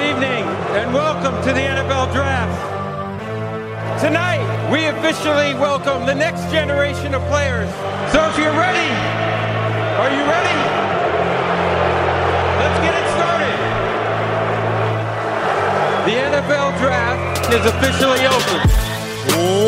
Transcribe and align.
Good 0.00 0.16
evening 0.16 0.44
and 0.80 0.94
welcome 0.94 1.36
to 1.42 1.52
the 1.52 1.60
NFL 1.60 2.10
Draft. 2.14 2.56
Tonight, 4.00 4.40
we 4.72 4.86
officially 4.86 5.52
welcome 5.60 6.06
the 6.06 6.14
next 6.14 6.50
generation 6.50 7.12
of 7.12 7.20
players. 7.28 7.68
So 8.10 8.24
if 8.30 8.38
you're 8.38 8.56
ready, 8.56 8.88
are 10.00 10.08
you 10.08 10.24
ready? 10.24 10.56
Let's 12.56 12.80
get 12.80 12.94
it 12.96 13.06
started. 13.12 13.58
The 16.08 16.16
NFL 16.32 16.78
Draft 16.78 17.52
is 17.52 17.66
officially 17.66 18.24
open. 18.24 18.70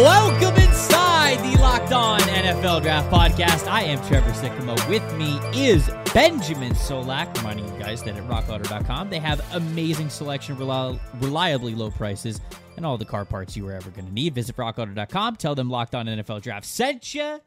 Welcome 0.01 0.57
inside 0.63 1.41
the 1.41 1.61
Locked 1.61 1.93
On 1.93 2.21
NFL 2.21 2.81
Draft 2.81 3.11
Podcast. 3.11 3.71
I 3.71 3.83
am 3.83 3.99
Trevor 4.09 4.31
Sikkema. 4.31 4.89
With 4.89 5.05
me 5.19 5.39
is 5.55 5.91
Benjamin 6.15 6.75
Solak, 6.75 7.35
reminding 7.39 7.67
you 7.73 7.81
guys 7.81 8.03
that 8.03 8.17
at 8.17 8.23
rockauto.com 8.25 9.09
they 9.09 9.19
have 9.19 9.41
amazing 9.55 10.11
selection, 10.11 10.57
reli- 10.57 11.01
reliably 11.23 11.75
low 11.75 11.91
prices, 11.91 12.39
and 12.77 12.85
all 12.85 12.99
the 12.99 13.05
car 13.05 13.25
parts 13.25 13.57
you 13.57 13.67
are 13.67 13.73
ever 13.73 13.89
going 13.91 14.07
to 14.07 14.13
need. 14.13 14.35
Visit 14.35 14.57
rockauto.com. 14.57 15.37
Tell 15.37 15.55
them 15.55 15.71
Locked 15.71 15.95
On 15.95 16.05
NFL 16.05 16.43
Draft 16.43 16.67
sent 16.67 17.15
you 17.15 17.41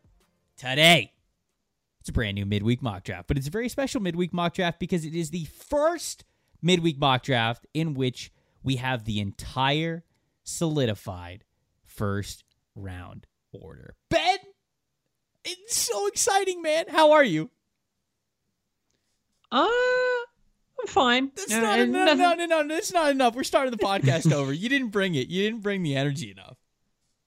today. 0.58 1.14
It's 2.00 2.10
a 2.10 2.14
brand 2.14 2.36
new 2.36 2.46
midweek 2.46 2.82
mock 2.82 3.04
draft, 3.04 3.28
but 3.28 3.38
it's 3.38 3.48
a 3.48 3.52
very 3.52 3.70
special 3.70 4.02
midweek 4.02 4.34
mock 4.34 4.56
draft 4.56 4.80
because 4.80 5.06
it 5.06 5.14
is 5.14 5.30
the 5.30 5.46
first 5.46 6.24
midweek 6.62 6.98
mock 6.98 7.22
draft 7.22 7.68
in 7.74 7.94
which 7.94 8.32
we 8.64 8.78
have 8.78 9.06
the 9.06 9.20
entire 9.20 10.04
solidified 10.44 11.44
first 11.84 12.44
round 12.76 13.28
order. 13.52 13.96
Ben, 14.10 14.38
it's 15.44 15.78
so 15.78 16.08
exciting, 16.08 16.64
man. 16.64 16.86
How 16.90 17.12
are 17.12 17.24
you? 17.24 17.52
Uh, 19.56 19.68
I'm 20.82 20.88
fine. 20.88 21.32
That's 21.36 21.54
Uh, 21.54 21.60
not 21.62 21.80
and 21.80 21.92
no, 21.92 22.06
no, 22.06 22.14
no, 22.14 22.34
no, 22.34 22.46
no. 22.64 22.68
That's 22.68 22.92
not 22.94 23.10
enough. 23.12 23.36
We're 23.36 23.44
starting 23.44 23.72
the 23.72 23.78
podcast 23.78 24.32
over. 24.34 24.52
You 24.52 24.68
didn't 24.70 24.90
bring 24.90 25.16
it. 25.16 25.28
You 25.30 25.44
didn't 25.44 25.62
bring 25.62 25.82
the 25.84 25.96
energy 25.96 26.32
enough. 26.32 26.58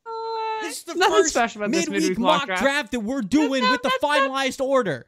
Uh, 0.07 0.11
This 0.63 0.79
is 0.79 0.85
the 0.85 0.95
nothing 0.95 1.15
first 1.17 1.31
special 1.31 1.63
about 1.63 1.71
midweek 1.71 2.01
midweek 2.03 2.19
mock 2.19 2.47
draft. 2.47 2.63
draft. 2.63 2.93
that 2.93 3.01
we're 3.01 3.23
doing 3.23 3.63
no, 3.63 3.71
with 3.73 3.83
the 3.83 3.93
finalized 4.03 4.61
order. 4.61 5.07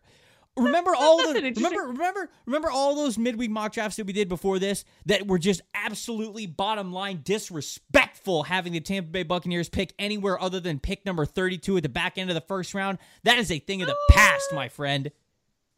Remember 0.57 0.93
all 0.97 1.19
the 1.19 1.41
remember 1.57 1.83
remember 1.89 2.29
remember 2.45 2.71
all 2.71 2.97
those 2.97 3.17
midweek 3.17 3.51
mock 3.51 3.73
drafts 3.73 3.97
that 3.97 4.07
we 4.07 4.13
did 4.13 4.29
before 4.29 4.59
this 4.59 4.85
that 5.07 5.27
were 5.27 5.39
just 5.39 5.61
absolutely 5.75 6.45
bottom 6.47 6.93
line 6.93 7.21
disrespectful 7.23 8.43
having 8.43 8.73
the 8.73 8.81
Tampa 8.81 9.11
Bay 9.11 9.23
Buccaneers 9.23 9.69
pick 9.69 9.95
anywhere 9.99 10.41
other 10.43 10.59
than 10.61 10.79
pick 10.81 11.07
number 11.07 11.25
32 11.25 11.77
at 11.77 11.83
the 11.85 11.89
back 11.89 12.19
end 12.19 12.31
of 12.31 12.35
the 12.35 12.41
first 12.43 12.75
round. 12.75 12.99
That 13.23 13.39
is 13.39 13.51
a 13.51 13.59
thing 13.61 13.81
of 13.81 13.89
the 13.89 13.97
past, 14.11 14.53
my 14.53 14.69
friend. 14.69 15.13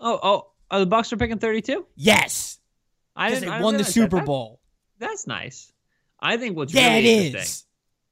Oh, 0.00 0.18
oh, 0.22 0.46
oh, 0.72 0.84
the 0.84 0.90
Bucs 0.90 1.12
are 1.12 1.16
picking 1.16 1.38
32. 1.38 1.86
Yes. 1.94 2.58
I 3.14 3.28
Because 3.28 3.40
they 3.42 3.48
I 3.48 3.60
won 3.60 3.76
the. 3.76 3.84
Super 3.84 4.16
That- 4.16 4.26
Bowl. 4.26 4.58
That's 4.98 5.26
nice. 5.26 5.70
I 6.18 6.36
think 6.36 6.56
what's 6.56 6.72
Yeah, 6.72 6.94
really 6.94 7.08
it 7.08 7.26
interesting. 7.26 7.40
is. 7.42 7.64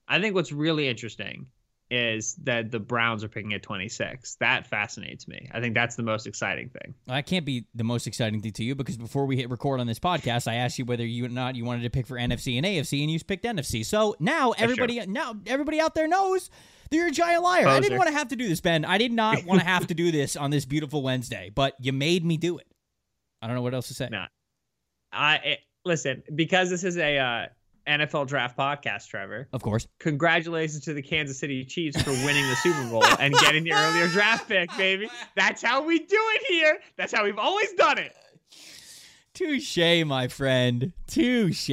I 0.08 0.20
think 0.20 0.34
what's 0.34 0.52
really 0.52 0.88
interesting 0.88 1.46
is 1.90 2.34
that 2.44 2.70
the 2.70 2.78
Browns 2.78 3.24
are 3.24 3.28
picking 3.28 3.52
at 3.52 3.62
26. 3.62 4.36
That 4.36 4.66
fascinates 4.66 5.26
me. 5.26 5.48
I 5.52 5.60
think 5.60 5.74
that's 5.74 5.96
the 5.96 6.02
most 6.02 6.26
exciting 6.26 6.68
thing. 6.68 6.94
That 7.06 7.26
can't 7.26 7.44
be 7.44 7.66
the 7.74 7.84
most 7.84 8.06
exciting 8.06 8.40
thing 8.40 8.52
to 8.52 8.64
you 8.64 8.74
because 8.74 8.96
before 8.96 9.26
we 9.26 9.36
hit 9.36 9.50
record 9.50 9.80
on 9.80 9.86
this 9.86 9.98
podcast, 9.98 10.46
I 10.46 10.54
asked 10.54 10.78
you 10.78 10.84
whether 10.84 11.04
you 11.04 11.24
or 11.24 11.28
not 11.28 11.56
you 11.56 11.64
wanted 11.64 11.82
to 11.82 11.90
pick 11.90 12.06
for 12.06 12.16
NFC 12.16 12.56
and 12.56 12.66
AFC, 12.66 13.02
and 13.02 13.10
you 13.10 13.18
picked 13.20 13.44
NFC. 13.44 13.84
So 13.84 14.14
now 14.20 14.52
everybody, 14.52 15.04
now 15.06 15.34
everybody 15.46 15.80
out 15.80 15.94
there 15.94 16.06
knows 16.06 16.50
that 16.90 16.96
you're 16.96 17.08
a 17.08 17.12
giant 17.12 17.42
liar. 17.42 17.66
I 17.66 17.80
didn't 17.80 17.98
want 17.98 18.08
to 18.08 18.16
have 18.16 18.28
to 18.28 18.36
do 18.36 18.48
this, 18.48 18.60
Ben. 18.60 18.84
I 18.84 18.98
did 18.98 19.12
not 19.12 19.44
want 19.44 19.60
to 19.60 19.66
have 19.66 19.86
to 19.88 19.94
do 19.94 20.10
this 20.12 20.36
on 20.36 20.50
this 20.50 20.64
beautiful 20.64 21.02
Wednesday, 21.02 21.50
but 21.54 21.74
you 21.80 21.92
made 21.92 22.24
me 22.24 22.36
do 22.36 22.58
it. 22.58 22.66
I 23.42 23.46
don't 23.46 23.56
know 23.56 23.62
what 23.62 23.74
else 23.74 23.88
to 23.88 23.94
say. 23.94 24.08
No. 24.10 24.26
I 25.12 25.36
eh, 25.38 25.56
listen 25.84 26.22
because 26.34 26.70
this 26.70 26.84
is 26.84 26.96
a 26.98 27.18
uh, 27.18 27.46
NFL 27.86 28.26
draft 28.26 28.56
podcast, 28.56 29.08
Trevor. 29.08 29.48
Of 29.52 29.62
course. 29.62 29.86
Congratulations 29.98 30.84
to 30.84 30.94
the 30.94 31.02
Kansas 31.02 31.38
City 31.38 31.64
Chiefs 31.64 32.00
for 32.02 32.10
winning 32.10 32.48
the 32.48 32.56
Super 32.56 32.88
Bowl 32.88 33.04
and 33.18 33.34
getting 33.34 33.64
the 33.64 33.72
earlier 33.72 34.08
draft 34.08 34.48
pick, 34.48 34.74
baby. 34.76 35.08
That's 35.36 35.62
how 35.62 35.84
we 35.84 35.98
do 35.98 36.18
it 36.34 36.42
here. 36.48 36.78
That's 36.96 37.12
how 37.12 37.24
we've 37.24 37.38
always 37.38 37.72
done 37.74 37.98
it. 37.98 38.14
Touche, 39.34 40.04
my 40.04 40.28
friend. 40.28 40.92
Touche. 41.06 41.70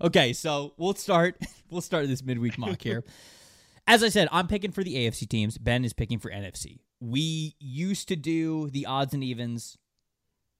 Okay, 0.00 0.32
so 0.32 0.74
we'll 0.76 0.94
start. 0.94 1.36
We'll 1.70 1.80
start 1.80 2.08
this 2.08 2.24
midweek 2.24 2.58
mock 2.58 2.82
here. 2.82 3.04
As 3.86 4.02
I 4.02 4.08
said, 4.08 4.26
I'm 4.32 4.48
picking 4.48 4.72
for 4.72 4.82
the 4.82 4.96
AFC 4.96 5.28
teams. 5.28 5.56
Ben 5.56 5.84
is 5.84 5.92
picking 5.92 6.18
for 6.18 6.28
NFC. 6.28 6.80
We 6.98 7.54
used 7.60 8.08
to 8.08 8.16
do 8.16 8.68
the 8.70 8.86
odds 8.86 9.14
and 9.14 9.22
evens, 9.22 9.78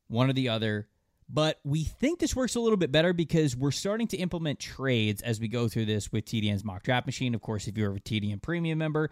one 0.07 0.31
or 0.31 0.33
the 0.33 0.49
other, 0.49 0.87
but 1.33 1.61
we 1.65 1.85
think 1.85 2.19
this 2.19 2.35
works 2.35 2.57
a 2.57 2.61
little 2.61 2.77
bit 2.77 2.91
better 2.91 3.13
because 3.13 3.57
we're 3.57 3.71
starting 3.71 4.09
to 4.09 4.17
implement 4.17 4.59
trades 4.59 5.23
as 5.23 5.39
we 5.39 5.47
go 5.47 5.69
through 5.69 5.85
this 5.85 6.11
with 6.11 6.25
TDN's 6.25 6.65
mock 6.65 6.83
draft 6.83 7.07
machine. 7.07 7.35
Of 7.35 7.41
course, 7.41 7.69
if 7.69 7.79
you're 7.79 7.95
a 7.95 8.01
TDN 8.01 8.43
premium 8.43 8.79
member, 8.79 9.11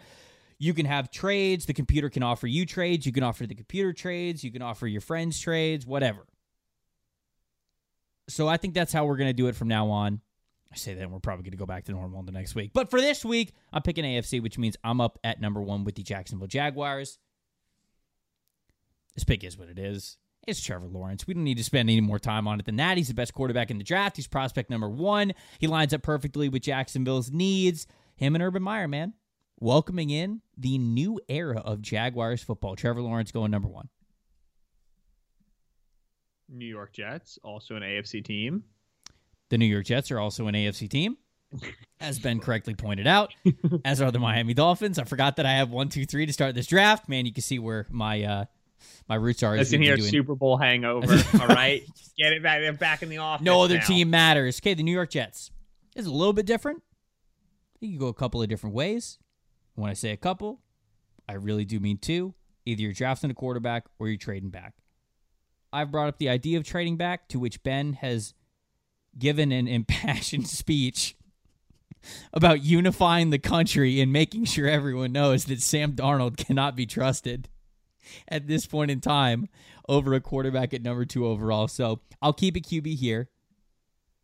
you 0.58 0.74
can 0.74 0.86
have 0.86 1.10
trades. 1.12 1.66
The 1.66 1.74
computer 1.74 2.10
can 2.10 2.24
offer 2.24 2.48
you 2.48 2.66
trades. 2.66 3.06
You 3.06 3.12
can 3.12 3.22
offer 3.22 3.46
the 3.46 3.54
computer 3.54 3.92
trades. 3.92 4.42
You 4.42 4.50
can 4.50 4.62
offer 4.62 4.88
your 4.88 5.00
friends 5.00 5.38
trades, 5.38 5.86
whatever. 5.86 6.26
So 8.28 8.48
I 8.48 8.56
think 8.56 8.74
that's 8.74 8.92
how 8.92 9.06
we're 9.06 9.16
going 9.16 9.30
to 9.30 9.34
do 9.34 9.46
it 9.46 9.54
from 9.54 9.68
now 9.68 9.88
on. 9.88 10.20
I 10.72 10.76
say 10.76 10.94
that 10.94 11.10
we're 11.10 11.20
probably 11.20 11.44
going 11.44 11.52
to 11.52 11.56
go 11.56 11.66
back 11.66 11.84
to 11.84 11.92
normal 11.92 12.22
the 12.24 12.32
next 12.32 12.54
week. 12.54 12.72
But 12.74 12.90
for 12.90 13.00
this 13.00 13.24
week, 13.24 13.52
I'm 13.72 13.82
picking 13.82 14.04
AFC, 14.04 14.42
which 14.42 14.58
means 14.58 14.76
I'm 14.82 15.00
up 15.00 15.18
at 15.22 15.40
number 15.40 15.62
one 15.62 15.84
with 15.84 15.94
the 15.94 16.02
Jacksonville 16.02 16.48
Jaguars. 16.48 17.18
This 19.14 19.24
pick 19.24 19.44
is 19.44 19.56
what 19.56 19.68
it 19.68 19.78
is. 19.78 20.18
It's 20.48 20.62
Trevor 20.62 20.86
Lawrence. 20.86 21.26
We 21.26 21.34
don't 21.34 21.44
need 21.44 21.58
to 21.58 21.62
spend 21.62 21.90
any 21.90 22.00
more 22.00 22.18
time 22.18 22.48
on 22.48 22.58
it 22.58 22.64
than 22.64 22.76
that. 22.76 22.96
He's 22.96 23.08
the 23.08 23.14
best 23.14 23.34
quarterback 23.34 23.70
in 23.70 23.76
the 23.76 23.84
draft. 23.84 24.16
He's 24.16 24.26
prospect 24.26 24.70
number 24.70 24.88
one. 24.88 25.34
He 25.58 25.66
lines 25.66 25.92
up 25.92 26.00
perfectly 26.00 26.48
with 26.48 26.62
Jacksonville's 26.62 27.30
needs. 27.30 27.86
Him 28.16 28.34
and 28.34 28.42
Urban 28.42 28.62
Meyer, 28.62 28.88
man. 28.88 29.12
Welcoming 29.60 30.08
in 30.08 30.40
the 30.56 30.78
new 30.78 31.20
era 31.28 31.58
of 31.58 31.82
Jaguars 31.82 32.42
football. 32.42 32.76
Trevor 32.76 33.02
Lawrence 33.02 33.30
going 33.30 33.50
number 33.50 33.68
one. 33.68 33.90
New 36.48 36.64
York 36.64 36.94
Jets, 36.94 37.38
also 37.44 37.76
an 37.76 37.82
AFC 37.82 38.24
team. 38.24 38.64
The 39.50 39.58
New 39.58 39.66
York 39.66 39.84
Jets 39.84 40.10
are 40.10 40.18
also 40.18 40.46
an 40.46 40.54
AFC 40.54 40.88
team, 40.88 41.18
as 42.00 42.18
Ben 42.18 42.40
correctly 42.40 42.74
pointed 42.74 43.06
out, 43.06 43.34
as 43.84 44.00
are 44.00 44.10
the 44.10 44.18
Miami 44.18 44.54
Dolphins. 44.54 44.98
I 44.98 45.04
forgot 45.04 45.36
that 45.36 45.44
I 45.44 45.52
have 45.52 45.68
one, 45.68 45.90
two, 45.90 46.06
three 46.06 46.24
to 46.24 46.32
start 46.32 46.54
this 46.54 46.66
draft. 46.66 47.06
Man, 47.06 47.26
you 47.26 47.34
can 47.34 47.42
see 47.42 47.58
where 47.58 47.86
my 47.90 48.22
uh, 48.22 48.44
my 49.08 49.14
roots 49.14 49.42
are. 49.42 49.56
Listen 49.56 49.82
here, 49.82 49.96
doing- 49.96 50.08
Super 50.08 50.34
Bowl 50.34 50.56
hangover. 50.56 51.12
all 51.40 51.48
right, 51.48 51.82
get 52.16 52.32
it 52.32 52.42
back. 52.42 52.60
They're 52.60 52.72
back 52.72 53.02
in 53.02 53.08
the 53.08 53.18
office. 53.18 53.44
no 53.44 53.62
other 53.62 53.78
now. 53.78 53.84
team 53.86 54.10
matters. 54.10 54.60
Okay, 54.60 54.74
the 54.74 54.82
New 54.82 54.92
York 54.92 55.10
Jets 55.10 55.50
is 55.96 56.06
a 56.06 56.12
little 56.12 56.32
bit 56.32 56.46
different. 56.46 56.82
You 57.80 57.90
can 57.90 57.98
go 57.98 58.08
a 58.08 58.14
couple 58.14 58.42
of 58.42 58.48
different 58.48 58.74
ways. 58.74 59.18
When 59.74 59.90
I 59.90 59.94
say 59.94 60.10
a 60.10 60.16
couple, 60.16 60.60
I 61.28 61.34
really 61.34 61.64
do 61.64 61.78
mean 61.78 61.98
two. 61.98 62.34
Either 62.66 62.82
you're 62.82 62.92
drafting 62.92 63.30
a 63.30 63.34
quarterback 63.34 63.86
or 63.98 64.08
you're 64.08 64.16
trading 64.18 64.50
back. 64.50 64.74
I've 65.72 65.90
brought 65.90 66.08
up 66.08 66.18
the 66.18 66.28
idea 66.28 66.58
of 66.58 66.64
trading 66.64 66.96
back, 66.96 67.28
to 67.28 67.38
which 67.38 67.62
Ben 67.62 67.94
has 67.94 68.34
given 69.18 69.52
an 69.52 69.68
impassioned 69.68 70.48
speech 70.48 71.14
about 72.32 72.62
unifying 72.62 73.30
the 73.30 73.38
country 73.38 74.00
and 74.00 74.12
making 74.12 74.44
sure 74.44 74.68
everyone 74.68 75.12
knows 75.12 75.46
that 75.46 75.60
Sam 75.60 75.92
Darnold 75.92 76.36
cannot 76.36 76.76
be 76.76 76.86
trusted 76.86 77.48
at 78.28 78.46
this 78.46 78.66
point 78.66 78.90
in 78.90 79.00
time 79.00 79.48
over 79.88 80.14
a 80.14 80.20
quarterback 80.20 80.74
at 80.74 80.82
number 80.82 81.04
two 81.04 81.26
overall. 81.26 81.68
So 81.68 82.00
I'll 82.20 82.32
keep 82.32 82.56
a 82.56 82.60
QB 82.60 82.96
here 82.96 83.28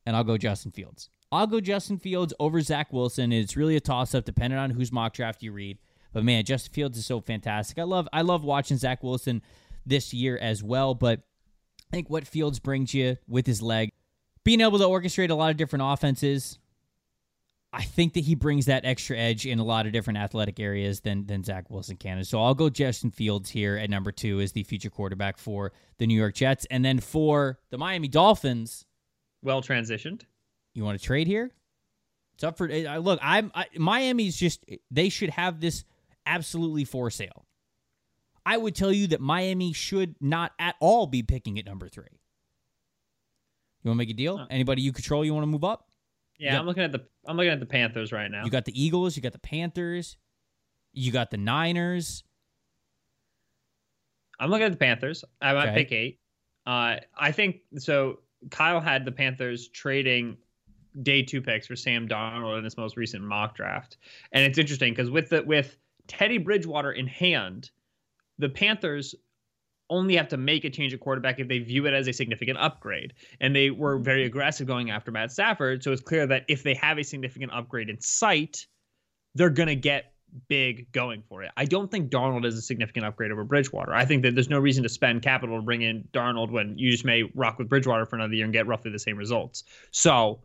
and 0.07 0.17
I'll 0.17 0.25
go 0.25 0.37
Justin 0.37 0.73
Fields. 0.73 1.11
I'll 1.33 1.47
go 1.47 1.61
Justin 1.61 1.99
Fields 1.99 2.33
over 2.39 2.61
Zach 2.61 2.93
Wilson. 2.93 3.33
It's 3.33 3.57
really 3.57 3.77
a 3.77 3.81
toss 3.81 4.15
up 4.15 4.25
depending 4.25 4.59
on 4.59 4.71
whose 4.71 4.93
mock 4.93 5.15
draft 5.15 5.43
you 5.43 5.53
read. 5.53 5.79
But 6.13 6.25
man, 6.25 6.45
Justin 6.45 6.73
Fields 6.73 6.97
is 6.97 7.07
so 7.07 7.21
fantastic. 7.21 7.79
I 7.79 7.83
love 7.83 8.09
I 8.13 8.23
love 8.23 8.45
watching 8.45 8.77
Zach 8.77 9.03
Wilson 9.03 9.43
this 9.85 10.15
year 10.15 10.39
as 10.39 10.63
well. 10.63 10.95
But 10.95 11.23
I 11.93 11.97
think 11.97 12.09
what 12.09 12.27
Fields 12.27 12.61
brings 12.61 12.95
you 12.95 13.17
with 13.27 13.47
his 13.47 13.61
leg, 13.61 13.91
being 14.45 14.61
able 14.61 14.79
to 14.79 14.85
orchestrate 14.85 15.31
a 15.31 15.35
lot 15.35 15.51
of 15.51 15.57
different 15.57 15.85
offenses, 15.85 16.59
I 17.75 17.83
think 17.83 18.13
that 18.13 18.21
he 18.23 18.37
brings 18.37 18.67
that 18.67 18.85
extra 18.85 19.17
edge 19.17 19.47
in 19.47 19.59
a 19.59 19.65
lot 19.65 19.87
of 19.87 19.93
different 19.93 20.19
athletic 20.21 20.61
areas 20.61 21.01
than 21.01 21.27
than 21.27 21.43
Zach 21.43 21.69
Wilson 21.71 21.97
can. 21.97 22.23
So 22.23 22.41
I'll 22.41 22.55
go 22.55 22.71
Justin 22.71 23.11
Fields 23.11 23.51
here 23.51 23.77
at 23.77 23.91
number 23.91 24.13
two 24.13 24.41
as 24.41 24.53
the 24.53 24.63
future 24.63 24.91
quarterback 24.91 25.39
for 25.39 25.73
the 25.99 26.07
New 26.07 26.15
York 26.15 26.35
Jets, 26.35 26.67
and 26.71 26.85
then 26.85 27.01
for 27.01 27.59
the 27.71 27.79
Miami 27.79 28.07
Dolphins. 28.07 28.87
Well 29.43 29.61
transitioned. 29.61 30.23
You 30.75 30.85
want 30.85 31.01
to 31.01 31.05
trade 31.05 31.27
here? 31.27 31.51
It's 32.35 32.45
up 32.45 32.57
for 32.57 32.69
look. 32.69 33.19
I'm 33.21 33.51
I, 33.55 33.67
Miami's 33.77 34.37
just 34.37 34.65
they 34.93 35.09
should 35.09 35.31
have 35.31 35.61
this 35.61 35.85
absolutely 36.27 36.85
for 36.85 37.11
sale. 37.11 37.45
I 38.47 38.57
would 38.57 38.77
tell 38.77 38.93
you 38.93 39.09
that 39.09 39.21
Miami 39.21 39.73
should 39.73 40.15
not 40.21 40.53
at 40.61 40.77
all 40.79 41.09
be 41.09 41.25
picking 41.25 41.59
at 41.59 41.67
number 41.67 41.89
three. 41.89 42.21
You 43.83 43.89
want 43.89 43.97
to 43.97 43.99
make 43.99 44.11
a 44.11 44.15
deal? 44.15 44.37
Uh, 44.37 44.47
Anybody 44.49 44.83
you 44.83 44.93
control? 44.93 45.25
You 45.25 45.35
want 45.35 45.43
to 45.43 45.49
move 45.49 45.65
up? 45.65 45.89
Yeah, 46.39 46.53
Yep. 46.53 46.61
I'm 46.61 46.67
looking 46.67 46.83
at 46.83 46.93
the 46.93 47.07
I'm 47.27 47.37
looking 47.37 47.53
at 47.53 47.61
the 47.61 47.67
Panthers 47.67 48.13
right 48.13 48.31
now. 48.31 48.45
You 48.45 48.51
got 48.51 48.65
the 48.65 48.81
Eagles, 48.83 49.17
you 49.17 49.23
got 49.23 49.33
the 49.33 49.39
Panthers, 49.39 50.17
you 50.93 51.13
got 51.13 51.31
the 51.31 51.37
Niners. 51.37 52.25
I'm 54.41 54.51
looking 54.51 54.67
at 54.67 54.73
the 54.73 54.79
Panthers. 54.79 55.25
I 55.41 55.53
might 55.53 55.69
Okay. 55.69 55.75
pick 55.85 55.93
eight. 55.93 56.21
Uh, 56.67 56.97
I 57.17 57.31
think 57.33 57.61
so. 57.79 58.21
Kyle 58.51 58.81
had 58.81 59.05
the 59.05 59.13
Panthers 59.13 59.69
trading 59.69 60.37
day 61.03 61.23
two 61.23 61.41
picks 61.41 61.67
for 61.67 61.77
Sam 61.77 62.09
Darnold 62.09 62.59
in 62.59 62.65
this 62.65 62.77
most 62.77 62.97
recent 62.97 63.23
mock 63.25 63.57
draft, 63.57 63.97
and 64.33 64.45
it's 64.45 64.59
interesting 64.59 64.93
because 64.93 65.11
with 65.11 65.29
the 65.31 65.43
with 65.43 65.77
Teddy 66.09 66.39
Bridgewater 66.39 66.93
in 66.93 67.07
hand, 67.07 67.71
the 68.39 68.49
Panthers 68.49 69.15
only 69.91 70.17
have 70.17 70.29
to 70.29 70.37
make 70.37 70.65
a 70.65 70.71
change 70.71 70.95
at 70.95 71.01
quarterback 71.01 71.39
if 71.39 71.49
they 71.49 71.59
view 71.59 71.87
it 71.87 71.95
as 71.95 72.09
a 72.09 72.13
significant 72.13 72.59
upgrade. 72.59 73.13
And 73.41 73.55
they 73.55 73.71
were 73.71 73.99
very 73.99 74.25
aggressive 74.25 74.67
going 74.67 74.91
after 74.91 75.11
Matt 75.11 75.33
Stafford. 75.33 75.83
So 75.83 75.93
it's 75.93 76.03
clear 76.03 76.27
that 76.27 76.45
if 76.49 76.63
they 76.63 76.75
have 76.75 76.99
a 76.99 77.05
significant 77.05 77.53
upgrade 77.53 77.91
in 77.91 78.01
sight, 78.01 78.67
they're 79.35 79.51
going 79.51 79.69
to 79.69 79.77
get 79.77 80.13
big 80.49 80.91
going 80.93 81.23
for 81.29 81.43
it. 81.43 81.51
I 81.57 81.65
don't 81.65 81.91
think 81.91 82.11
Darnold 82.11 82.45
is 82.45 82.57
a 82.57 82.63
significant 82.63 83.07
upgrade 83.07 83.31
over 83.31 83.45
Bridgewater. 83.45 83.95
I 83.95 84.05
think 84.05 84.23
that 84.23 84.35
there's 84.35 84.51
no 84.51 84.59
reason 84.59 84.83
to 84.83 84.89
spend 84.89 85.23
capital 85.23 85.59
to 85.59 85.63
bring 85.63 85.83
in 85.83 86.09
Darnold 86.13 86.51
when 86.51 86.77
you 86.79 86.91
just 86.91 87.05
may 87.05 87.25
rock 87.35 87.59
with 87.59 87.69
Bridgewater 87.69 88.07
for 88.07 88.17
another 88.17 88.35
year 88.35 88.45
and 88.45 88.53
get 88.53 88.67
roughly 88.67 88.91
the 88.91 88.99
same 88.99 89.17
results. 89.17 89.65
So 89.91 90.41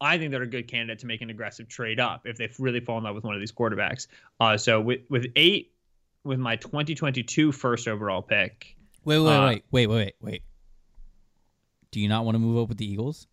I 0.00 0.18
think 0.18 0.32
they're 0.32 0.42
a 0.42 0.46
good 0.46 0.66
candidate 0.66 0.98
to 1.00 1.06
make 1.06 1.20
an 1.20 1.30
aggressive 1.30 1.68
trade 1.68 2.00
up 2.00 2.22
if 2.24 2.36
they 2.36 2.50
really 2.58 2.80
fall 2.80 2.98
in 2.98 3.04
love 3.04 3.14
with 3.14 3.24
one 3.24 3.34
of 3.34 3.40
these 3.40 3.52
quarterbacks. 3.52 4.08
Uh, 4.40 4.56
so 4.56 4.80
with 4.80 5.00
with 5.08 5.26
eight, 5.36 5.71
with 6.24 6.38
my 6.38 6.56
2022 6.56 7.52
first 7.52 7.88
overall 7.88 8.22
pick. 8.22 8.76
Wait, 9.04 9.18
wait, 9.18 9.36
Uh, 9.36 9.46
wait, 9.48 9.64
wait, 9.70 9.86
wait, 9.88 9.96
wait, 9.96 10.14
wait. 10.20 10.42
Do 11.90 12.00
you 12.00 12.08
not 12.08 12.24
want 12.24 12.34
to 12.36 12.38
move 12.38 12.62
up 12.62 12.68
with 12.68 12.78
the 12.78 12.90
Eagles? 12.90 13.26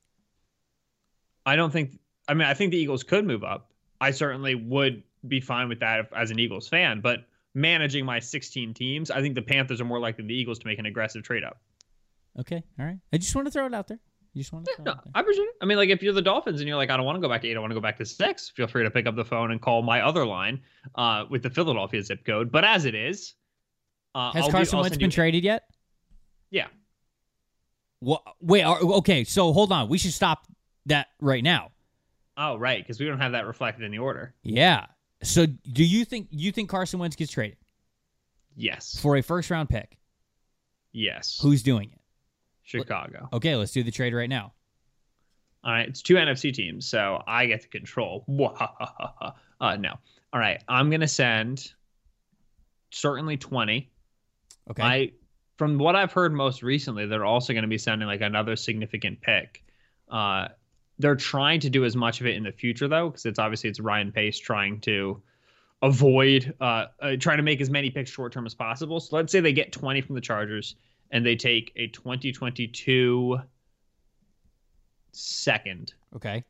I 1.46 1.56
don't 1.56 1.72
think. 1.72 2.00
I 2.28 2.34
mean, 2.34 2.48
I 2.48 2.54
think 2.54 2.72
the 2.72 2.78
Eagles 2.78 3.04
could 3.04 3.26
move 3.26 3.44
up. 3.44 3.72
I 4.02 4.12
certainly 4.12 4.56
would 4.56 5.04
be 5.28 5.40
fine 5.42 5.68
with 5.70 5.80
that 5.80 6.00
if, 6.02 6.14
as 6.14 6.32
an 6.32 6.40
Eagles 6.40 6.68
fan. 6.68 7.02
But 7.02 7.26
managing 7.54 8.06
my 8.06 8.20
16 8.20 8.74
teams, 8.74 9.10
I 9.12 9.22
think 9.22 9.36
the 9.36 9.42
Panthers 9.42 9.82
are 9.82 9.86
more 9.86 10.00
likely 10.00 10.24
than 10.24 10.28
the 10.28 10.36
Eagles 10.36 10.60
to 10.60 10.68
make 10.68 10.80
an 10.80 10.86
aggressive 10.86 11.24
trade 11.24 11.44
up. 11.44 11.60
Okay, 12.40 12.62
all 12.80 12.86
right. 12.86 13.00
I 13.12 13.18
just 13.18 13.36
want 13.36 13.48
to 13.48 13.52
throw 13.52 13.66
it 13.66 13.74
out 13.74 13.88
there. 13.88 14.00
You 14.34 14.42
just 14.42 14.54
want 14.54 14.66
to 14.66 14.76
throw 14.76 14.86
No, 14.86 14.92
it 14.92 14.98
out 14.98 15.04
there. 15.06 15.12
I 15.16 15.20
appreciate 15.22 15.46
it. 15.46 15.56
I 15.62 15.66
mean, 15.66 15.78
like 15.78 15.90
if 15.90 16.04
you're 16.04 16.14
the 16.14 16.22
Dolphins 16.22 16.60
and 16.62 16.68
you're 16.68 16.78
like, 16.78 16.90
I 16.90 16.98
don't 16.98 17.06
want 17.06 17.16
to 17.18 17.22
go 17.22 17.28
back 17.30 17.42
to 17.42 17.48
eight, 17.48 17.58
I 17.58 17.60
want 17.60 17.72
to 17.72 17.76
go 17.76 17.82
back 17.82 17.98
to 17.98 18.06
six. 18.06 18.50
Feel 18.50 18.68
free 18.68 18.84
to 18.84 18.92
pick 18.92 19.08
up 19.08 19.16
the 19.16 19.26
phone 19.26 19.52
and 19.52 19.62
call 19.62 19.82
my 19.82 20.02
other 20.02 20.26
line 20.26 20.62
uh, 20.96 21.26
with 21.30 21.42
the 21.44 21.50
Philadelphia 21.50 22.04
zip 22.04 22.24
code. 22.26 22.52
But 22.52 22.64
as 22.64 22.86
it 22.86 22.94
is, 22.96 23.34
uh, 24.16 24.32
Has 24.34 24.46
I'll 24.46 24.52
Carson 24.52 24.76
I'll 24.78 24.82
Wentz 24.84 24.98
been 24.98 25.10
traded 25.10 25.44
yet? 25.44 25.64
Yeah. 26.52 26.68
What? 28.02 28.22
Wait. 28.40 28.64
Okay. 28.66 29.24
So 29.24 29.52
hold 29.52 29.72
on. 29.72 29.90
We 29.90 29.98
should 29.98 30.14
stop 30.14 30.46
that 30.86 31.08
right 31.20 31.44
now. 31.44 31.72
Oh, 32.42 32.56
right, 32.56 32.82
because 32.82 33.02
we 33.02 33.06
don't 33.06 33.20
have 33.20 33.34
that 33.34 33.46
reflected 33.46 33.84
in 33.84 33.92
the 33.92 33.98
order. 34.00 34.34
Yeah. 34.44 34.86
So 35.24 35.46
do 35.46 35.84
you 35.84 36.06
think 36.06 36.28
you 36.32 36.54
think 36.54 36.70
Carson 36.70 36.98
Wentz 36.98 37.18
gets 37.18 37.34
traded 37.34 37.58
Yes. 38.56 38.98
for 39.02 39.18
a 39.18 39.22
first 39.22 39.50
round 39.50 39.68
pick? 39.68 39.98
Yes. 40.94 41.38
Who's 41.42 41.62
doing 41.64 41.92
it? 41.92 41.99
Chicago. 42.70 43.30
Okay, 43.34 43.56
let's 43.56 43.72
do 43.72 43.84
the 43.84 43.92
trade 43.92 44.14
right 44.14 44.30
now. 44.30 44.54
All 45.64 45.72
right, 45.72 45.88
it's 45.88 46.02
two 46.02 46.16
NFC 46.16 46.54
teams, 46.54 46.88
so 46.88 47.22
I 47.28 47.48
get 47.48 47.62
to 47.62 47.68
control. 47.68 48.24
uh, 49.60 49.76
no. 49.78 49.96
All 50.32 50.40
right, 50.40 50.62
I'm 50.68 50.90
gonna 50.90 51.08
send 51.08 51.74
certainly 52.92 53.38
20. 53.38 53.90
Okay. 54.70 54.84
I, 54.84 55.12
from 55.58 55.78
what 55.78 55.96
I've 55.96 56.12
heard 56.12 56.34
most 56.34 56.64
recently, 56.64 57.06
they're 57.06 57.26
also 57.26 57.54
going 57.54 57.64
to 57.64 57.70
be 57.70 57.78
sending 57.78 58.08
like 58.08 58.22
another 58.22 58.56
significant 58.56 59.22
pick. 59.22 59.64
Uh, 60.10 60.50
they're 61.00 61.16
trying 61.16 61.60
to 61.62 61.70
do 61.70 61.86
as 61.86 61.96
much 61.96 62.22
of 62.22 62.28
it 62.28 62.36
in 62.36 62.44
the 62.44 62.52
future 62.52 62.88
though, 62.88 63.10
because 63.10 63.26
it's 63.26 63.40
obviously 63.40 63.70
it's 63.70 63.80
Ryan 63.80 64.12
Pace 64.12 64.38
trying 64.38 64.80
to 64.82 65.22
avoid 65.82 66.54
uh, 66.60 66.86
uh 67.02 67.16
trying 67.18 67.38
to 67.38 67.44
make 67.44 67.62
as 67.62 67.70
many 67.70 67.90
picks 67.90 68.12
short 68.12 68.34
term 68.34 68.46
as 68.46 68.54
possible. 68.54 69.00
So 69.00 69.16
let's 69.16 69.32
say 69.32 69.40
they 69.40 69.54
get 69.54 69.72
20 69.72 70.02
from 70.02 70.16
the 70.16 70.22
Chargers 70.22 70.76
and 71.12 71.26
they 71.26 71.36
take 71.36 71.72
a 71.76 71.88
2022 71.88 73.40
second. 75.12 75.94
okay. 76.16 76.44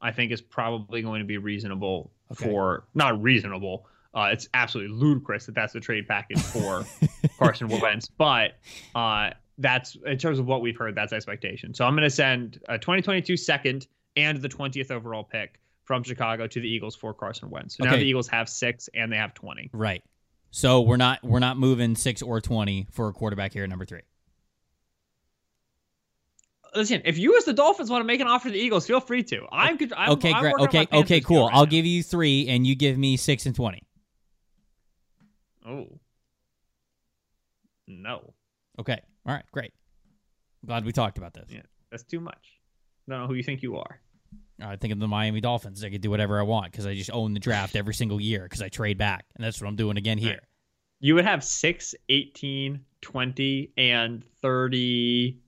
I 0.00 0.12
think 0.12 0.30
is 0.30 0.40
probably 0.40 1.02
going 1.02 1.20
to 1.20 1.26
be 1.26 1.38
reasonable 1.38 2.12
Okay. 2.30 2.44
for 2.44 2.84
not 2.94 3.20
reasonable. 3.20 3.86
Uh, 4.14 4.28
it's 4.32 4.48
absolutely 4.54 4.94
ludicrous 4.94 5.46
that 5.46 5.54
that's 5.54 5.72
the 5.72 5.80
trade 5.80 6.06
package 6.06 6.40
for 6.40 6.84
Carson 7.38 7.68
Wentz, 7.68 8.06
but 8.08 8.52
uh, 8.94 9.30
that's 9.58 9.96
in 10.06 10.18
terms 10.18 10.38
of 10.38 10.46
what 10.46 10.60
we've 10.60 10.76
heard, 10.76 10.94
that's 10.94 11.12
expectation. 11.12 11.74
So 11.74 11.84
I'm 11.84 11.94
going 11.94 12.04
to 12.04 12.10
send 12.14 12.60
a 12.68 12.78
2022 12.78 13.36
second 13.36 13.86
and 14.16 14.40
the 14.40 14.48
20th 14.48 14.90
overall 14.90 15.24
pick 15.24 15.58
from 15.84 16.02
Chicago 16.02 16.46
to 16.46 16.60
the 16.60 16.68
Eagles 16.68 16.94
for 16.94 17.12
Carson 17.14 17.48
Wentz. 17.50 17.76
So 17.78 17.84
now 17.84 17.96
the 17.96 18.04
Eagles 18.04 18.28
have 18.28 18.48
six 18.48 18.88
and 18.94 19.10
they 19.10 19.16
have 19.16 19.32
20. 19.34 19.70
Right. 19.72 20.04
So 20.50 20.80
we're 20.80 20.96
not 20.96 21.22
we're 21.22 21.38
not 21.40 21.58
moving 21.58 21.94
six 21.94 22.22
or 22.22 22.40
twenty 22.40 22.86
for 22.90 23.08
a 23.08 23.12
quarterback 23.12 23.52
here 23.52 23.64
at 23.64 23.70
number 23.70 23.84
three. 23.84 24.02
Listen, 26.74 27.02
if 27.04 27.18
you 27.18 27.36
as 27.36 27.44
the 27.44 27.52
Dolphins 27.54 27.90
want 27.90 28.02
to 28.02 28.06
make 28.06 28.20
an 28.20 28.26
offer 28.28 28.48
to 28.48 28.52
the 28.52 28.58
Eagles, 28.58 28.86
feel 28.86 29.00
free 29.00 29.22
to. 29.24 29.46
I'm, 29.50 29.76
good- 29.76 29.92
I'm 29.96 30.10
okay, 30.12 30.32
I'm 30.32 30.42
great. 30.42 30.54
Okay, 30.60 30.86
okay, 30.92 31.20
cool. 31.20 31.46
right 31.46 31.54
I'll 31.54 31.64
now. 31.64 31.70
give 31.70 31.86
you 31.86 32.02
three, 32.02 32.46
and 32.48 32.66
you 32.66 32.74
give 32.74 32.98
me 32.98 33.16
six 33.16 33.46
and 33.46 33.54
twenty. 33.54 33.82
Oh. 35.66 35.86
No. 37.86 38.34
Okay. 38.78 39.00
All 39.26 39.34
right. 39.34 39.44
Great. 39.52 39.72
Glad 40.66 40.84
we 40.84 40.92
talked 40.92 41.16
about 41.18 41.32
this. 41.32 41.46
Yeah, 41.48 41.62
that's 41.90 42.04
too 42.04 42.20
much. 42.20 42.60
I 43.08 43.12
don't 43.12 43.22
know 43.22 43.26
who 43.26 43.34
you 43.34 43.42
think 43.42 43.62
you 43.62 43.76
are. 43.76 44.00
I 44.60 44.76
think 44.76 44.92
of 44.92 44.98
the 44.98 45.06
Miami 45.08 45.40
Dolphins. 45.40 45.84
I 45.84 45.90
could 45.90 46.00
do 46.00 46.10
whatever 46.10 46.38
I 46.38 46.42
want 46.42 46.72
because 46.72 46.86
I 46.86 46.94
just 46.94 47.10
own 47.12 47.32
the 47.34 47.40
draft 47.40 47.76
every 47.76 47.94
single 47.94 48.20
year 48.20 48.42
because 48.42 48.60
I 48.62 48.68
trade 48.68 48.98
back, 48.98 49.24
and 49.36 49.44
that's 49.44 49.60
what 49.60 49.68
I'm 49.68 49.76
doing 49.76 49.96
again 49.96 50.18
here. 50.18 50.40
You 51.00 51.14
would 51.14 51.24
have 51.24 51.44
6, 51.44 51.94
18, 52.08 52.80
20, 53.02 53.72
and 53.76 54.24
30. 54.42 55.38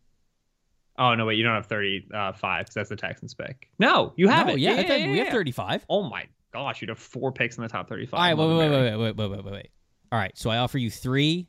Oh, 0.97 1.15
no, 1.17 1.27
wait. 1.27 1.39
You 1.39 1.43
don't 1.45 1.55
have 1.55 1.67
35 1.67 2.13
uh, 2.15 2.59
because 2.61 2.75
that's 2.75 2.89
the 2.89 2.95
Texans 2.97 3.35
pick. 3.35 3.69
No, 3.81 4.13
you 4.17 4.29
have 4.29 4.47
No, 4.47 4.53
it. 4.53 4.61
yeah, 4.61 4.73
I 4.75 4.87
think 4.87 5.11
we 5.11 5.19
have 5.19 5.27
yeah. 5.27 5.33
35. 5.33 5.87
Oh, 5.89 6.03
my 6.05 6.27
gosh. 6.53 6.81
You'd 6.81 6.91
have 6.91 6.99
four 7.01 7.33
picks 7.33 7.57
in 7.57 7.63
the 7.65 7.69
top 7.69 7.89
35. 7.89 8.15
All 8.15 8.21
right, 8.21 8.35
wait, 8.37 8.45
Mother 8.47 8.57
wait, 8.59 8.69
Mary. 8.69 8.91
wait, 8.97 8.97
wait, 8.97 9.17
wait, 9.17 9.29
wait, 9.29 9.31
wait, 9.39 9.45
wait, 9.45 9.53
wait. 9.55 9.69
All 10.13 10.19
right, 10.21 10.37
so 10.39 10.51
I 10.51 10.59
offer 10.59 10.79
you 10.79 10.91
three, 10.91 11.49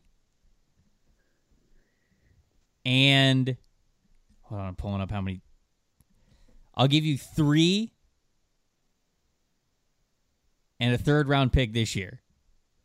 and 2.86 3.56
hold 4.42 4.62
on, 4.62 4.68
I'm 4.68 4.76
pulling 4.76 5.02
up 5.02 5.12
how 5.12 5.22
many. 5.22 5.42
I'll 6.82 6.88
give 6.88 7.06
you 7.06 7.16
three 7.16 7.94
and 10.80 10.96
a 10.96 10.98
third 10.98 11.30
round 11.30 11.54
pick 11.54 11.74
this 11.74 11.96
year 11.96 12.24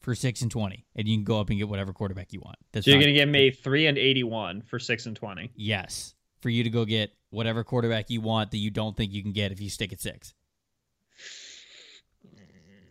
for 0.01 0.15
six 0.15 0.43
and 0.43 0.51
twenty, 0.51 0.85
and 0.95 1.09
you 1.09 1.17
can 1.17 1.25
go 1.25 1.41
up 1.41 1.49
and 1.49 1.59
get 1.59 1.67
whatever 1.67 1.95
quarterback 1.95 2.31
you 2.35 2.41
want. 2.41 2.59
That's 2.73 2.85
So 2.85 2.91
you're 2.91 3.01
going 3.01 3.15
to 3.15 3.19
give 3.19 3.31
me 3.31 3.51
3 3.51 3.87
and 3.87 3.97
81 3.97 4.61
for 4.61 4.79
6 4.79 5.07
and 5.07 5.17
20. 5.17 5.51
yes 5.57 6.15
for 6.41 6.51
you 6.51 6.63
to 6.63 6.69
go 6.69 6.85
get 6.85 7.11
whatever 7.31 7.65
quarterback 7.65 8.11
you 8.11 8.21
want 8.21 8.51
that 8.51 8.59
you 8.59 8.71
don't 8.71 8.95
think 8.95 9.15
you 9.15 9.23
can 9.23 9.33
get 9.33 9.51
if 9.51 9.63
you 9.63 9.71
stick 9.71 9.95
at 9.95 10.01
six. 10.01 10.35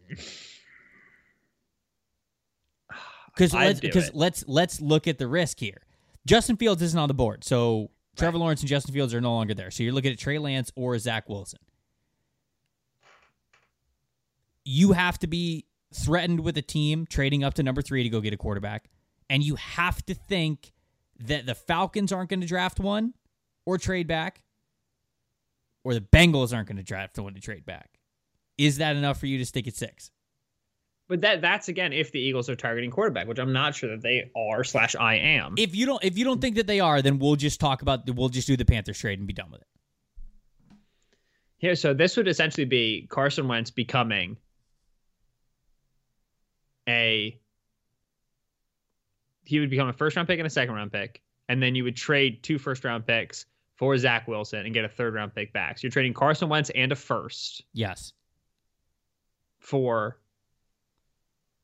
Because 3.35 3.53
let's 3.53 3.81
do 3.81 3.89
because 3.89 4.07
it. 4.07 4.15
let's 4.15 4.45
let's 4.47 4.79
look 4.79 5.09
at 5.09 5.17
the 5.17 5.27
risk 5.27 5.59
here. 5.59 5.81
Justin 6.25 6.55
Fields 6.55 6.81
isn't 6.81 6.97
on 6.97 7.09
the 7.09 7.13
board, 7.13 7.43
so 7.43 7.91
Trevor 8.15 8.38
Lawrence 8.38 8.62
and 8.62 8.69
Justin 8.69 8.93
Fields 8.93 9.13
are 9.13 9.22
no 9.22 9.34
longer 9.34 9.53
there. 9.53 9.72
So 9.72 9.84
you're 9.84 9.93
looking 9.93 10.12
at 10.12 10.19
Trey 10.19 10.38
Lance 10.38 10.72
or 10.75 10.98
Zach 11.00 11.27
Wilson. 11.29 11.60
You 14.63 14.93
have 14.93 15.19
to 15.19 15.27
be 15.27 15.65
threatened 15.93 16.39
with 16.39 16.57
a 16.57 16.62
team 16.62 17.05
trading 17.07 17.43
up 17.43 17.53
to 17.55 17.63
number 17.63 17.81
three 17.81 18.03
to 18.03 18.10
go 18.10 18.22
get 18.22 18.34
a 18.34 18.38
quarterback, 18.38 18.89
and 19.29 19.43
you 19.43 19.55
have 19.55 20.05
to 20.07 20.13
think 20.13 20.74
that 21.19 21.45
the 21.45 21.55
Falcons 21.55 22.12
aren't 22.12 22.29
going 22.29 22.41
to 22.41 22.48
draft 22.48 22.79
one 22.79 23.13
or 23.65 23.77
trade 23.77 24.07
back, 24.07 24.41
or 25.84 25.93
the 25.93 26.01
Bengals 26.01 26.53
aren't 26.53 26.67
going 26.67 26.77
to 26.77 26.84
draft 26.84 27.17
one 27.19 27.34
to 27.34 27.39
trade 27.39 27.65
back. 27.65 28.00
Is 28.57 28.77
that 28.77 28.95
enough 28.95 29.19
for 29.19 29.27
you 29.27 29.38
to 29.38 29.45
stick 29.45 29.67
at 29.67 29.75
six? 29.75 30.12
But 31.07 31.21
that 31.21 31.41
that's, 31.41 31.67
again, 31.67 31.93
if 31.93 32.12
the 32.12 32.19
Eagles 32.19 32.50
are 32.50 32.55
targeting 32.55 32.89
quarterback, 32.89 33.27
which 33.27 33.38
I'm 33.38 33.53
not 33.53 33.75
sure 33.75 33.91
that 33.91 34.01
they 34.01 34.31
are 34.35 34.63
slash 34.63 34.95
I 34.95 35.15
am. 35.15 35.53
If 35.57 35.75
you 35.75 35.85
don't, 35.85 36.03
if 36.03 36.17
you 36.17 36.25
don't 36.25 36.41
think 36.41 36.55
that 36.55 36.65
they 36.65 36.79
are, 36.79 37.01
then 37.01 37.19
we'll 37.19 37.35
just 37.35 37.59
talk 37.59 37.83
about. 37.83 38.09
We'll 38.09 38.29
just 38.29 38.47
do 38.47 38.57
the 38.57 38.65
Panthers 38.65 38.97
trade 38.97 39.19
and 39.19 39.27
be 39.27 39.33
done 39.33 39.51
with 39.51 39.62
it. 39.62 39.67
Here, 41.57 41.75
so 41.75 41.93
this 41.93 42.17
would 42.17 42.27
essentially 42.27 42.65
be 42.65 43.07
Carson 43.09 43.47
Wentz 43.47 43.69
becoming 43.71 44.38
a 46.88 47.39
he 49.43 49.59
would 49.59 49.69
become 49.69 49.88
a 49.88 49.93
first 49.93 50.15
round 50.15 50.27
pick 50.27 50.39
and 50.39 50.47
a 50.47 50.50
second 50.50 50.74
round 50.74 50.91
pick, 50.91 51.21
and 51.50 51.62
then 51.62 51.75
you 51.75 51.83
would 51.83 51.95
trade 51.95 52.41
two 52.41 52.57
first 52.57 52.83
round 52.83 53.05
picks 53.05 53.45
for 53.75 53.95
Zach 53.97 54.27
Wilson 54.27 54.65
and 54.65 54.74
get 54.74 54.85
a 54.85 54.89
third 54.89 55.13
round 55.13 55.35
pick 55.35 55.53
back. 55.53 55.77
So 55.77 55.85
you're 55.85 55.91
trading 55.91 56.13
Carson 56.13 56.50
Wentz 56.50 56.71
and 56.71 56.91
a 56.91 56.95
first 56.95 57.63
Yes. 57.74 58.13
for 59.59 60.19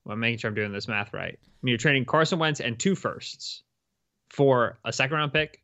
well, 0.06 0.14
I'm 0.14 0.20
making 0.20 0.40
sure 0.40 0.50
I'm 0.50 0.56
doing 0.56 0.72
this 0.72 0.88
math 0.88 1.14
right. 1.14 1.38
I 1.42 1.48
mean, 1.62 1.72
you're 1.72 1.78
trading 1.78 2.06
Carson 2.06 2.40
Wentz 2.40 2.60
and 2.60 2.78
two 2.80 2.96
firsts 2.96 3.64
for 4.30 4.80
a 4.86 4.92
second 4.94 5.18
round 5.18 5.34
pick, 5.34 5.62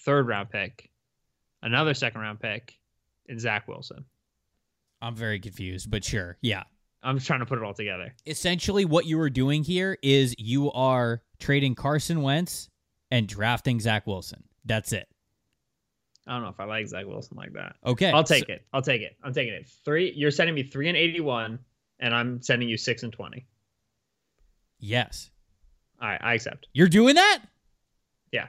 third 0.00 0.26
round 0.26 0.50
pick, 0.50 0.90
another 1.62 1.94
second 1.94 2.20
round 2.20 2.40
pick, 2.40 2.78
and 3.28 3.40
Zach 3.40 3.66
Wilson. 3.68 4.04
I'm 5.00 5.14
very 5.16 5.38
confused, 5.40 5.90
but 5.90 6.04
sure. 6.04 6.36
Yeah. 6.40 6.64
I'm 7.02 7.16
just 7.16 7.26
trying 7.26 7.40
to 7.40 7.46
put 7.46 7.58
it 7.58 7.64
all 7.64 7.74
together. 7.74 8.14
Essentially, 8.26 8.86
what 8.86 9.04
you 9.04 9.20
are 9.20 9.28
doing 9.28 9.62
here 9.62 9.98
is 10.02 10.34
you 10.38 10.72
are 10.72 11.22
trading 11.38 11.74
Carson 11.74 12.22
Wentz 12.22 12.70
and 13.10 13.28
drafting 13.28 13.78
Zach 13.80 14.06
Wilson. 14.06 14.42
That's 14.64 14.92
it. 14.92 15.06
I 16.26 16.32
don't 16.32 16.42
know 16.42 16.48
if 16.48 16.58
I 16.58 16.64
like 16.64 16.86
Zach 16.86 17.04
Wilson 17.06 17.36
like 17.36 17.52
that. 17.52 17.76
Okay. 17.84 18.10
I'll 18.10 18.24
take 18.24 18.46
so- 18.46 18.54
it. 18.54 18.64
I'll 18.72 18.80
take 18.80 19.02
it. 19.02 19.16
I'm 19.22 19.34
taking 19.34 19.52
it. 19.52 19.68
Three. 19.84 20.12
You're 20.16 20.30
sending 20.30 20.54
me 20.54 20.62
three 20.62 20.88
and 20.88 20.96
eighty-one, 20.96 21.58
and 22.00 22.14
I'm 22.14 22.40
sending 22.40 22.68
you 22.70 22.78
six 22.78 23.02
and 23.02 23.12
twenty. 23.12 23.46
Yes. 24.84 25.30
All 25.98 26.08
right, 26.08 26.20
I 26.22 26.34
accept. 26.34 26.68
You're 26.74 26.88
doing 26.88 27.14
that? 27.14 27.40
Yeah. 28.30 28.48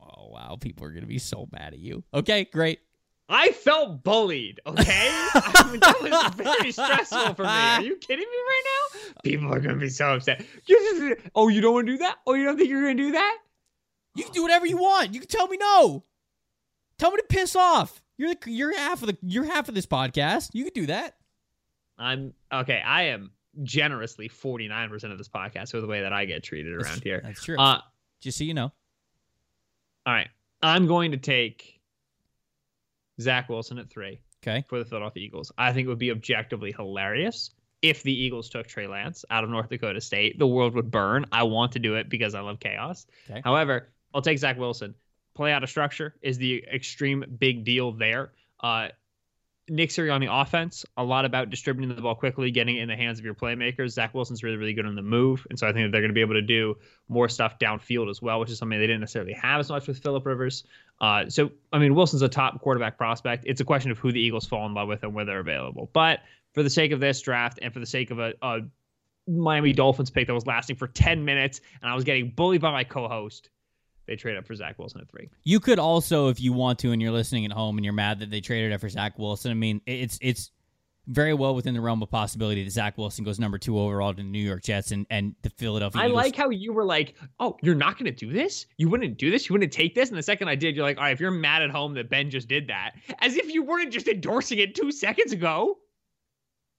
Oh 0.00 0.28
wow, 0.28 0.56
people 0.60 0.86
are 0.86 0.92
gonna 0.92 1.06
be 1.06 1.18
so 1.18 1.48
mad 1.50 1.72
at 1.72 1.80
you. 1.80 2.04
Okay, 2.14 2.44
great. 2.44 2.78
I 3.28 3.50
felt 3.50 4.04
bullied. 4.04 4.60
Okay, 4.64 5.08
I 5.34 5.68
mean, 5.72 5.80
that 5.80 6.00
was 6.00 6.34
very 6.36 6.70
stressful 6.70 7.34
for 7.34 7.42
me. 7.42 7.48
Are 7.48 7.82
you 7.82 7.96
kidding 7.96 8.18
me 8.18 8.24
right 8.24 8.62
now? 8.64 9.12
People 9.24 9.52
are 9.52 9.58
gonna 9.58 9.76
be 9.76 9.88
so 9.88 10.14
upset. 10.14 10.44
Just, 10.68 11.20
oh, 11.34 11.48
you 11.48 11.60
don't 11.60 11.74
want 11.74 11.88
to 11.88 11.92
do 11.94 11.98
that? 11.98 12.18
Oh, 12.28 12.34
you 12.34 12.44
don't 12.44 12.56
think 12.56 12.70
you're 12.70 12.82
gonna 12.82 12.94
do 12.94 13.12
that? 13.12 13.38
You 14.14 14.22
can 14.22 14.32
do 14.32 14.42
whatever 14.42 14.66
you 14.66 14.76
want. 14.76 15.14
You 15.14 15.18
can 15.18 15.28
tell 15.28 15.48
me 15.48 15.56
no. 15.56 16.04
Tell 16.98 17.10
me 17.10 17.16
to 17.16 17.26
piss 17.28 17.56
off. 17.56 18.00
You're 18.16 18.34
the 18.34 18.52
you're 18.52 18.76
half 18.78 19.02
of 19.02 19.08
the 19.08 19.18
you're 19.22 19.44
half 19.44 19.68
of 19.68 19.74
this 19.74 19.86
podcast. 19.86 20.50
You 20.52 20.62
can 20.62 20.74
do 20.74 20.86
that. 20.86 21.16
I'm 21.98 22.34
okay. 22.52 22.80
I 22.80 23.04
am 23.06 23.32
generously 23.62 24.28
49% 24.28 25.12
of 25.12 25.18
this 25.18 25.28
podcast 25.28 25.70
for 25.70 25.80
the 25.80 25.86
way 25.86 26.00
that 26.02 26.12
I 26.12 26.24
get 26.24 26.42
treated 26.42 26.74
around 26.74 27.02
here. 27.02 27.20
That's 27.22 27.42
true. 27.44 27.58
Uh, 27.58 27.80
Just 28.20 28.38
so 28.38 28.44
you 28.44 28.54
know. 28.54 28.72
all 30.06 30.12
right, 30.12 30.28
I'm 30.62 30.86
going 30.86 31.12
to 31.12 31.16
take 31.18 31.80
Zach 33.20 33.48
Wilson 33.48 33.78
at 33.78 33.88
three. 33.90 34.20
Okay. 34.46 34.62
for 34.68 34.78
the 34.78 34.84
Philadelphia 34.84 35.24
Eagles. 35.24 35.50
I 35.56 35.72
think 35.72 35.86
it 35.86 35.88
would 35.88 35.98
be 35.98 36.10
objectively 36.10 36.70
hilarious 36.70 37.48
if 37.80 38.02
the 38.02 38.12
Eagles 38.12 38.50
took 38.50 38.66
Trey 38.66 38.86
Lance 38.86 39.24
out 39.30 39.42
of 39.42 39.48
North 39.48 39.70
Dakota 39.70 40.02
State. 40.02 40.38
The 40.38 40.46
world 40.46 40.74
would 40.74 40.90
burn. 40.90 41.24
I 41.32 41.44
want 41.44 41.72
to 41.72 41.78
do 41.78 41.94
it 41.94 42.10
because 42.10 42.34
I 42.34 42.40
love 42.40 42.60
chaos. 42.60 43.06
Okay. 43.30 43.40
However, 43.42 43.88
I'll 44.12 44.20
take 44.20 44.36
Zach 44.38 44.58
Wilson. 44.58 44.94
Play 45.34 45.50
out 45.50 45.62
of 45.64 45.70
structure 45.70 46.14
is 46.20 46.36
the 46.36 46.62
extreme 46.70 47.24
big 47.38 47.64
deal 47.64 47.92
there. 47.92 48.32
Uh, 48.60 48.88
Nick 49.68 49.88
Sirianni 49.88 50.28
offense, 50.30 50.84
a 50.96 51.04
lot 51.04 51.24
about 51.24 51.48
distributing 51.48 51.94
the 51.94 52.02
ball 52.02 52.14
quickly, 52.14 52.50
getting 52.50 52.76
it 52.76 52.82
in 52.82 52.88
the 52.88 52.96
hands 52.96 53.18
of 53.18 53.24
your 53.24 53.34
playmakers. 53.34 53.90
Zach 53.90 54.12
Wilson's 54.12 54.42
really, 54.42 54.56
really 54.56 54.74
good 54.74 54.84
on 54.84 54.94
the 54.94 55.02
move. 55.02 55.46
And 55.48 55.58
so 55.58 55.66
I 55.66 55.72
think 55.72 55.86
that 55.86 55.92
they're 55.92 56.02
going 56.02 56.10
to 56.10 56.14
be 56.14 56.20
able 56.20 56.34
to 56.34 56.42
do 56.42 56.76
more 57.08 57.30
stuff 57.30 57.58
downfield 57.58 58.10
as 58.10 58.20
well, 58.20 58.40
which 58.40 58.50
is 58.50 58.58
something 58.58 58.78
they 58.78 58.86
didn't 58.86 59.00
necessarily 59.00 59.32
have 59.32 59.60
as 59.60 59.70
much 59.70 59.86
with 59.86 59.98
Philip 60.02 60.26
Rivers. 60.26 60.64
Uh, 61.00 61.28
so, 61.30 61.50
I 61.72 61.78
mean, 61.78 61.94
Wilson's 61.94 62.20
a 62.20 62.28
top 62.28 62.60
quarterback 62.60 62.98
prospect. 62.98 63.44
It's 63.46 63.60
a 63.62 63.64
question 63.64 63.90
of 63.90 63.98
who 63.98 64.12
the 64.12 64.20
Eagles 64.20 64.44
fall 64.44 64.66
in 64.66 64.74
love 64.74 64.88
with 64.88 65.02
and 65.02 65.14
where 65.14 65.24
they're 65.24 65.40
available. 65.40 65.88
But 65.94 66.20
for 66.52 66.62
the 66.62 66.70
sake 66.70 66.92
of 66.92 67.00
this 67.00 67.22
draft 67.22 67.58
and 67.62 67.72
for 67.72 67.80
the 67.80 67.86
sake 67.86 68.10
of 68.10 68.18
a, 68.18 68.34
a 68.42 68.60
Miami 69.26 69.72
Dolphins 69.72 70.10
pick 70.10 70.26
that 70.26 70.34
was 70.34 70.46
lasting 70.46 70.76
for 70.76 70.88
10 70.88 71.24
minutes 71.24 71.62
and 71.80 71.90
I 71.90 71.94
was 71.94 72.04
getting 72.04 72.30
bullied 72.30 72.60
by 72.60 72.70
my 72.70 72.84
co 72.84 73.08
host, 73.08 73.48
they 74.06 74.16
trade 74.16 74.36
up 74.36 74.46
for 74.46 74.54
Zach 74.54 74.78
Wilson 74.78 75.00
at 75.00 75.08
three. 75.10 75.30
You 75.44 75.60
could 75.60 75.78
also, 75.78 76.28
if 76.28 76.40
you 76.40 76.52
want 76.52 76.78
to, 76.80 76.92
and 76.92 77.00
you're 77.00 77.12
listening 77.12 77.44
at 77.44 77.52
home 77.52 77.78
and 77.78 77.84
you're 77.84 77.94
mad 77.94 78.20
that 78.20 78.30
they 78.30 78.40
traded 78.40 78.72
up 78.72 78.80
for 78.80 78.88
Zach 78.88 79.18
Wilson. 79.18 79.50
I 79.50 79.54
mean, 79.54 79.80
it's 79.86 80.18
it's 80.20 80.50
very 81.06 81.34
well 81.34 81.54
within 81.54 81.74
the 81.74 81.80
realm 81.82 82.02
of 82.02 82.10
possibility 82.10 82.64
that 82.64 82.70
Zach 82.70 82.96
Wilson 82.96 83.24
goes 83.26 83.38
number 83.38 83.58
two 83.58 83.78
overall 83.78 84.12
to 84.12 84.16
the 84.16 84.22
New 84.22 84.38
York 84.38 84.62
Jets 84.62 84.90
and, 84.90 85.06
and 85.10 85.34
the 85.42 85.50
Philadelphia 85.50 86.00
I 86.00 86.06
Eagles. 86.06 86.16
like 86.16 86.34
how 86.36 86.48
you 86.48 86.72
were 86.72 86.84
like, 86.86 87.14
"Oh, 87.38 87.58
you're 87.62 87.74
not 87.74 87.98
going 87.98 88.06
to 88.06 88.26
do 88.26 88.32
this? 88.32 88.64
You 88.78 88.88
wouldn't 88.88 89.18
do 89.18 89.30
this? 89.30 89.48
You 89.48 89.52
wouldn't 89.52 89.72
take 89.72 89.94
this?" 89.94 90.08
And 90.08 90.16
the 90.16 90.22
second 90.22 90.48
I 90.48 90.54
did, 90.54 90.74
you're 90.74 90.84
like, 90.84 90.96
"All 90.96 91.04
right, 91.04 91.12
if 91.12 91.20
you're 91.20 91.30
mad 91.30 91.60
at 91.62 91.70
home 91.70 91.92
that 91.94 92.08
Ben 92.08 92.30
just 92.30 92.48
did 92.48 92.68
that, 92.68 92.92
as 93.20 93.36
if 93.36 93.52
you 93.52 93.62
weren't 93.62 93.92
just 93.92 94.08
endorsing 94.08 94.58
it 94.60 94.74
two 94.74 94.90
seconds 94.92 95.32
ago." 95.32 95.76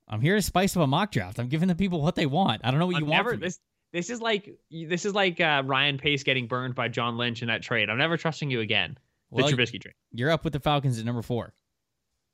I'm 0.07 0.21
here 0.21 0.35
to 0.35 0.41
spice 0.41 0.75
up 0.77 0.83
a 0.83 0.87
mock 0.87 1.11
draft. 1.11 1.39
I'm 1.39 1.47
giving 1.47 1.67
the 1.67 1.75
people 1.75 2.01
what 2.01 2.15
they 2.15 2.25
want. 2.27 2.61
I 2.63 2.69
don't 2.71 2.79
know 2.79 2.85
what 2.87 2.95
you 2.97 3.05
I'm 3.05 3.09
want. 3.09 3.17
never 3.19 3.31
from 3.31 3.39
this. 3.41 3.59
This 3.95 4.09
is 4.09 4.19
like 4.19 4.59
this 4.69 5.05
is 5.05 5.15
like 5.15 5.39
uh, 5.39 5.63
Ryan 5.65 5.97
Pace 5.97 6.23
getting 6.23 6.47
burned 6.47 6.75
by 6.75 6.89
John 6.89 7.15
Lynch 7.15 7.41
in 7.41 7.47
that 7.47 7.61
trade. 7.61 7.89
I'm 7.89 7.97
never 7.97 8.17
trusting 8.17 8.51
you 8.51 8.59
again. 8.59 8.97
The 9.31 9.43
Well, 9.43 9.49
Trubisky 9.49 9.81
trade. 9.81 9.93
You're 10.11 10.31
up 10.31 10.43
with 10.43 10.51
the 10.51 10.59
Falcons 10.59 10.99
at 10.99 11.05
number 11.05 11.21
four. 11.21 11.53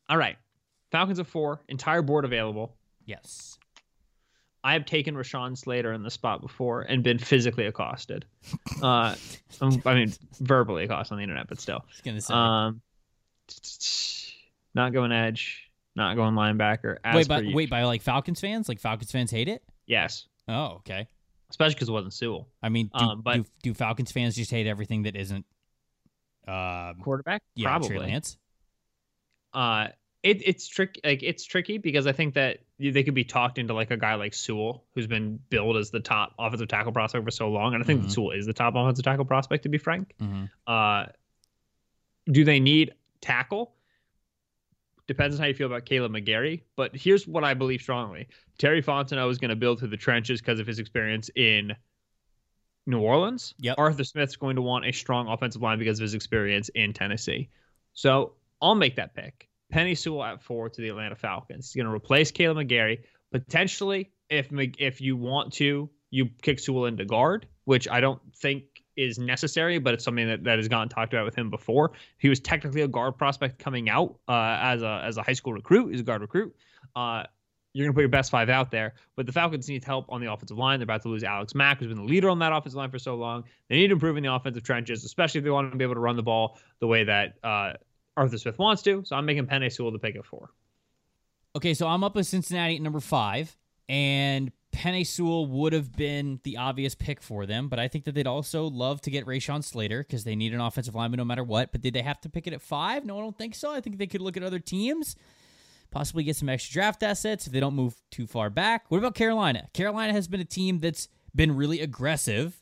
All 0.10 0.18
right, 0.18 0.38
Falcons 0.92 1.20
at 1.20 1.28
four, 1.28 1.62
entire 1.68 2.02
board 2.02 2.26
available. 2.26 2.76
Yes. 3.06 3.60
I 4.64 4.74
have 4.74 4.88
taken 4.88 5.14
Rashawn 5.14 5.56
Slater 5.56 5.94
in 5.94 6.02
the 6.02 6.10
spot 6.10 6.42
before 6.42 6.82
and 6.82 7.04
been 7.04 7.20
physically 7.20 7.68
accosted. 7.68 8.26
Uh, 8.82 9.14
um, 9.62 9.84
I 9.86 9.94
mean, 9.94 10.14
verbally 10.40 10.86
accosted 10.86 11.14
on 11.14 11.18
the 11.20 11.24
internet, 11.24 11.48
but 11.48 11.62
still. 11.62 11.86
Um, 12.32 12.82
not 14.74 14.94
going 14.94 15.12
edge, 15.12 15.70
not 15.96 16.16
going 16.16 16.34
linebacker. 16.34 16.98
As 17.04 17.16
wait, 17.16 17.28
by, 17.28 17.52
wait, 17.54 17.70
by 17.70 17.84
like 17.84 18.02
Falcons 18.02 18.40
fans? 18.40 18.68
Like 18.68 18.80
Falcons 18.80 19.12
fans 19.12 19.30
hate 19.30 19.48
it? 19.48 19.62
yes, 19.86 20.26
Oh, 20.48 20.78
okay. 20.80 21.08
Especially 21.52 21.76
because 21.76 21.90
it 21.90 21.92
wasn't 21.92 22.14
Sewell. 22.14 22.48
I 22.64 22.70
mean, 22.70 22.90
do, 22.98 23.06
Um, 23.06 23.22
but- 23.22 23.36
do, 23.36 23.46
do 23.62 23.74
Falcons 23.76 24.12
fans 24.12 24.36
just 24.36 24.50
hate 24.50 24.66
everything 24.66 25.04
that 25.04 25.16
isn't? 25.16 25.46
Um, 26.48 26.96
Quarterback, 27.04 27.44
yeah, 27.56 27.68
probably. 27.68 27.90
Trey 27.90 28.00
Lance. 28.00 28.38
Uh, 29.54 29.90
it, 30.24 30.42
it's 30.48 30.68
trick 30.68 31.00
like 31.04 31.24
it's 31.24 31.44
tricky 31.46 31.78
because 31.78 32.08
I 32.08 32.12
think 32.14 32.34
that 32.36 32.60
they 32.80 33.04
could 33.04 33.14
be 33.14 33.24
talked 33.24 33.58
into 33.58 33.74
like 33.74 33.92
a 33.92 33.98
guy 33.98 34.16
like 34.16 34.34
Sewell, 34.34 34.84
who's 34.96 35.08
been 35.08 35.40
billed 35.50 35.78
as 35.78 35.92
the 35.92 36.00
top 36.00 36.34
offensive 36.40 36.68
tackle 36.68 36.92
prospect 36.92 37.26
for 37.26 37.32
so 37.32 37.50
long, 37.50 37.74
and 37.74 37.84
I 37.84 37.86
think 37.86 38.04
Mhm. 38.06 38.12
Sewell 38.12 38.32
is 38.32 38.46
the 38.46 38.54
top 38.54 38.74
offensive 38.76 39.04
tackle 39.06 39.26
prospect 39.26 39.64
to 39.64 39.70
be 39.70 39.78
frank. 39.78 40.14
hmm 40.20 40.46
Uh, 40.68 41.06
do 42.28 42.44
they 42.44 42.60
need 42.60 42.94
tackle? 43.20 43.74
Depends 45.08 45.36
on 45.36 45.42
how 45.42 45.48
you 45.48 45.54
feel 45.54 45.68
about 45.68 45.86
Kaleb 45.86 46.12
McGary. 46.12 46.62
But 46.76 46.96
here's 46.96 47.28
what 47.28 47.44
I 47.44 47.54
believe 47.54 47.82
strongly: 47.82 48.28
Terry 48.58 48.82
Fontenot 48.82 49.30
is 49.30 49.38
going 49.38 49.50
to 49.50 49.56
build 49.56 49.80
through 49.80 49.90
the 49.90 49.98
trenches 49.98 50.42
because 50.42 50.60
of 50.60 50.68
his 50.68 50.80
experience 50.80 51.30
in 51.36 51.76
New 52.86 53.00
Orleans. 53.00 53.54
Yep. 53.60 53.76
Arthur 53.78 54.04
Smith's 54.04 54.36
going 54.36 54.56
to 54.56 54.62
want 54.62 54.86
a 54.86 54.92
strong 54.92 55.28
offensive 55.28 55.62
line 55.62 55.80
because 55.80 56.00
of 56.00 56.04
his 56.04 56.14
experience 56.14 56.70
in 56.70 56.94
Tennessee. 56.94 57.50
So 57.94 58.34
I'll 58.62 58.76
make 58.76 58.96
that 58.96 59.16
pick. 59.16 59.48
Penei 59.74 59.98
Sewell 59.98 60.24
at 60.24 60.42
four 60.42 60.70
to 60.70 60.82
the 60.82 60.90
Atlanta 60.90 61.16
Falcons. 61.16 61.72
He's 61.72 61.82
going 61.82 61.90
to 61.90 61.96
replace 61.96 62.32
Kaleb 62.32 62.58
McGary. 62.58 63.00
Potentially, 63.32 64.12
if 64.30 64.50
if 64.52 65.02
you 65.02 65.16
want 65.16 65.54
to, 65.54 65.90
you 66.10 66.30
kick 66.42 66.60
Sewell 66.60 66.86
into 66.86 67.06
guard, 67.06 67.48
which 67.64 67.88
I 67.88 68.02
don't 68.02 68.22
think 68.36 68.64
is 68.98 69.20
necessary, 69.20 69.80
but 69.80 69.94
it's 69.94 70.04
something 70.04 70.28
that, 70.28 70.44
that 70.44 70.58
has 70.58 70.68
gotten 70.68 70.90
talked 70.90 71.14
about 71.14 71.26
with 71.26 71.36
him 71.36 71.50
before. 71.50 71.92
He 72.18 72.30
was 72.30 72.40
technically 72.40 72.82
a 72.82 72.88
guard 72.88 73.18
prospect 73.18 73.60
coming 73.60 73.90
out 73.90 74.18
uh, 74.28 74.58
as 74.62 74.82
a 74.82 75.02
as 75.04 75.18
a 75.18 75.24
high 75.24 75.34
school 75.34 75.54
recruit. 75.54 75.92
He's 75.92 76.02
a 76.02 76.04
guard 76.04 76.22
recruit. 76.22 76.56
Uh, 76.96 77.24
you're 77.74 77.86
going 77.86 77.94
to 77.94 77.96
put 77.96 78.02
your 78.02 78.10
best 78.10 78.32
five 78.32 78.50
out 78.50 78.70
there, 78.70 78.96
but 79.16 79.26
the 79.26 79.32
Falcons 79.32 79.70
need 79.70 79.84
help 79.84 80.06
on 80.10 80.20
the 80.20 80.32
offensive 80.32 80.58
line. 80.58 80.80
They're 80.80 80.84
about 80.84 81.04
to 81.04 81.10
lose 81.10 81.24
Alex 81.24 81.56
Mack, 81.56 81.80
who's 81.80 81.88
been 81.88 81.98
the 81.98 82.04
leader 82.04 82.30
on 82.30 82.40
that 82.40 82.52
offensive 82.52 82.76
line 82.76 82.92
for 82.92 83.00
so 83.00 83.16
long. 83.16 83.46
They 83.70 83.78
need 83.78 83.88
to 83.88 83.94
improve 83.94 84.18
in 84.18 84.24
the 84.24 84.34
offensive 84.34 84.64
trenches, 84.64 85.06
especially 85.06 85.40
if 85.40 85.46
they 85.46 85.52
want 85.52 85.72
to 85.72 85.78
be 85.78 85.86
able 85.86 85.94
to 85.94 86.02
run 86.02 86.18
the 86.18 86.24
ball 86.24 86.60
the 86.80 86.88
way 86.88 87.06
that 87.06 87.36
uh, 87.44 87.74
Arthur 88.18 88.38
Smith 88.38 88.60
wants 88.60 88.82
to. 88.84 89.04
So 89.06 89.16
I'm 89.16 89.26
making 89.26 89.48
Penei 89.48 89.72
Sewell 89.72 89.92
the 89.92 90.00
pick 90.00 90.18
at 90.18 90.26
four. 90.26 90.50
Okay, 91.56 91.74
so 91.74 91.88
I'm 91.88 92.04
up 92.04 92.16
with 92.16 92.28
Cincinnati 92.28 92.76
at 92.76 92.82
number 92.82 93.00
five, 93.00 93.56
and 93.88 94.52
Penei 94.72 95.06
Sewell 95.06 95.46
would 95.48 95.74
have 95.74 95.92
been 95.96 96.40
the 96.44 96.58
obvious 96.58 96.96
pick 96.96 97.22
for 97.22 97.46
them, 97.46 97.68
but 97.68 97.80
I 97.80 97.88
think 97.88 98.06
that 98.06 98.14
they'd 98.14 98.28
also 98.28 98.66
love 98.66 99.02
to 99.02 99.12
get 99.12 99.26
Rashawn 99.26 99.64
Slater 99.64 100.04
because 100.04 100.24
they 100.24 100.36
need 100.36 100.54
an 100.54 100.62
offensive 100.62 100.96
lineman 100.96 101.18
no 101.18 101.26
matter 101.26 101.44
what. 101.44 101.72
But 101.72 101.82
did 101.82 101.94
they 101.94 102.02
have 102.02 102.22
to 102.22 102.30
pick 102.30 102.48
it 102.48 102.54
at 102.54 102.62
five? 102.62 103.06
No, 103.06 103.18
I 103.18 103.22
don't 103.22 103.38
think 103.38 103.56
so. 103.56 103.72
I 103.72 103.82
think 103.82 103.98
they 103.98 104.08
could 104.08 104.22
look 104.22 104.38
at 104.38 104.44
other 104.44 104.60
teams, 104.60 105.16
possibly 105.92 106.24
get 106.24 106.38
some 106.38 106.50
extra 106.50 106.74
draft 106.74 107.04
assets 107.04 107.48
if 107.48 107.54
they 107.54 107.60
don't 107.60 107.76
move 107.76 107.96
too 108.12 108.26
far 108.26 108.50
back. 108.50 108.90
What 108.90 108.98
about 108.98 109.14
Carolina? 109.16 109.68
Carolina 109.74 110.14
has 110.14 110.28
been 110.28 110.40
a 110.40 110.46
team 110.46 110.80
that's 110.80 111.10
been 111.36 111.56
really 111.56 111.82
aggressive 111.82 112.62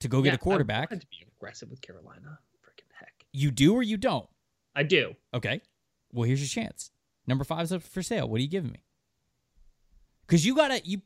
to 0.00 0.08
go 0.08 0.22
get 0.22 0.34
a 0.34 0.38
quarterback. 0.38 0.92
I 0.92 0.96
to 0.96 1.06
be 1.06 1.26
aggressive 1.36 1.70
with 1.70 1.80
Carolina. 1.82 2.38
Freaking 2.64 2.90
heck. 2.98 3.26
You 3.32 3.50
do 3.50 3.74
or 3.74 3.82
you 3.82 3.96
don't? 3.96 4.28
I 4.74 4.82
do. 4.82 5.14
Okay. 5.34 5.60
Well, 6.12 6.24
here's 6.24 6.40
your 6.40 6.64
chance. 6.64 6.90
Number 7.26 7.44
five 7.44 7.64
is 7.64 7.72
up 7.72 7.82
for 7.82 8.02
sale. 8.02 8.28
What 8.28 8.38
are 8.38 8.42
you 8.42 8.48
giving 8.48 8.72
me? 8.72 8.82
Because 10.32 10.46
you 10.46 10.54
gotta 10.54 10.80
you 10.82 11.02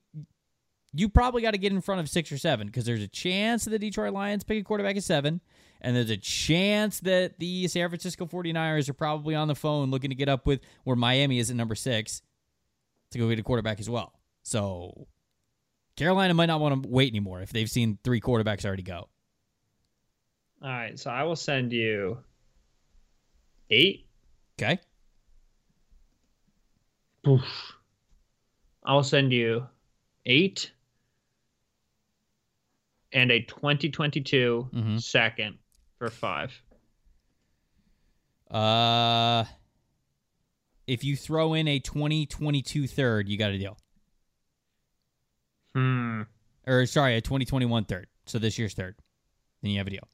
you 0.93 1.09
probably 1.09 1.43
got 1.43 1.51
to 1.51 1.59
get 1.59 1.73
in 1.73 1.81
front 1.81 2.01
of 2.01 2.09
six 2.09 2.31
or 2.31 2.39
seven 2.39 2.69
because 2.69 2.85
there's 2.85 3.03
a 3.03 3.09
chance 3.09 3.65
that 3.65 3.71
the 3.71 3.79
Detroit 3.81 4.13
Lions 4.13 4.45
pick 4.45 4.61
a 4.61 4.63
quarterback 4.63 4.97
at 4.97 5.03
seven, 5.03 5.41
and 5.81 5.97
there's 5.97 6.11
a 6.11 6.17
chance 6.17 7.01
that 7.01 7.41
the 7.41 7.67
San 7.67 7.89
Francisco 7.89 8.27
49ers 8.27 8.89
are 8.89 8.93
probably 8.93 9.35
on 9.35 9.49
the 9.49 9.57
phone 9.57 9.91
looking 9.91 10.11
to 10.11 10.15
get 10.15 10.29
up 10.29 10.47
with 10.47 10.61
where 10.85 10.95
Miami 10.95 11.41
is 11.41 11.51
at 11.51 11.57
number 11.57 11.75
six 11.75 12.23
to 13.11 13.19
go 13.19 13.29
get 13.29 13.41
a 13.41 13.43
quarterback 13.43 13.81
as 13.81 13.91
well. 13.91 14.13
So 14.45 15.09
Carolina 15.97 16.33
might 16.33 16.47
not 16.47 16.61
want 16.61 16.85
to 16.85 16.89
wait 16.89 17.11
anymore 17.11 17.43
if 17.43 17.53
they've 17.53 17.69
seen 17.69 17.99
three 18.05 18.21
quarterbacks 18.21 18.65
already 18.65 18.85
go. 18.85 19.09
All 20.63 20.71
right. 20.71 20.97
So 20.97 21.11
I 21.11 21.25
will 21.25 21.35
send 21.35 21.73
you 21.73 22.19
eight. 23.71 24.07
Okay. 24.57 24.79
I'll 28.87 29.03
send 29.03 29.33
you 29.33 29.67
eight 30.25 30.71
and 33.13 33.31
a 33.31 33.41
2022 33.43 34.71
Mhm. 34.73 35.03
second 35.03 35.59
for 35.99 36.09
five. 36.09 36.63
Uh, 38.51 39.45
if 40.87 41.03
you 41.03 41.17
throw 41.17 41.55
in 41.55 41.67
a 41.67 41.81
2022 41.81 42.87
third, 42.87 43.29
you 43.29 43.37
got 43.37 43.51
a 43.51 43.59
deal. 43.59 43.77
Hmm. 45.75 46.23
Or 46.67 46.87
sorry, 46.87 47.17
a 47.17 47.21
2021 47.21 47.85
third. 47.85 48.09
So 48.27 48.39
this 48.39 48.59
year's 48.59 48.75
third. 48.75 48.97
Then 49.63 49.73
you 49.73 49.79
have 49.79 49.87
a 49.87 49.91
deal. 49.91 50.09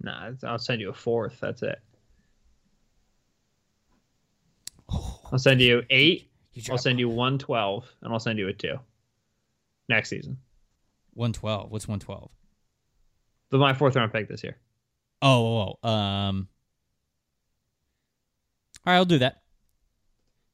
Nah, 0.00 0.32
I'll 0.44 0.58
send 0.58 0.80
you 0.80 0.88
a 0.90 0.94
fourth. 0.94 1.38
That's 1.40 1.62
it. 1.62 1.80
I'll 5.32 5.38
send 5.38 5.60
you 5.60 5.82
eight. 5.90 6.30
You 6.52 6.62
I'll 6.70 6.78
send 6.78 6.98
you 7.00 7.08
one 7.08 7.38
twelve, 7.38 7.90
and 8.02 8.12
I'll 8.12 8.20
send 8.20 8.38
you 8.38 8.48
a 8.48 8.52
two 8.52 8.78
next 9.88 10.10
season. 10.10 10.36
one 11.14 11.32
twelve. 11.32 11.72
What's 11.72 11.88
one 11.88 11.98
twelve? 11.98 12.30
But 13.50 13.58
my 13.58 13.72
fourth 13.72 13.96
round 13.96 14.12
pick 14.12 14.28
this 14.28 14.44
year. 14.44 14.58
Oh, 15.22 15.46
oh, 15.46 15.78
oh, 15.82 15.88
um. 15.88 16.48
All 18.86 18.92
right, 18.92 18.98
I'll 18.98 19.04
do 19.04 19.18
that. 19.18 19.42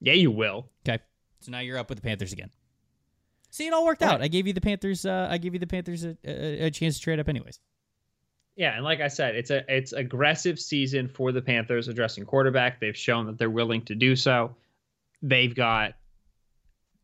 Yeah, 0.00 0.12
you 0.12 0.30
will. 0.30 0.68
Okay. 0.88 1.02
So 1.40 1.50
now 1.50 1.58
you're 1.60 1.78
up 1.78 1.88
with 1.88 1.98
the 1.98 2.02
Panthers 2.02 2.32
again. 2.32 2.50
See, 3.50 3.66
it 3.66 3.72
all 3.72 3.84
worked 3.84 4.02
out. 4.02 4.22
I 4.22 4.28
gave 4.28 4.46
you 4.46 4.52
the 4.52 4.60
Panthers. 4.60 5.06
Uh, 5.06 5.26
I 5.30 5.38
gave 5.38 5.54
you 5.54 5.58
the 5.58 5.66
Panthers 5.66 6.04
a, 6.04 6.16
a, 6.24 6.66
a 6.66 6.70
chance 6.70 6.98
to 6.98 7.02
trade 7.02 7.18
up, 7.18 7.28
anyways. 7.28 7.58
Yeah, 8.54 8.74
and 8.74 8.84
like 8.84 9.00
I 9.00 9.08
said, 9.08 9.34
it's 9.36 9.50
a 9.50 9.64
it's 9.74 9.92
aggressive 9.92 10.60
season 10.60 11.08
for 11.08 11.32
the 11.32 11.40
Panthers 11.40 11.88
addressing 11.88 12.24
quarterback. 12.26 12.80
They've 12.80 12.96
shown 12.96 13.26
that 13.26 13.38
they're 13.38 13.50
willing 13.50 13.82
to 13.86 13.94
do 13.94 14.14
so. 14.14 14.54
They've 15.22 15.54
got 15.54 15.94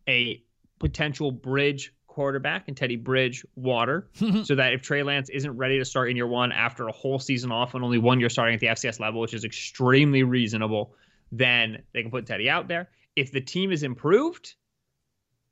a 0.08 0.42
potential 0.78 1.32
bridge 1.32 1.92
quarterback 2.06 2.68
in 2.68 2.74
Teddy 2.74 2.96
Bridgewater, 2.96 4.08
so 4.44 4.54
that 4.54 4.72
if 4.72 4.82
Trey 4.82 5.02
Lance 5.02 5.28
isn't 5.30 5.56
ready 5.56 5.78
to 5.78 5.84
start 5.84 6.10
in 6.10 6.16
year 6.16 6.26
one 6.26 6.52
after 6.52 6.86
a 6.86 6.92
whole 6.92 7.18
season 7.18 7.50
off 7.50 7.74
and 7.74 7.82
only 7.82 7.98
one 7.98 8.20
year 8.20 8.28
starting 8.28 8.54
at 8.54 8.60
the 8.60 8.68
FCS 8.68 9.00
level, 9.00 9.20
which 9.20 9.34
is 9.34 9.44
extremely 9.44 10.22
reasonable, 10.22 10.94
then 11.32 11.82
they 11.92 12.02
can 12.02 12.10
put 12.10 12.26
Teddy 12.26 12.48
out 12.48 12.68
there. 12.68 12.88
If 13.16 13.32
the 13.32 13.40
team 13.40 13.72
is 13.72 13.82
improved, 13.82 14.54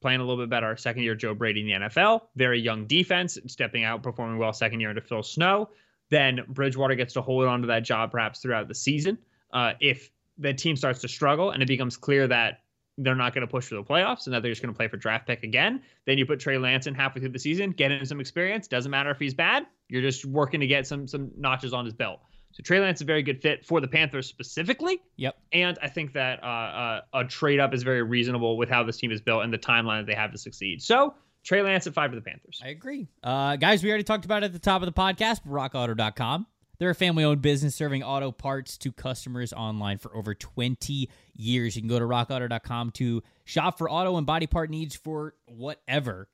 playing 0.01 0.21
a 0.21 0.25
little 0.25 0.43
bit 0.43 0.51
better, 0.51 0.77
second 0.77 1.03
year 1.03 1.15
Joe 1.15 1.35
Brady 1.35 1.61
in 1.61 1.67
the 1.67 1.87
NFL, 1.89 2.23
very 2.37 2.61
young 2.61 2.87
defense, 2.87 3.39
stepping 3.47 3.85
out, 3.85 4.03
performing 4.03 4.39
well 4.39 4.53
second 4.53 4.81
year 4.81 4.91
into 4.91 5.03
Phil 5.03 5.23
Snow, 5.23 5.71
then 6.11 6.41
Bridgewater 6.49 6.95
gets 6.95 7.15
to 7.15 7.23
hold 7.23 7.47
on 7.47 7.63
to 7.63 7.67
that 7.69 7.85
job 7.85 8.13
perhaps 8.13 8.41
throughout 8.41 8.69
the 8.69 8.75
season. 8.75 9.19
Uh, 9.53 9.73
if 9.81 10.11
the 10.43 10.53
team 10.53 10.77
starts 10.77 11.01
to 11.01 11.09
struggle 11.09 11.51
and 11.51 11.63
it 11.63 11.67
becomes 11.67 11.97
clear 11.97 12.27
that 12.29 12.61
they're 12.99 13.15
not 13.15 13.35
going 13.35 13.47
to 13.47 13.51
push 13.51 13.67
for 13.67 13.77
the 13.77 13.83
playoffs 13.83 14.27
and 14.27 14.35
that 14.35 14.43
they're 14.43 14.53
just 14.53 14.63
going 14.63 14.73
to 14.73 14.77
play 14.77 14.89
for 14.89 14.97
draft 14.97 15.27
pick 15.27 15.43
again. 15.45 15.83
Then 16.07 16.19
you 16.19 16.27
put 16.27 16.41
Trey 16.41 16.59
Lance 16.59 16.87
in 16.87 16.95
halfway 16.95 17.21
through 17.21 17.31
the 17.31 17.39
season, 17.39 17.71
get 17.71 17.91
him 17.91 18.05
some 18.05 18.21
experience. 18.21 18.69
Doesn't 18.69 18.91
matter 18.91 19.11
if 19.11 19.19
he's 19.19 19.35
bad. 19.35 19.67
You're 19.89 20.03
just 20.03 20.27
working 20.27 20.61
to 20.61 20.67
get 20.67 20.87
some 20.87 21.07
some 21.07 21.31
notches 21.37 21.73
on 21.73 21.85
his 21.85 21.95
belt. 21.95 22.21
So 22.53 22.63
Trey 22.63 22.81
Lance 22.81 22.99
is 22.99 23.03
a 23.03 23.07
very 23.07 23.23
good 23.23 23.41
fit 23.41 23.65
for 23.65 23.81
the 23.81 23.89
Panthers 23.89 24.27
specifically. 24.27 25.01
Yep. 25.17 25.37
And 25.53 25.79
I 25.83 25.89
think 25.89 26.13
that 26.13 26.43
uh, 26.43 26.47
uh, 26.47 27.01
a 27.15 27.25
trade 27.25 27.61
up 27.61 27.73
is 27.73 27.83
very 27.83 28.03
reasonable 28.03 28.59
with 28.59 28.69
how 28.69 28.83
this 28.83 28.99
team 28.99 29.11
is 29.11 29.23
built 29.23 29.43
and 29.43 29.53
the 29.53 29.59
timeline 29.59 30.01
that 30.01 30.07
they 30.07 30.15
have 30.15 30.33
to 30.33 30.39
succeed. 30.39 30.83
So 30.83 31.15
Trey 31.45 31.63
Lance 31.63 31.87
at 31.87 31.95
five 31.95 32.11
for 32.11 32.17
the 32.17 32.23
Panthers. 32.23 32.61
I 32.63 32.69
agree. 32.69 33.09
Uh, 33.23 33.57
guys, 33.57 33.83
we 33.83 33.89
already 33.89 34.05
talked 34.05 34.27
about 34.27 34.43
it 34.43 34.47
at 34.47 34.53
the 34.53 34.59
top 34.59 34.83
of 34.83 34.87
the 34.87 34.93
podcast, 34.93 35.41
rockauto.com. 35.47 36.47
They're 36.83 36.91
a 36.91 36.97
family 36.97 37.23
owned 37.23 37.43
business 37.43 37.77
serving 37.77 38.03
auto 38.03 38.33
parts 38.33 38.77
to 38.79 38.91
customers 38.91 39.53
online 39.53 39.99
for 39.99 40.17
over 40.17 40.35
20 40.35 41.09
years. 41.33 41.77
You 41.77 41.83
can 41.83 41.89
go 41.89 42.01
to 42.01 42.05
rockauto.com 42.05 42.91
to 42.91 43.23
shop 43.45 43.79
for 43.79 43.89
auto 43.89 44.17
and 44.17 44.27
body 44.27 44.49
part 44.49 44.69
needs 44.69 44.97
for 44.97 45.37
whatever 45.47 46.29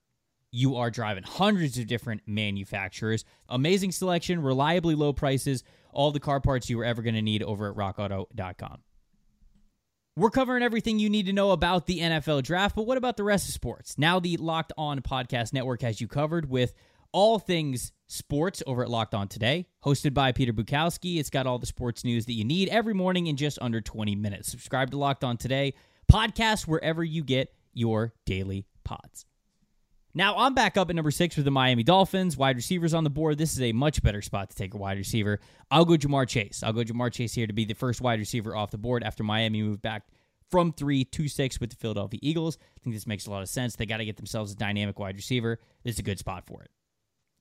you 0.50 0.76
are 0.76 0.90
driving. 0.90 1.22
Hundreds 1.22 1.76
of 1.76 1.86
different 1.86 2.22
manufacturers, 2.26 3.26
amazing 3.50 3.92
selection, 3.92 4.40
reliably 4.40 4.94
low 4.94 5.12
prices, 5.12 5.64
all 5.92 6.12
the 6.12 6.18
car 6.18 6.40
parts 6.40 6.70
you 6.70 6.78
were 6.78 6.84
ever 6.86 7.02
going 7.02 7.14
to 7.14 7.20
need 7.20 7.42
over 7.42 7.68
at 7.68 7.76
rockauto.com. 7.76 8.78
We're 10.16 10.30
covering 10.30 10.62
everything 10.62 10.98
you 10.98 11.10
need 11.10 11.26
to 11.26 11.34
know 11.34 11.50
about 11.50 11.84
the 11.84 12.00
NFL 12.00 12.42
draft, 12.44 12.74
but 12.74 12.86
what 12.86 12.96
about 12.96 13.18
the 13.18 13.22
rest 13.22 13.48
of 13.48 13.54
sports? 13.54 13.98
Now, 13.98 14.18
the 14.18 14.38
Locked 14.38 14.72
On 14.78 15.02
Podcast 15.02 15.52
Network 15.52 15.82
has 15.82 16.00
you 16.00 16.08
covered 16.08 16.48
with 16.48 16.72
all 17.12 17.38
things 17.38 17.92
sports 18.08 18.62
over 18.66 18.82
at 18.82 18.90
Locked 18.90 19.14
On 19.14 19.28
Today, 19.28 19.68
hosted 19.84 20.12
by 20.12 20.32
Peter 20.32 20.52
Bukowski. 20.52 21.18
It's 21.18 21.30
got 21.30 21.46
all 21.46 21.58
the 21.58 21.66
sports 21.66 22.04
news 22.04 22.26
that 22.26 22.32
you 22.32 22.44
need 22.44 22.68
every 22.70 22.94
morning 22.94 23.28
in 23.28 23.36
just 23.36 23.58
under 23.60 23.80
20 23.80 24.16
minutes. 24.16 24.50
Subscribe 24.50 24.90
to 24.90 24.98
Locked 24.98 25.22
On 25.22 25.36
Today, 25.36 25.74
podcast 26.10 26.66
wherever 26.66 27.04
you 27.04 27.22
get 27.22 27.54
your 27.72 28.12
daily 28.26 28.66
pods. 28.84 29.26
Now, 30.14 30.36
I'm 30.36 30.54
back 30.54 30.76
up 30.76 30.90
at 30.90 30.96
number 30.96 31.10
six 31.10 31.36
with 31.36 31.44
the 31.44 31.50
Miami 31.50 31.84
Dolphins. 31.84 32.36
Wide 32.36 32.56
receivers 32.56 32.94
on 32.94 33.04
the 33.04 33.10
board. 33.10 33.38
This 33.38 33.52
is 33.52 33.60
a 33.60 33.72
much 33.72 34.02
better 34.02 34.22
spot 34.22 34.50
to 34.50 34.56
take 34.56 34.74
a 34.74 34.78
wide 34.78 34.96
receiver. 34.96 35.38
I'll 35.70 35.84
go 35.84 35.94
Ja'Marr 35.94 36.26
Chase. 36.26 36.62
I'll 36.64 36.72
go 36.72 36.82
Ja'Marr 36.82 37.12
Chase 37.12 37.34
here 37.34 37.46
to 37.46 37.52
be 37.52 37.66
the 37.66 37.74
first 37.74 38.00
wide 38.00 38.18
receiver 38.18 38.56
off 38.56 38.70
the 38.70 38.78
board 38.78 39.04
after 39.04 39.22
Miami 39.22 39.62
moved 39.62 39.82
back 39.82 40.08
from 40.50 40.72
three 40.72 41.04
to 41.04 41.28
six 41.28 41.60
with 41.60 41.70
the 41.70 41.76
Philadelphia 41.76 42.18
Eagles. 42.22 42.56
I 42.60 42.80
think 42.82 42.96
this 42.96 43.06
makes 43.06 43.26
a 43.26 43.30
lot 43.30 43.42
of 43.42 43.50
sense. 43.50 43.76
They 43.76 43.86
got 43.86 43.98
to 43.98 44.04
get 44.04 44.16
themselves 44.16 44.50
a 44.50 44.56
dynamic 44.56 44.98
wide 44.98 45.14
receiver. 45.14 45.60
This 45.84 45.96
is 45.96 45.98
a 46.00 46.04
good 46.04 46.18
spot 46.18 46.46
for 46.46 46.62
it. 46.62 46.70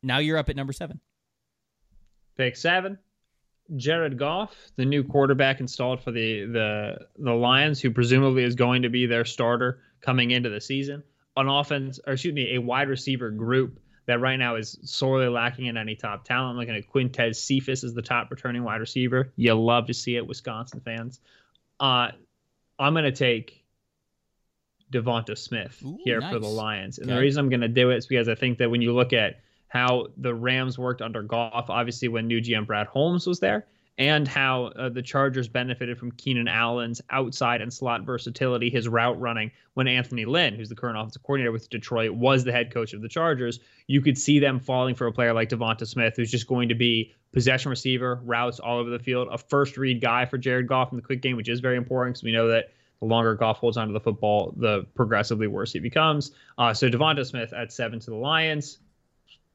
Now 0.08 0.17
you're 0.20 0.38
up 0.38 0.50
at 0.50 0.56
number 0.56 0.74
seven. 0.74 1.00
Pick 2.38 2.56
seven. 2.56 2.98
Jared 3.76 4.17
Goff, 4.17 4.56
the 4.78 4.86
new 4.86 5.04
quarterback 5.04 5.60
installed 5.60 6.02
for 6.02 6.12
the 6.12 6.46
the 6.46 7.08
the 7.17 7.34
Lions, 7.34 7.82
who 7.82 7.91
presumably 7.91 8.43
is 8.43 8.56
going 8.56 8.84
to 8.84 8.89
be 8.89 9.06
their 9.06 9.26
starter 9.26 9.82
coming 10.02 10.32
into 10.32 10.50
the 10.50 10.62
season. 10.62 11.04
An 11.36 11.48
offense, 11.50 12.00
or 12.08 12.13
excuse 12.13 12.34
me, 12.34 12.56
a 12.56 12.62
wide 12.62 12.88
receiver 12.88 13.30
group 13.30 13.80
that 14.06 14.22
right 14.22 14.38
now 14.38 14.56
is 14.56 14.80
sorely 14.84 15.28
lacking 15.28 15.65
in 15.65 15.76
any 15.76 15.96
top 15.96 16.24
talent. 16.24 16.52
I'm 16.52 16.58
looking 16.58 16.76
at 16.76 16.88
Quintez 16.88 17.36
Cephus 17.36 17.84
as 17.84 17.93
the 17.93 18.02
top 18.02 18.32
returning 18.32 18.63
wide 18.63 18.80
receiver. 18.80 19.34
You 19.36 19.54
love 19.56 19.88
to 19.88 19.93
see 19.93 20.15
it, 20.15 20.26
Wisconsin 20.26 20.80
fans. 20.80 21.20
Uh, 21.80 22.12
I'm 22.80 22.93
going 22.93 23.04
to 23.04 23.12
take 23.12 23.65
Devonta 24.93 25.38
Smith 25.38 25.82
Ooh, 25.86 26.00
here 26.06 26.22
nice. 26.22 26.32
for 26.34 26.39
the 26.39 26.48
Lions, 26.48 27.00
and 27.00 27.10
Okay. 27.10 27.15
the 27.15 27.22
reason 27.22 27.43
I'm 27.43 27.50
going 27.50 27.62
to 27.62 27.67
do 27.67 27.89
it 27.91 27.98
is 27.98 28.08
because 28.08 28.30
I 28.30 28.36
think 28.36 28.60
that 28.60 28.72
when 28.72 28.82
you 28.82 28.93
look 28.93 29.12
at 29.12 29.41
how 29.67 30.08
the 30.17 30.34
Rams 30.34 30.77
worked 30.77 31.01
under 31.01 31.21
Goff, 31.21 31.69
obviously 31.69 32.08
when 32.08 32.27
new 32.27 32.41
GM 32.41 32.65
Brad 32.65 32.88
Holmes 32.88 33.27
was 33.27 33.39
there, 33.39 33.65
and 33.97 34.27
how 34.27 34.65
uh, 34.65 34.89
the 34.89 35.01
Chargers 35.01 35.47
benefited 35.47 35.97
from 35.97 36.12
Keenan 36.12 36.47
Allen's 36.47 37.01
outside 37.10 37.62
and 37.62 37.73
slot 37.73 38.03
versatility, 38.03 38.69
his 38.69 38.88
route 38.88 39.19
running 39.19 39.51
when 39.73 39.88
Anthony 39.88 40.25
Lynn, 40.25 40.53
who's 40.53 40.69
the 40.69 40.75
current 40.75 40.97
offensive 40.97 41.23
coordinator 41.23 41.51
with 41.51 41.69
Detroit, 41.69 42.12
was 42.12 42.43
the 42.43 42.51
head 42.51 42.71
coach 42.71 42.93
of 42.93 43.01
the 43.01 43.10
Chargers. 43.10 43.60
You 43.88 44.01
could 44.01 44.17
see 44.17 44.39
them 44.39 44.60
falling 44.60 44.93
for 44.93 45.08
a 45.08 45.12
player 45.12 45.34
like 45.34 45.49
Devonta 45.49 45.88
Smith, 45.88 46.13
who's 46.15 46.30
just 46.30 46.47
going 46.47 46.69
to 46.69 46.75
be 46.75 47.13
possession 47.32 47.69
receiver, 47.69 48.21
routes 48.23 48.60
all 48.60 48.77
over 48.77 48.89
the 48.89 48.99
field, 48.99 49.30
a 49.32 49.38
first 49.38 49.77
read 49.77 49.99
guy 49.99 50.25
for 50.25 50.38
Jared 50.38 50.67
Goff 50.67 50.91
in 50.91 50.95
the 50.95 51.01
quick 51.01 51.21
game, 51.21 51.36
which 51.36 51.49
is 51.49 51.60
very 51.60 51.77
important 51.77 52.15
because 52.15 52.23
we 52.23 52.32
know 52.32 52.47
that 52.49 52.71
the 52.99 53.06
longer 53.06 53.36
Goff 53.36 53.58
holds 53.58 53.77
onto 53.77 53.93
the 53.93 53.99
football, 53.99 54.53
the 54.58 54.86
progressively 54.95 55.47
worse 55.47 55.73
he 55.73 55.80
becomes. 55.80 56.32
Uh, 56.58 56.73
so 56.73 56.89
Devonta 56.89 57.25
Smith 57.25 57.53
at 57.53 57.71
seven 57.71 57.99
to 57.99 58.10
the 58.12 58.15
Lions 58.15 58.80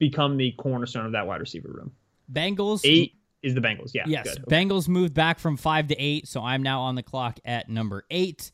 become 0.02 0.36
the 0.36 0.50
cornerstone 0.58 1.06
of 1.06 1.12
that 1.12 1.26
wide 1.28 1.40
receiver 1.40 1.68
room. 1.68 1.92
Bengals. 2.30 2.80
Eight 2.84 3.14
is 3.42 3.54
the 3.54 3.60
Bengals. 3.60 3.92
Yeah. 3.94 4.02
Yes. 4.06 4.36
Good. 4.36 4.46
Bengals 4.46 4.88
moved 4.88 5.14
back 5.14 5.38
from 5.38 5.56
five 5.56 5.86
to 5.88 5.96
eight, 5.96 6.26
so 6.26 6.42
I'm 6.42 6.62
now 6.62 6.80
on 6.82 6.96
the 6.96 7.04
clock 7.04 7.38
at 7.44 7.68
number 7.68 8.04
eight. 8.10 8.50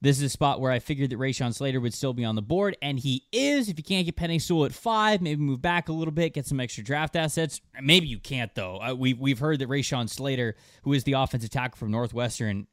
This 0.00 0.16
is 0.18 0.22
a 0.22 0.28
spot 0.30 0.60
where 0.60 0.72
I 0.72 0.78
figured 0.78 1.10
that 1.10 1.18
Rashawn 1.18 1.54
Slater 1.54 1.80
would 1.80 1.94
still 1.94 2.14
be 2.14 2.24
on 2.24 2.34
the 2.34 2.42
board, 2.42 2.76
and 2.80 2.98
he 2.98 3.24
is. 3.30 3.68
If 3.68 3.78
you 3.78 3.84
can't 3.84 4.06
get 4.06 4.16
Penei 4.16 4.40
Sewell 4.40 4.64
at 4.64 4.72
five, 4.72 5.20
maybe 5.20 5.40
move 5.42 5.60
back 5.60 5.88
a 5.88 5.92
little 5.92 6.12
bit, 6.12 6.34
get 6.34 6.46
some 6.46 6.60
extra 6.60 6.82
draft 6.82 7.14
assets. 7.14 7.60
Maybe 7.82 8.06
you 8.06 8.18
can't 8.18 8.54
though. 8.54 8.80
Uh, 8.80 8.94
we 8.94 9.12
we've 9.12 9.38
heard 9.38 9.58
that 9.58 9.68
Rashawn 9.68 10.08
Slater, 10.08 10.56
who 10.82 10.94
is 10.94 11.04
the 11.04 11.12
offensive 11.12 11.50
tackle 11.50 11.76
from 11.76 11.90
Northwestern, 11.90 12.66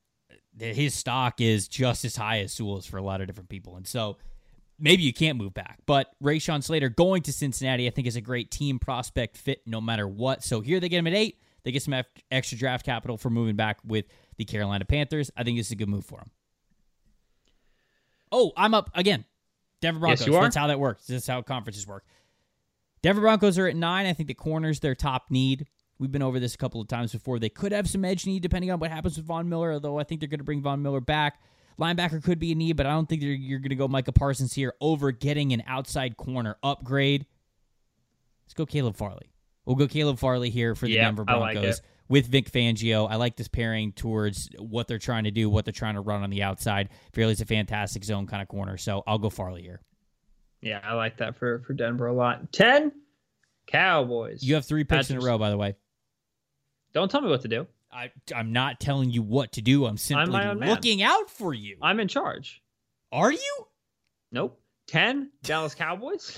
that 0.57 0.75
his 0.75 0.93
stock 0.93 1.41
is 1.41 1.67
just 1.67 2.05
as 2.05 2.15
high 2.15 2.39
as 2.39 2.53
Sewell's 2.53 2.85
for 2.85 2.97
a 2.97 3.03
lot 3.03 3.19
of 3.19 3.27
different 3.27 3.49
people, 3.49 3.75
and 3.75 3.85
so 3.85 4.17
maybe 4.81 5.03
you 5.03 5.13
can't 5.13 5.37
move 5.37 5.53
back. 5.53 5.79
But 5.85 6.07
Rashawn 6.21 6.63
Slater 6.63 6.89
going 6.89 7.21
to 7.23 7.33
Cincinnati, 7.33 7.87
I 7.87 7.91
think, 7.91 8.07
is 8.07 8.15
a 8.15 8.21
great 8.21 8.51
team 8.51 8.79
prospect 8.79 9.37
fit 9.37 9.61
no 9.65 9.79
matter 9.79 10.07
what. 10.07 10.43
So 10.43 10.59
here 10.61 10.79
they 10.79 10.89
get 10.89 10.97
him 10.99 11.07
at 11.07 11.13
eight. 11.13 11.39
They 11.63 11.71
get 11.71 11.83
some 11.83 11.93
extra 12.31 12.57
draft 12.57 12.85
capital 12.85 13.17
for 13.17 13.29
moving 13.29 13.55
back 13.55 13.77
with 13.85 14.05
the 14.37 14.45
Carolina 14.45 14.83
Panthers. 14.83 15.29
I 15.37 15.43
think 15.43 15.57
this 15.57 15.67
is 15.67 15.71
a 15.73 15.75
good 15.75 15.89
move 15.89 16.03
for 16.05 16.17
them. 16.17 16.31
Oh, 18.31 18.51
I'm 18.57 18.73
up 18.73 18.89
again. 18.95 19.25
Denver 19.81 20.07
Yes, 20.07 20.23
Broncos. 20.23 20.35
are. 20.35 20.43
That's 20.43 20.55
how 20.55 20.67
that 20.67 20.79
works. 20.79 21.05
This 21.05 21.23
is 21.23 21.27
how 21.27 21.41
conferences 21.41 21.85
work. 21.85 22.05
Denver 23.01 23.21
Broncos 23.21 23.57
are 23.57 23.67
at 23.67 23.75
nine. 23.75 24.05
I 24.05 24.13
think 24.13 24.27
the 24.27 24.33
corner's 24.33 24.79
their 24.79 24.95
top 24.95 25.25
need. 25.29 25.67
We've 25.99 26.11
been 26.11 26.21
over 26.23 26.39
this 26.39 26.55
a 26.55 26.57
couple 26.57 26.81
of 26.81 26.87
times 26.87 27.11
before. 27.11 27.37
They 27.39 27.49
could 27.49 27.71
have 27.71 27.87
some 27.89 28.03
edge 28.05 28.25
need 28.25 28.41
depending 28.41 28.71
on 28.71 28.79
what 28.79 28.89
happens 28.89 29.17
with 29.17 29.25
Von 29.25 29.49
Miller, 29.49 29.73
although 29.73 29.99
I 29.99 30.03
think 30.03 30.19
they're 30.21 30.29
going 30.29 30.39
to 30.39 30.43
bring 30.43 30.61
Von 30.61 30.81
Miller 30.81 31.01
back. 31.01 31.39
Linebacker 31.81 32.23
could 32.23 32.37
be 32.37 32.51
a 32.51 32.55
need, 32.55 32.77
but 32.77 32.85
I 32.85 32.91
don't 32.91 33.09
think 33.09 33.21
they're, 33.21 33.31
you're 33.31 33.59
going 33.59 33.69
to 33.69 33.75
go 33.75 33.87
Micah 33.87 34.11
Parsons 34.11 34.53
here 34.53 34.73
over 34.79 35.11
getting 35.11 35.51
an 35.51 35.63
outside 35.65 36.15
corner 36.15 36.55
upgrade. 36.61 37.25
Let's 38.45 38.53
go 38.53 38.65
Caleb 38.65 38.95
Farley. 38.95 39.31
We'll 39.65 39.75
go 39.75 39.87
Caleb 39.87 40.19
Farley 40.19 40.51
here 40.51 40.75
for 40.75 40.85
the 40.85 40.93
Yeah, 40.93 41.05
Denver 41.05 41.25
I 41.27 41.35
like 41.37 41.53
Broncos 41.55 41.81
with 42.07 42.27
Vic 42.27 42.51
Fangio. 42.51 43.09
I 43.09 43.15
like 43.15 43.35
this 43.35 43.47
pairing 43.47 43.93
towards 43.93 44.49
what 44.59 44.87
they're 44.87 44.99
trying 44.99 45.23
to 45.23 45.31
do, 45.31 45.49
what 45.49 45.65
they're 45.65 45.71
trying 45.71 45.95
to 45.95 46.01
run 46.01 46.21
on 46.21 46.29
the 46.29 46.43
outside. 46.43 46.89
Farley's 47.13 47.41
a 47.41 47.45
fantastic 47.45 48.03
zone 48.03 48.27
kind 48.27 48.41
of 48.41 48.47
corner, 48.47 48.77
so 48.77 49.03
I'll 49.07 49.17
go 49.17 49.29
Farley 49.29 49.63
here. 49.63 49.81
Yeah, 50.61 50.81
I 50.83 50.93
like 50.93 51.17
that 51.17 51.35
for 51.35 51.59
for 51.59 51.73
Denver 51.73 52.07
a 52.07 52.13
lot. 52.13 52.51
Ten 52.53 52.91
Cowboys. 53.65 54.43
You 54.43 54.55
have 54.55 54.65
three 54.65 54.83
picks 54.83 55.09
in 55.09 55.17
a 55.17 55.21
row, 55.21 55.37
by 55.37 55.49
the 55.49 55.57
way. 55.57 55.75
Don't 56.93 57.09
tell 57.09 57.21
me 57.21 57.29
what 57.29 57.41
to 57.41 57.47
do. 57.47 57.65
I, 57.93 58.11
I'm 58.35 58.53
not 58.53 58.79
telling 58.79 59.11
you 59.11 59.21
what 59.21 59.53
to 59.53 59.61
do. 59.61 59.85
I'm 59.85 59.97
simply 59.97 60.31
my 60.31 60.47
own 60.47 60.59
man. 60.59 60.69
looking 60.69 61.03
out 61.03 61.29
for 61.29 61.53
you. 61.53 61.77
I'm 61.81 61.99
in 61.99 62.07
charge. 62.07 62.61
Are 63.11 63.31
you? 63.31 63.67
Nope. 64.31 64.59
10 64.87 65.31
Dallas 65.43 65.75
Cowboys. 65.75 66.37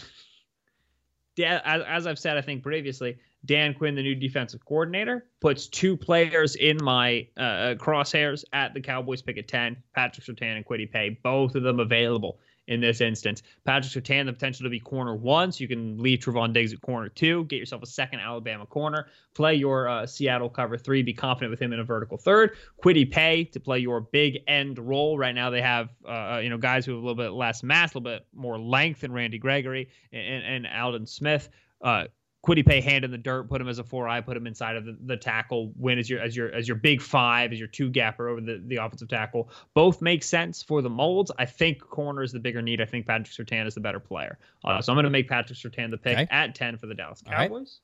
Yeah, 1.36 1.62
as, 1.64 1.82
as 1.88 2.08
I've 2.08 2.20
said, 2.20 2.38
I 2.38 2.42
think 2.42 2.64
previously, 2.64 3.18
Dan 3.46 3.74
Quinn, 3.74 3.96
the 3.96 4.04
new 4.04 4.16
defensive 4.16 4.64
coordinator, 4.66 5.26
puts 5.42 5.68
two 5.68 5.98
players 5.98 6.56
in 6.56 6.78
my 6.82 7.28
uh, 7.38 7.42
uh 7.42 7.76
crosshairs 7.76 8.44
at 8.54 8.74
the 8.74 8.82
Cowboys 8.82 9.22
pick 9.22 9.38
at 9.38 9.48
10 9.48 9.78
Patrick 9.96 10.26
Surtain 10.26 10.56
and 10.56 10.66
Kwity 10.66 10.92
Paye, 10.92 11.20
both 11.24 11.56
of 11.56 11.64
them 11.64 11.80
available 11.80 12.40
in 12.68 12.80
this 12.80 13.02
instance. 13.02 13.44
Patrick 13.66 13.92
Surtain, 13.92 14.26
the 14.26 14.34
potential 14.34 14.64
to 14.64 14.70
be 14.70 14.80
corner 14.80 15.16
one, 15.16 15.52
so 15.52 15.62
you 15.62 15.68
can 15.68 15.98
leave 15.98 16.20
Trevon 16.20 16.54
Diggs 16.54 16.74
at 16.74 16.82
corner 16.82 17.10
two, 17.10 17.46
get 17.46 17.58
yourself 17.58 17.84
a 17.84 17.88
second 17.88 18.20
Alabama 18.20 18.66
corner, 18.66 19.08
play 19.34 19.56
your 19.56 19.88
uh, 19.88 20.06
Seattle 20.06 20.50
cover 20.50 20.78
three, 20.78 21.04
be 21.04 21.14
confident 21.14 21.52
with 21.52 21.62
him 21.62 21.74
in 21.74 21.80
a 21.80 21.84
vertical 21.84 22.18
third. 22.18 22.52
Kwity 22.84 23.10
Paye 23.10 23.46
to 23.46 23.60
play 23.60 23.80
your 23.80 24.02
big 24.02 24.40
end 24.48 24.80
role. 24.80 25.18
Right 25.18 25.36
now 25.36 25.50
they 25.50 25.62
have 25.62 25.90
uh, 26.06 26.36
uh, 26.36 26.40
you 26.44 26.50
know 26.50 26.58
guys 26.58 26.86
who 26.86 26.94
have 26.94 27.04
a 27.04 27.06
little 27.06 27.22
bit 27.22 27.34
less 27.34 27.64
mass, 27.64 27.94
a 27.94 27.98
little 27.98 28.12
bit 28.12 28.26
more 28.34 28.60
length 28.60 29.02
than 29.02 29.12
Randy 29.12 29.38
Gregory 29.38 29.90
and, 30.12 30.66
and 30.66 30.68
Aldon 30.68 31.06
Smith. 31.06 31.50
Uh, 31.82 32.06
Paye 32.46 32.82
hand 32.82 33.06
in 33.06 33.12
the 33.12 33.18
dirt, 33.18 33.50
put 33.50 33.62
him 33.62 33.70
as 33.70 33.80
a 33.80 33.84
four 33.84 34.08
eye, 34.08 34.20
put 34.20 34.36
him 34.36 34.46
inside 34.46 34.76
of 34.76 34.86
the, 34.86 34.98
the 35.06 35.16
tackle, 35.16 35.72
win 35.78 35.98
as 35.98 36.10
your 36.10 36.20
as 36.20 36.36
your 36.36 36.54
as 36.54 36.68
your 36.68 36.76
big 36.76 37.02
five, 37.02 37.54
as 37.54 37.60
your 37.60 37.70
two 37.70 37.90
gapper 37.90 38.28
over 38.28 38.42
the, 38.42 38.62
the 38.68 38.76
offensive 38.76 39.08
tackle. 39.08 39.50
Both 39.74 40.02
make 40.02 40.24
sense 40.24 40.62
for 40.62 40.82
the 40.82 40.90
molds. 40.90 41.32
I 41.40 41.46
think 41.46 41.80
corner 41.80 42.22
is 42.22 42.34
the 42.34 42.40
bigger 42.40 42.62
need. 42.62 42.82
I 42.82 42.86
think 42.86 43.08
Patrick 43.08 43.30
Surtain 43.30 43.66
is 43.66 43.76
the 43.76 43.82
better 43.82 44.00
player. 44.00 44.38
Uh, 44.66 44.82
so 44.82 44.92
I'm 44.92 44.96
going 44.96 45.06
to 45.06 45.10
make 45.10 45.30
Patrick 45.30 45.58
Surtain 45.58 45.90
the 45.90 45.98
pick 45.98 46.18
okay. 46.18 46.28
at 46.32 46.54
ten 46.54 46.78
for 46.78 46.88
the 46.88 46.96
Dallas 46.96 47.22
Cowboys. 47.26 47.80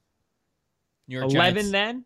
Right. 1.09 1.23
Eleven 1.23 1.31
Giants. 1.31 1.71
then 1.71 2.05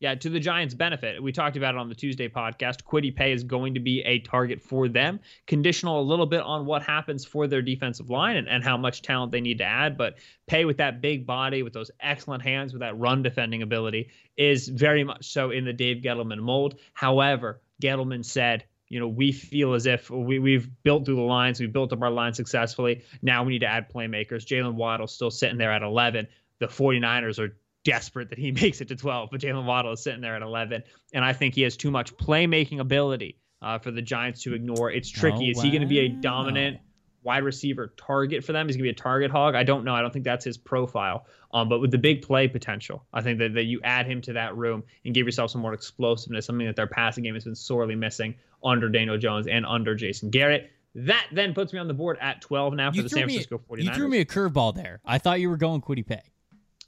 yeah, 0.00 0.14
to 0.14 0.30
the 0.30 0.40
Giants' 0.40 0.72
benefit. 0.72 1.22
We 1.22 1.30
talked 1.30 1.58
about 1.58 1.74
it 1.74 1.78
on 1.78 1.90
the 1.90 1.94
Tuesday 1.94 2.26
podcast. 2.26 2.84
Kwity 2.84 3.14
Paye 3.14 3.32
is 3.32 3.44
going 3.44 3.74
to 3.74 3.80
be 3.80 4.00
a 4.00 4.18
target 4.20 4.62
for 4.62 4.88
them, 4.88 5.20
conditional 5.46 6.00
a 6.00 6.02
little 6.02 6.24
bit 6.24 6.40
on 6.40 6.64
what 6.64 6.82
happens 6.82 7.26
for 7.26 7.46
their 7.46 7.60
defensive 7.60 8.08
line 8.08 8.38
and, 8.38 8.48
and 8.48 8.64
how 8.64 8.78
much 8.78 9.02
talent 9.02 9.30
they 9.30 9.42
need 9.42 9.58
to 9.58 9.64
add. 9.64 9.98
But 9.98 10.16
Paye, 10.46 10.64
with 10.64 10.78
that 10.78 11.02
big 11.02 11.26
body, 11.26 11.62
with 11.62 11.74
those 11.74 11.90
excellent 12.00 12.42
hands, 12.42 12.72
with 12.72 12.80
that 12.80 12.98
run 12.98 13.22
defending 13.22 13.60
ability, 13.60 14.08
is 14.38 14.68
very 14.68 15.04
much 15.04 15.26
so 15.30 15.50
in 15.50 15.66
the 15.66 15.72
Dave 15.74 16.02
Gettleman 16.02 16.40
mold. 16.40 16.76
However, 16.94 17.60
Gettleman 17.82 18.24
said, 18.24 18.64
you 18.88 19.00
know, 19.00 19.08
we 19.08 19.32
feel 19.32 19.74
as 19.74 19.84
if 19.84 20.08
we, 20.08 20.38
we've 20.38 20.68
built 20.82 21.04
through 21.04 21.16
the 21.16 21.20
lines, 21.20 21.60
we've 21.60 21.72
built 21.72 21.92
up 21.92 22.00
our 22.00 22.10
line 22.10 22.32
successfully. 22.32 23.02
Now 23.20 23.44
we 23.44 23.52
need 23.52 23.60
to 23.60 23.66
add 23.66 23.92
playmakers. 23.92 24.46
Jaylen 24.46 24.74
Waddle 24.74 25.06
still 25.06 25.30
sitting 25.30 25.58
there 25.58 25.70
at 25.70 25.82
11. 25.82 26.26
The 26.58 26.66
49ers 26.66 27.38
are 27.38 27.56
desperate 27.84 28.30
that 28.30 28.38
he 28.38 28.52
makes 28.62 28.80
it 28.80 28.88
to 28.88 28.96
12, 28.96 29.30
but 29.30 29.40
Jaylen 29.40 29.64
Waddle 29.64 29.92
is 29.92 30.02
sitting 30.02 30.20
there 30.20 30.36
at 30.36 30.42
11. 30.42 30.82
And 31.12 31.24
I 31.24 31.32
think 31.32 31.54
he 31.54 31.62
has 31.62 31.76
too 31.76 31.90
much 31.90 32.16
playmaking 32.16 32.80
ability 32.80 33.38
uh, 33.62 33.78
for 33.78 33.90
the 33.90 34.02
Giants 34.02 34.42
to 34.42 34.54
ignore. 34.54 34.90
It's 34.90 35.08
tricky. 35.08 35.48
Oh, 35.48 35.50
is 35.50 35.62
he 35.62 35.70
going 35.70 35.82
to 35.82 35.88
be 35.88 36.00
a 36.00 36.08
dominant 36.08 36.78
wide 37.22 37.44
receiver 37.44 37.92
target 37.96 38.44
for 38.44 38.52
them? 38.52 38.68
Is 38.68 38.74
he 38.74 38.80
going 38.80 38.88
to 38.88 38.94
be 38.94 39.00
a 39.00 39.02
target 39.02 39.30
hog? 39.30 39.54
I 39.54 39.62
don't 39.62 39.84
know. 39.84 39.94
I 39.94 40.00
don't 40.00 40.12
think 40.12 40.24
that's 40.24 40.44
his 40.44 40.56
profile. 40.56 41.26
Um, 41.52 41.68
but 41.68 41.80
with 41.80 41.90
the 41.90 41.98
big 41.98 42.22
play 42.22 42.48
potential, 42.48 43.04
I 43.12 43.20
think 43.22 43.38
that, 43.40 43.54
that 43.54 43.64
you 43.64 43.80
add 43.82 44.06
him 44.06 44.20
to 44.22 44.32
that 44.34 44.56
room 44.56 44.84
and 45.04 45.12
give 45.12 45.26
yourself 45.26 45.50
some 45.50 45.60
more 45.60 45.74
explosiveness, 45.74 46.46
something 46.46 46.66
that 46.66 46.76
their 46.76 46.86
passing 46.86 47.24
game 47.24 47.34
has 47.34 47.44
been 47.44 47.56
sorely 47.56 47.96
missing 47.96 48.34
under 48.64 48.88
Daniel 48.88 49.18
Jones 49.18 49.46
and 49.46 49.66
under 49.66 49.94
Jason 49.94 50.30
Garrett. 50.30 50.70
That 50.94 51.26
then 51.32 51.54
puts 51.54 51.72
me 51.72 51.78
on 51.78 51.88
the 51.88 51.94
board 51.94 52.18
at 52.20 52.40
12 52.40 52.74
now 52.74 52.90
for 52.90 52.96
you 52.96 53.02
the 53.02 53.08
San 53.08 53.22
Francisco 53.24 53.60
49ers. 53.70 53.84
You 53.84 53.94
threw 53.94 54.08
me 54.08 54.18
a 54.18 54.24
curveball 54.24 54.74
there. 54.74 55.00
I 55.04 55.18
thought 55.18 55.40
you 55.40 55.50
were 55.50 55.56
going 55.56 55.80
Kwity 55.82 56.06
Paye. 56.06 56.22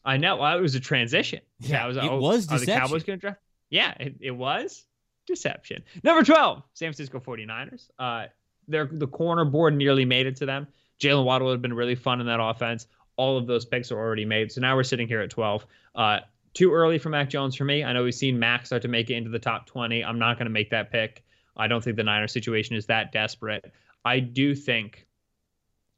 I 0.04 0.16
know. 0.16 0.36
Well, 0.36 0.56
it 0.56 0.60
was 0.60 0.74
a 0.74 0.80
transition. 0.80 1.40
Yeah, 1.60 1.84
it 1.84 1.88
was. 1.88 1.96
It 1.96 2.02
oh, 2.04 2.18
was 2.18 2.46
deception. 2.46 2.70
Are 2.70 2.74
the 2.74 2.80
Cowboys 2.80 3.04
going 3.04 3.18
to 3.18 3.20
draft? 3.20 3.40
Yeah, 3.70 3.94
it, 3.98 4.16
it, 4.20 4.30
was 4.32 4.84
deception. 5.26 5.82
Number 6.02 6.24
twelve, 6.24 6.62
San 6.74 6.92
Francisco 6.92 7.20
49ers. 7.20 7.88
Uh, 7.98 8.26
their 8.68 8.86
the 8.86 9.06
corner 9.06 9.44
board 9.44 9.74
nearly 9.74 10.04
made 10.04 10.26
it 10.26 10.36
to 10.36 10.46
them. 10.46 10.66
Jaylen 11.00 11.24
Waddle 11.24 11.48
would 11.48 11.54
have 11.54 11.62
been 11.62 11.74
really 11.74 11.94
fun 11.94 12.20
in 12.20 12.26
that 12.26 12.40
offense. 12.40 12.86
All 13.16 13.36
of 13.36 13.46
those 13.46 13.64
picks 13.64 13.90
are 13.90 13.98
already 13.98 14.24
made. 14.24 14.52
So 14.52 14.60
now 14.60 14.76
we're 14.76 14.84
sitting 14.84 15.08
here 15.08 15.20
at 15.20 15.30
12. 15.30 15.66
Uh, 15.94 16.20
too 16.54 16.72
early 16.72 16.98
for 16.98 17.08
Mac 17.08 17.28
Jones 17.28 17.56
for 17.56 17.64
me. 17.64 17.82
I 17.82 17.92
know 17.92 18.04
we've 18.04 18.14
seen 18.14 18.38
Mac 18.38 18.66
start 18.66 18.82
to 18.82 18.88
make 18.88 19.10
it 19.10 19.14
into 19.14 19.30
the 19.30 19.38
top 19.38 19.66
20. 19.66 20.04
I'm 20.04 20.18
not 20.18 20.38
going 20.38 20.46
to 20.46 20.52
make 20.52 20.70
that 20.70 20.90
pick. 20.90 21.24
I 21.56 21.66
don't 21.66 21.82
think 21.82 21.96
the 21.96 22.04
Niners 22.04 22.32
situation 22.32 22.76
is 22.76 22.86
that 22.86 23.12
desperate. 23.12 23.72
I 24.04 24.20
do 24.20 24.54
think 24.54 25.06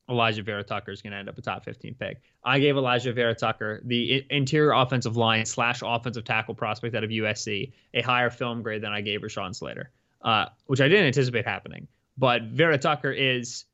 Alijah 0.09 0.45
Vera 0.45 0.63
Tucker 0.63 0.93
is 0.93 1.01
going 1.01 1.13
to 1.13 1.19
end 1.19 1.29
up 1.29 1.39
a 1.39 1.43
top 1.43 1.65
15 1.65 1.95
pick. 1.95 2.21
I 2.45 2.59
gave 2.59 2.75
Alijah 2.75 3.15
Vera 3.15 3.35
Tucker, 3.35 3.81
the 3.85 4.25
interior 4.31 4.73
offensive 4.73 5.17
line 5.17 5.47
slash 5.47 5.81
offensive 5.85 6.25
tackle 6.25 6.55
prospect 6.55 6.95
out 6.95 7.05
of 7.05 7.11
USC, 7.11 7.73
a 7.95 8.03
higher 8.03 8.31
film 8.31 8.63
grade 8.63 8.83
than 8.83 8.93
I 8.93 9.01
gave 9.01 9.23
Rashawn 9.23 9.55
Slater, 9.55 9.91
uh, 10.23 10.47
which 10.67 10.81
I 10.81 10.89
didn't 10.89 11.07
anticipate 11.07 11.47
happening. 11.47 11.89
But 12.19 12.43
Vera 12.43 12.79
Tucker 12.79 13.11
is 13.11 13.65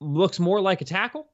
looks 0.00 0.38
more 0.38 0.60
like 0.60 0.80
a 0.80 0.84
tackle 0.84 1.28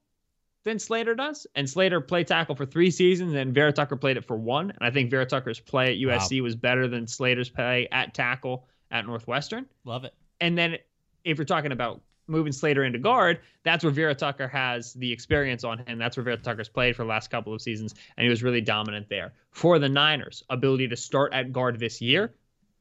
than 0.63 0.79
Slater 0.79 1.15
does. 1.15 1.47
And 1.55 1.69
Slater 1.69 2.01
played 2.01 2.27
tackle 2.27 2.55
for 2.55 2.65
three 2.65 2.91
seasons, 2.91 3.33
and 3.33 3.53
Vera 3.53 3.73
Tucker 3.73 3.95
played 3.95 4.17
it 4.17 4.25
for 4.25 4.37
one. 4.37 4.69
And 4.69 4.79
I 4.81 4.91
think 4.91 5.09
Vera 5.09 5.25
Tucker's 5.25 5.59
play 5.59 5.93
at 5.93 6.07
USC 6.07 6.39
wow. 6.39 6.43
was 6.43 6.55
better 6.55 6.87
than 6.87 7.07
Slater's 7.07 7.49
play 7.49 7.87
at 7.91 8.13
tackle 8.13 8.67
at 8.91 9.05
Northwestern. 9.05 9.65
Love 9.85 10.03
it. 10.03 10.13
And 10.39 10.57
then 10.57 10.77
if 11.23 11.37
you're 11.37 11.45
talking 11.45 11.71
about 11.71 12.01
moving 12.27 12.51
Slater 12.51 12.83
into 12.83 12.99
guard, 12.99 13.39
that's 13.63 13.83
where 13.83 13.91
Vera 13.91 14.15
Tucker 14.15 14.47
has 14.47 14.93
the 14.93 15.11
experience 15.11 15.63
on 15.63 15.79
him. 15.79 15.97
That's 15.97 16.17
where 16.17 16.23
Vera 16.23 16.37
Tucker's 16.37 16.69
played 16.69 16.95
for 16.95 17.03
the 17.03 17.09
last 17.09 17.29
couple 17.29 17.53
of 17.53 17.61
seasons, 17.61 17.95
and 18.17 18.23
he 18.23 18.29
was 18.29 18.43
really 18.43 18.61
dominant 18.61 19.09
there. 19.09 19.33
For 19.51 19.79
the 19.79 19.89
Niners, 19.89 20.43
ability 20.49 20.89
to 20.89 20.95
start 20.95 21.33
at 21.33 21.51
guard 21.51 21.79
this 21.79 22.01
year, 22.01 22.33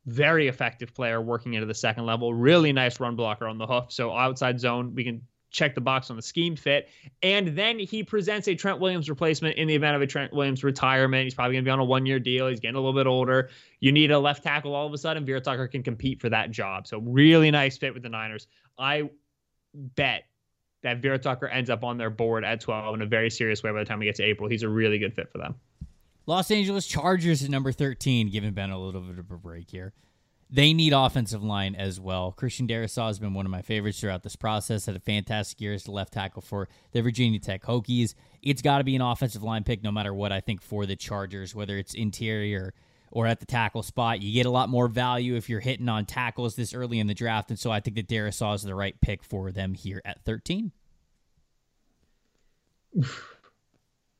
very 0.07 0.49
effective 0.49 0.95
player 0.95 1.21
working 1.21 1.55
into 1.55 1.67
the 1.67 1.75
second 1.75 2.07
level, 2.07 2.33
really 2.33 2.73
nice 2.73 3.01
run 3.01 3.17
blocker 3.17 3.47
on 3.47 3.59
the 3.59 3.67
hoof. 3.67 3.87
So 3.91 4.13
outside 4.17 4.61
zone, 4.61 4.95
we 4.95 5.05
can 5.05 5.23
check 5.51 5.75
the 5.75 5.81
box 5.81 6.11
on 6.11 6.17
the 6.17 6.23
scheme 6.23 6.55
fit. 6.55 6.89
And 7.23 7.49
then 7.57 7.79
he 7.79 8.03
presents 8.03 8.47
a 8.47 8.55
Trent 8.55 8.79
Williams 8.79 9.09
replacement 9.09 9.57
in 9.57 9.67
the 9.67 9.75
event 9.75 9.97
of 9.97 10.03
a 10.03 10.07
Trent 10.07 10.33
Williams 10.33 10.63
retirement. 10.63 11.25
He's 11.25 11.35
probably 11.35 11.55
going 11.55 11.65
to 11.65 11.69
be 11.69 11.73
on 11.73 11.79
a 11.79 11.85
one 11.85 12.07
year 12.07 12.21
deal. 12.21 12.49
He's 12.49 12.61
getting 12.61 12.77
a 12.77 12.81
little 12.81 12.93
bit 12.93 13.07
older. 13.07 13.49
You 13.81 13.91
need 13.91 14.11
a 14.11 14.19
left 14.19 14.43
tackle 14.43 14.75
all 14.75 14.87
of 14.87 14.93
a 14.93 14.99
sudden. 14.99 15.25
Vera 15.25 15.41
Tucker 15.41 15.67
can 15.67 15.83
compete 15.83 16.21
for 16.21 16.29
that 16.29 16.51
job. 16.51 16.87
So, 16.87 16.99
really 16.99 17.51
nice 17.51 17.77
fit 17.77 17.95
with 17.95 18.03
the 18.03 18.09
Niners. 18.09 18.47
I 18.79 19.11
bet 19.77 20.25
that 20.83 21.03
Vera 21.03 21.19
Tucker 21.19 21.49
ends 21.49 21.71
up 21.71 21.85
on 21.85 21.99
their 21.99 22.11
board 22.11 22.45
at 22.45 22.61
12 22.61 22.95
in 22.97 23.03
a 23.03 23.07
very 23.07 23.31
serious 23.31 23.63
way 23.63 23.73
by 23.73 23.81
the 23.81 23.85
time 23.85 23.99
we 23.99 24.07
get 24.07 24.17
to 24.17 24.23
April. 24.23 24.49
He's 24.49 24.63
a 24.63 24.69
really 24.69 24.99
good 24.99 25.15
fit 25.15 25.31
for 25.31 25.39
them. 25.39 25.57
Los 26.27 26.51
Angeles 26.51 26.87
Chargers 26.87 27.45
at 27.45 27.51
number 27.51 27.73
13, 27.73 28.31
giving 28.31 28.53
Ben 28.53 28.71
a 28.71 28.79
little 28.79 29.01
bit 29.01 29.19
of 29.19 29.31
a 29.31 29.37
break 29.37 29.71
here. 29.71 29.93
They 30.49 30.73
need 30.73 30.93
offensive 30.93 31.43
line 31.43 31.75
as 31.75 31.99
well. 31.99 32.31
Christian 32.31 32.69
Darrisaw 32.69 33.09
has 33.09 33.19
been 33.19 33.35
one 33.35 33.47
of 33.47 33.51
my 33.51 33.63
favorites 33.63 34.01
throughout 34.01 34.23
this 34.23 34.37
process. 34.37 34.87
Had 34.87 34.95
a 34.95 35.01
fantastic 35.01 35.61
year 35.61 35.75
as 35.75 35.85
the 35.85 35.91
left 35.91 36.13
tackle 36.13 36.41
for 36.41 36.69
the 36.93 37.03
Virginia 37.03 37.41
Tech 37.41 37.65
Hokies. 37.65 38.15
It's 38.43 38.63
got 38.63 38.79
to 38.79 38.85
be 38.85 38.95
an 38.95 39.03
offensive 39.03 39.43
line 39.43 39.65
pick 39.65 39.83
no 39.83 39.91
matter 39.91 40.15
what, 40.15 40.31
I 40.31 40.41
think, 40.41 40.63
for 40.63 40.87
the 40.87 40.95
Chargers, 40.95 41.55
whether 41.55 41.77
it's 41.79 41.95
interior 41.95 42.75
or 43.11 43.27
at 43.27 43.41
the 43.41 43.47
tackle 43.47 43.83
spot. 43.83 44.23
You 44.23 44.33
get 44.33 44.47
a 44.47 44.51
lot 44.51 44.69
more 44.69 44.89
value 44.89 45.37
if 45.37 45.49
you're 45.49 45.61
hitting 45.61 45.89
on 45.89 46.05
tackles 46.07 46.57
this 46.57 46.75
early 46.75 46.99
in 46.99 47.07
the 47.07 47.15
draft. 47.15 47.51
And 47.51 47.59
so 47.59 47.71
I 47.71 47.81
think 47.81 47.97
that 47.97 48.09
Darrisaw 48.09 48.55
is 48.55 48.63
the 48.63 48.75
right 48.75 49.01
pick 49.01 49.23
for 49.23 49.53
them 49.53 49.75
here 49.75 50.03
at 50.05 50.25
13. 50.25 50.73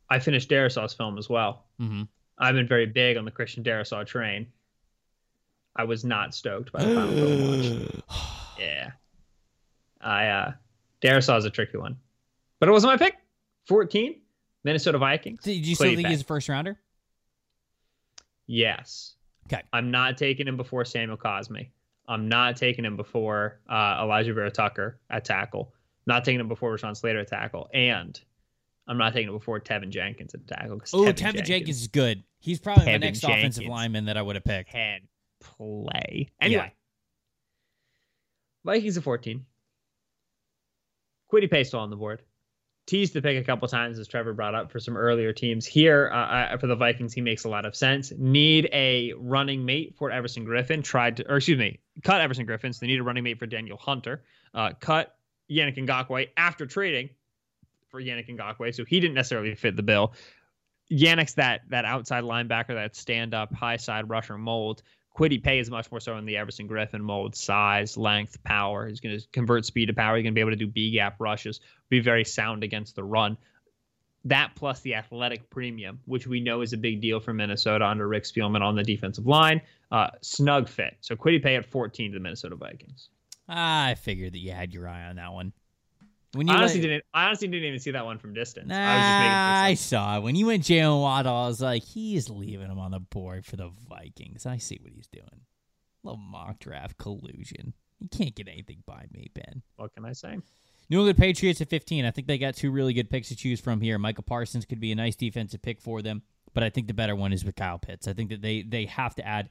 I 0.09 0.21
finished 0.21 0.49
Darrisaw's 0.49 0.95
film 0.95 1.19
as 1.19 1.29
well. 1.29 1.65
Mm-hmm. 1.81 2.03
I've 2.39 2.55
been 2.55 2.69
very 2.69 2.87
big 2.87 3.17
on 3.17 3.25
the 3.25 3.31
Christian 3.31 3.65
Darrisaw 3.65 4.07
train. 4.07 4.47
I 5.75 5.85
was 5.85 6.05
not 6.05 6.35
stoked 6.35 6.73
by 6.73 6.85
the 6.85 6.95
final 6.95 7.13
film 7.13 7.81
watch. 7.81 8.03
Yeah. 8.59 8.93
I 10.01 10.29
uh 10.29 10.53
Darrisaw 11.03 11.37
is 11.39 11.45
a 11.45 11.51
tricky 11.51 11.77
one. 11.77 11.97
But 12.59 12.71
it 12.71 12.73
wasn't 12.73 12.93
my 12.93 12.97
pick. 12.97 13.17
14, 13.67 14.21
Minnesota 14.65 14.99
Vikings. 14.99 15.43
Did 15.43 15.67
you 15.67 15.75
still 15.75 15.95
think 15.95 16.09
he's 16.09 16.23
a 16.23 16.25
first 16.25 16.49
rounder? 16.49 16.79
Yes. 18.47 19.15
Okay. 19.47 19.63
I'm 19.73 19.91
not 19.91 20.19
taking 20.19 20.47
him 20.47 20.57
before 20.57 20.85
Samuel 20.85 21.17
Cosmi. 21.17 21.71
I'm 22.09 22.29
not 22.29 22.57
taking 22.57 22.85
him 22.85 22.97
before 22.97 23.61
uh, 23.69 24.03
Alijah 24.03 24.35
Vera 24.35 24.51
Tucker 24.51 24.99
at 25.11 25.25
tackle. 25.25 25.73
Not 26.07 26.25
taking 26.25 26.41
him 26.41 26.49
before 26.49 26.77
Rashawn 26.77 26.97
Slater 26.97 27.21
at 27.21 27.29
tackle. 27.29 27.69
And 27.75 28.19
I'm 28.87 28.99
not 28.99 29.13
taking 29.13 29.29
him 29.29 29.35
before 29.35 29.59
Teven 29.61 29.91
Jenkins 29.91 30.35
at 30.35 30.47
tackle. 30.47 30.81
Oh, 30.93 30.99
Teven, 30.99 31.15
Teven 31.15 31.17
Jenkins, 31.17 31.49
Jenkins, 31.49 31.81
is 31.81 31.89
good. 31.89 32.23
He's 32.39 32.61
probably 32.61 32.85
Teven 32.85 32.93
the 32.93 32.99
next 32.99 33.21
Jenkins 33.21 33.59
offensive 33.59 33.71
lineman 33.71 34.05
that 34.05 34.17
I 34.17 34.23
would 34.23 34.37
have 34.37 34.45
picked. 34.45 34.71
Can 34.71 35.01
play. 35.41 36.29
Anyway. 36.41 36.63
Yeah. 36.65 36.71
Vikings 38.65 38.97
at 38.97 39.03
14. 39.03 39.45
Kwity 41.33 41.51
Paye 41.51 41.65
still 41.65 41.81
on 41.81 41.91
the 41.91 41.97
board 41.97 42.23
teased 42.87 43.13
the 43.15 43.23
pick 43.23 43.37
a 43.37 43.45
couple 43.45 43.67
times, 43.69 43.99
as 43.99 44.09
Trevor 44.09 44.33
brought 44.33 44.55
up 44.55 44.71
for 44.71 44.81
some 44.81 44.97
earlier 44.97 45.33
teams. 45.33 45.67
Here 45.67 46.11
uh, 46.13 46.57
for 46.59 46.67
the 46.67 46.77
Vikings, 46.77 47.13
he 47.13 47.21
makes 47.21 47.45
a 47.45 47.49
lot 47.49 47.67
of 47.67 47.75
sense. 47.75 48.13
Need 48.17 48.69
a 48.73 49.13
running 49.19 49.65
mate 49.65 49.97
for 49.99 50.11
Everson 50.11 50.47
Griffen. 50.47 50.83
Tried 50.83 51.19
to, 51.19 51.31
or 51.31 51.37
excuse 51.37 51.59
me, 51.59 51.81
cut 52.03 52.21
Everson 52.21 52.47
Griffen. 52.47 52.73
So 52.73 52.79
they 52.81 52.87
need 52.87 53.01
a 53.01 53.03
running 53.03 53.25
mate 53.25 53.39
for 53.39 53.47
Danielle 53.47 53.77
Hunter. 53.77 54.23
Uh, 54.55 54.73
cut 54.79 55.17
Yannick 55.51 55.77
Ngakoue 55.77 56.29
after 56.37 56.67
trading 56.67 57.11
for 57.91 58.01
Yannick 58.01 58.29
Ngakoue, 58.29 58.75
so 58.75 58.85
he 58.85 59.01
didn't 59.01 59.15
necessarily 59.15 59.55
fit 59.55 59.77
the 59.77 59.83
bill. 59.83 60.15
Yannick's 60.91 61.35
that 61.35 61.63
that 61.71 61.85
outside 61.85 62.25
linebacker, 62.25 62.75
that 62.75 62.95
stand 62.95 63.35
up 63.35 63.53
high 63.53 63.77
side 63.77 64.09
rusher 64.09 64.39
mold. 64.39 64.83
Kwity 65.17 65.43
Paye 65.43 65.59
is 65.59 65.71
much 65.71 65.91
more 65.91 66.01
so 66.01 66.17
in 66.19 66.27
the 66.27 66.37
Everson 66.37 66.69
Griffen 66.69 67.01
mold, 67.01 67.35
size, 67.35 67.97
length, 67.97 68.43
power. 68.45 68.87
He's 68.87 69.01
going 69.01 69.19
to 69.19 69.27
convert 69.33 69.65
speed 69.65 69.87
to 69.87 69.95
power. 69.95 70.17
He's 70.17 70.23
going 70.25 70.35
to 70.35 70.37
be 70.37 70.41
able 70.41 70.51
to 70.51 70.57
do 70.57 70.67
B 70.67 70.91
gap 70.91 71.17
rushes, 71.19 71.61
be 71.89 72.01
very 72.01 72.25
sound 72.25 72.63
against 72.63 72.97
the 72.97 73.05
run. 73.05 73.39
that 74.25 74.51
plus 74.57 74.81
the 74.81 74.95
athletic 74.95 75.49
premium, 75.51 76.01
which 76.05 76.27
we 76.27 76.41
know 76.41 76.61
is 76.61 76.73
a 76.73 76.77
big 76.77 77.01
deal 77.01 77.21
for 77.21 77.33
Minnesota 77.33 77.87
under 77.87 78.09
Rick 78.09 78.25
Spielman 78.25 78.61
on 78.61 78.75
the 78.75 78.83
defensive 78.83 79.27
line, 79.27 79.63
uh, 79.93 80.09
snug 80.21 80.69
fit. 80.69 80.97
So 81.01 81.15
Kwity 81.15 81.43
Paye 81.43 81.57
at 81.57 81.65
14 81.65 82.11
to 82.11 82.19
the 82.19 82.23
Minnesota 82.23 82.57
Vikings. 82.57 83.09
I 83.49 83.95
figured 83.95 84.33
that 84.33 84.41
you 84.41 84.51
had 84.51 84.75
your 84.75 84.89
eye 84.89 85.05
on 85.05 85.17
that 85.17 85.33
one. 85.33 85.53
When 86.33 86.47
you 86.47 86.55
I 86.55 86.59
honestly 86.59 86.81
didn't. 86.81 87.05
I 87.15 87.27
honestly 87.27 87.49
didn't 87.49 87.67
even 87.67 87.81
see 87.81 87.93
that 87.93 88.05
one 88.05 88.19
from 88.19 88.35
distance. 88.35 88.69
Nah, 88.69 88.77
I, 88.77 89.69
I 89.69 89.75
saw 89.75 90.19
it 90.19 90.23
when 90.23 90.37
you 90.37 90.47
went 90.47 90.65
Jaylen 90.65 91.01
Waddle. 91.01 91.35
I 91.35 91.47
was 91.47 91.61
like, 91.61 91.83
he's 91.83 92.29
leaving 92.29 92.71
him 92.71 92.79
on 92.79 92.91
the 92.91 93.01
board 93.01 93.47
for 93.47 93.57
the 93.57 93.71
Vikings. 93.89 94.45
I 94.47 94.59
see 94.59 94.79
what 94.83 94.93
he's 94.93 95.09
doing. 95.09 95.43
Little 96.03 96.19
mock 96.19 96.59
draft 96.59 96.99
collusion. 96.99 97.75
You 98.01 98.09
can't 98.09 98.35
get 98.35 98.49
anything 98.49 98.83
by 98.87 99.07
me, 99.13 99.31
Ben. 99.35 99.63
What 99.77 99.95
can 99.95 100.05
I 100.05 100.13
say? 100.13 100.39
New 100.89 100.99
England 100.99 101.19
Patriots 101.19 101.61
at 101.61 101.71
15. 101.71 102.05
I 102.05 102.11
think 102.11 102.27
they 102.27 102.39
got 102.39 102.55
two 102.55 102.71
really 102.71 102.93
good 102.93 103.11
picks 103.11 103.29
to 103.29 103.37
choose 103.37 103.61
from 103.61 103.81
here. 103.81 103.99
Michael 103.99 104.25
Parsons 104.25 104.65
could 104.65 104.81
be 104.81 104.93
a 104.93 104.95
nice 104.95 105.17
defensive 105.17 105.63
pick 105.63 105.81
for 105.81 106.03
them, 106.03 106.23
but 106.55 106.63
I 106.63 106.71
think 106.71 106.87
the 106.87 106.95
better 106.95 107.17
one 107.17 107.33
is 107.33 107.45
with 107.45 107.57
Kyle 107.57 107.79
Pitts. 107.79 108.07
I 108.07 108.13
think 108.13 108.31
that 108.31 108.43
they 108.43 108.63
they 108.63 108.85
have 108.87 109.15
to 109.17 109.27
add 109.27 109.49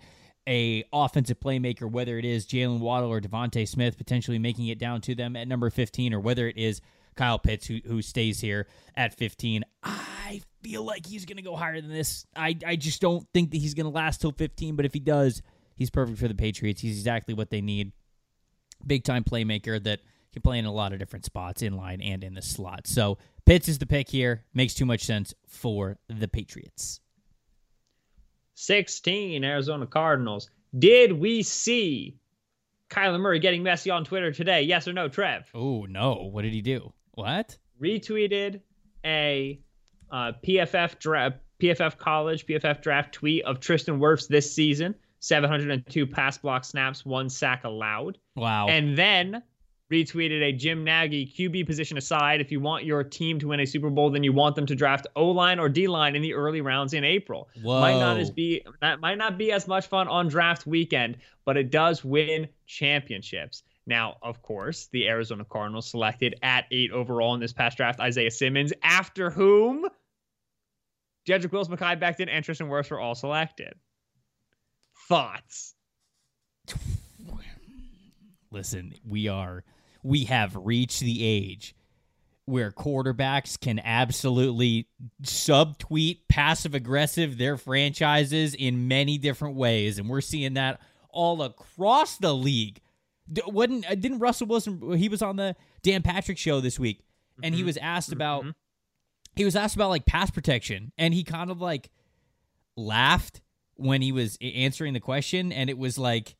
a 0.48 0.84
offensive 0.94 1.40
playmaker, 1.40 1.90
whether 1.90 2.18
it 2.18 2.26
is 2.26 2.46
Jaylen 2.46 2.80
Waddle 2.80 3.10
or 3.10 3.22
DeVonta 3.22 3.68
Smith, 3.68 3.98
potentially 3.98 4.40
making 4.40 4.68
it 4.68 4.80
down 4.80 5.02
to 5.02 5.16
them 5.16 5.36
at 5.36 5.48
number 5.48 5.70
15, 5.70 6.14
or 6.14 6.20
whether 6.20 6.48
it 6.48 6.58
is 6.58 6.82
Kyle 7.16 7.40
Pitts 7.40 7.66
who 7.66 7.80
who 7.86 8.02
stays 8.02 8.40
here 8.40 8.68
at 8.96 9.16
15. 9.16 9.64
I 9.84 10.42
feel 10.62 10.84
like 10.84 11.06
he's 11.06 11.26
going 11.26 11.38
to 11.38 11.44
go 11.44 11.56
higher 11.56 11.80
than 11.80 11.92
this. 11.92 12.26
I 12.36 12.56
I 12.66 12.76
just 12.76 13.02
don't 13.02 13.28
think 13.34 13.52
that 13.52 13.58
he's 13.58 13.74
going 13.74 13.86
to 13.86 13.92
last 13.92 14.22
till 14.22 14.32
15, 14.32 14.76
but 14.76 14.86
if 14.86 14.94
he 14.94 15.00
does, 15.00 15.42
he's 15.76 15.90
perfect 15.90 16.20
for 16.20 16.28
the 16.28 16.36
Patriots. 16.36 16.82
He's 16.82 16.98
exactly 16.98 17.34
what 17.34 17.50
they 17.50 17.62
need. 17.62 17.92
Big 18.86 19.04
time 19.04 19.24
playmaker 19.24 19.82
that 19.84 20.02
can 20.34 20.42
play 20.42 20.60
in 20.60 20.66
a 20.66 20.72
lot 20.72 20.92
of 20.92 21.00
different 21.00 21.26
spots 21.26 21.62
in 21.62 21.78
line 21.78 22.02
and 22.02 22.24
in 22.24 22.34
the 22.34 22.42
slot. 22.42 22.88
So 22.88 23.18
Pitts 23.46 23.70
is 23.70 23.80
the 23.80 23.86
pick 23.86 24.10
here. 24.10 24.44
Makes 24.54 24.74
too 24.74 24.86
much 24.86 25.02
sense 25.02 25.34
for 25.48 25.98
the 26.10 26.28
Patriots. 26.28 27.00
16 28.56 29.44
Arizona 29.44 29.86
Cardinals. 29.86 30.50
Did 30.78 31.14
we 31.14 31.44
see 31.44 32.18
Kyler 32.90 33.20
Murray 33.20 33.40
getting 33.40 33.64
messy 33.64 33.90
on 33.90 34.04
Twitter 34.04 34.32
today? 34.32 34.64
Yes 34.64 34.88
or 34.88 34.94
no, 34.94 35.08
Trev? 35.08 35.50
Oh, 35.54 35.86
no. 35.86 36.30
What 36.32 36.42
did 36.42 36.54
he 36.54 36.62
do? 36.62 36.92
What? 37.12 37.58
Retweeted 37.82 38.62
a 39.06 39.60
uh, 40.12 40.34
PFF 40.46 41.00
draft, 41.00 41.38
PFF 41.62 41.98
college, 41.98 42.46
PFF 42.46 42.82
draft 42.82 43.14
tweet 43.14 43.44
of 43.46 43.60
Tristan 43.60 44.00
Wirfs 44.00 44.28
this 44.28 44.54
season 44.54 44.96
702 45.20 46.06
pass 46.08 46.38
block 46.38 46.64
snaps, 46.64 47.06
one 47.06 47.30
sack 47.30 47.64
allowed. 47.64 48.18
Wow. 48.36 48.68
And 48.68 48.98
then 48.98 49.42
retweeted 49.92 50.42
a 50.42 50.52
Jim 50.52 50.84
Nagy 50.84 51.26
QB 51.28 51.66
position 51.66 51.98
aside. 51.98 52.42
If 52.42 52.52
you 52.52 52.60
want 52.60 52.86
your 52.86 53.04
team 53.04 53.40
to 53.40 53.50
win 53.50 53.60
a 53.60 53.66
Super 53.66 53.90
Bowl, 53.90 54.10
then 54.10 54.24
you 54.24 54.34
want 54.34 54.56
them 54.56 54.66
to 54.66 54.76
draft 54.76 55.08
O 55.16 55.28
line 55.28 55.60
or 55.60 55.70
D 55.70 55.88
line 55.88 56.16
in 56.16 56.22
the 56.22 56.34
early 56.34 56.62
rounds 56.62 56.94
in 56.94 57.04
April. 57.04 57.50
Whoa. 57.62 57.80
Might 57.82 58.00
not 58.00 58.18
as 58.18 58.32
be 58.32 58.66
that 58.82 59.00
might 59.00 59.18
not 59.18 59.38
be 59.38 59.52
as 59.52 59.68
much 59.68 59.88
fun 59.88 60.08
on 60.08 60.28
draft 60.28 60.66
weekend, 60.66 61.18
but 61.46 61.58
it 61.58 61.70
does 61.72 62.04
win 62.04 62.48
championships. 62.66 63.64
Now, 63.88 64.18
of 64.24 64.42
course, 64.42 64.88
the 64.92 65.08
Arizona 65.08 65.46
Cardinals 65.46 65.88
selected 65.90 66.36
at 66.42 66.66
eight 66.72 66.92
overall 66.92 67.36
in 67.36 67.40
this 67.40 67.54
past 67.54 67.78
draft 67.78 68.00
Isaiah 68.00 68.32
Simmons, 68.32 68.74
after 68.82 69.30
whom 69.30 69.88
Jedrick 71.28 71.52
Wills, 71.52 71.70
Mekhi 71.70 72.00
Becton, 72.00 72.28
and 72.30 72.44
Tristan 72.44 72.68
Wirfs 72.68 72.90
were 72.90 73.00
all 73.00 73.16
selected. 73.16 73.74
Thoughts? 75.08 75.76
Listen, 78.52 78.94
we 79.08 79.28
are 79.28 79.64
we 80.06 80.26
have 80.26 80.56
reached 80.56 81.00
the 81.00 81.24
age 81.24 81.76
where 82.46 82.72
quarterbacks 82.72 83.60
can 83.60 83.80
absolutely 83.84 84.88
subtweet 85.24 86.20
passive 86.30 86.76
aggressive 86.76 87.40
their 87.40 87.58
franchises 87.58 88.54
in 88.54 88.88
many 88.88 89.18
different 89.18 89.56
ways 89.56 89.98
and 89.98 90.08
we're 90.08 90.22
seeing 90.22 90.54
that 90.54 90.80
all 91.10 91.42
across 91.42 92.18
the 92.18 92.34
league 92.34 92.80
wasn't 93.48 93.90
uh, 93.90 93.96
didn't 93.96 94.20
Russell 94.20 94.46
Wilson 94.46 94.96
he 94.96 95.10
was 95.10 95.24
on 95.24 95.38
the 95.38 95.56
Dan 95.82 96.04
Patrick 96.04 96.38
show 96.38 96.62
this 96.62 96.80
week 96.80 97.02
and 97.42 97.54
mm-hmm. 97.54 97.58
he 97.58 97.64
was 97.64 97.78
asked 97.78 98.12
about 98.12 98.42
mm-hmm. 98.42 98.52
he 99.36 99.44
was 99.44 99.56
asked 99.56 99.76
about 99.76 99.90
like 99.90 100.06
pass 100.06 100.30
protection 100.30 100.92
and 101.00 101.16
he 101.16 101.24
kind 101.24 101.50
of 101.50 101.60
like 101.62 101.90
laughed 102.78 103.42
when 103.74 104.04
he 104.04 104.12
was 104.12 104.38
answering 104.40 104.94
the 104.94 105.00
question 105.00 105.52
and 105.52 105.68
it 105.68 105.80
was 105.80 105.98
like 105.98 106.36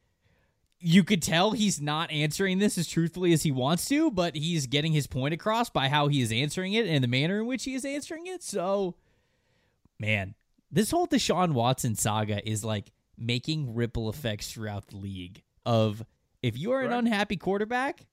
you 0.80 1.04
could 1.04 1.22
tell 1.22 1.52
he's 1.52 1.82
not 1.82 2.12
answering 2.12 2.60
this 2.60 2.78
as 2.78 2.88
truthfully 2.88 3.34
as 3.34 3.44
he 3.44 3.52
wants 3.52 3.86
to, 3.86 4.12
but 4.12 4.36
he's 4.36 4.68
getting 4.68 4.92
his 4.92 5.08
point 5.08 5.34
across 5.34 5.70
by 5.70 5.90
how 5.90 6.08
he 6.08 6.22
is 6.22 6.32
answering 6.32 6.74
it 6.74 6.86
and 6.86 7.04
the 7.04 7.08
manner 7.08 7.40
in 7.40 7.48
which 7.48 7.64
he 7.64 7.74
is 7.74 7.86
answering 7.86 8.28
it. 8.28 8.44
So, 8.44 8.96
man, 10.00 10.36
this 10.72 10.92
whole 10.92 11.08
Deshaun 11.08 11.54
Watson 11.54 11.96
saga 11.96 12.48
is 12.48 12.64
like 12.64 12.92
making 13.18 13.74
ripple 13.74 14.10
effects 14.10 14.52
throughout 14.52 14.88
the 14.88 14.98
league. 14.98 15.42
Of 15.66 16.04
if 16.44 16.58
you 16.58 16.74
are 16.74 16.82
an 16.82 16.94
unhappy 16.94 17.38
quarterback, 17.38 18.06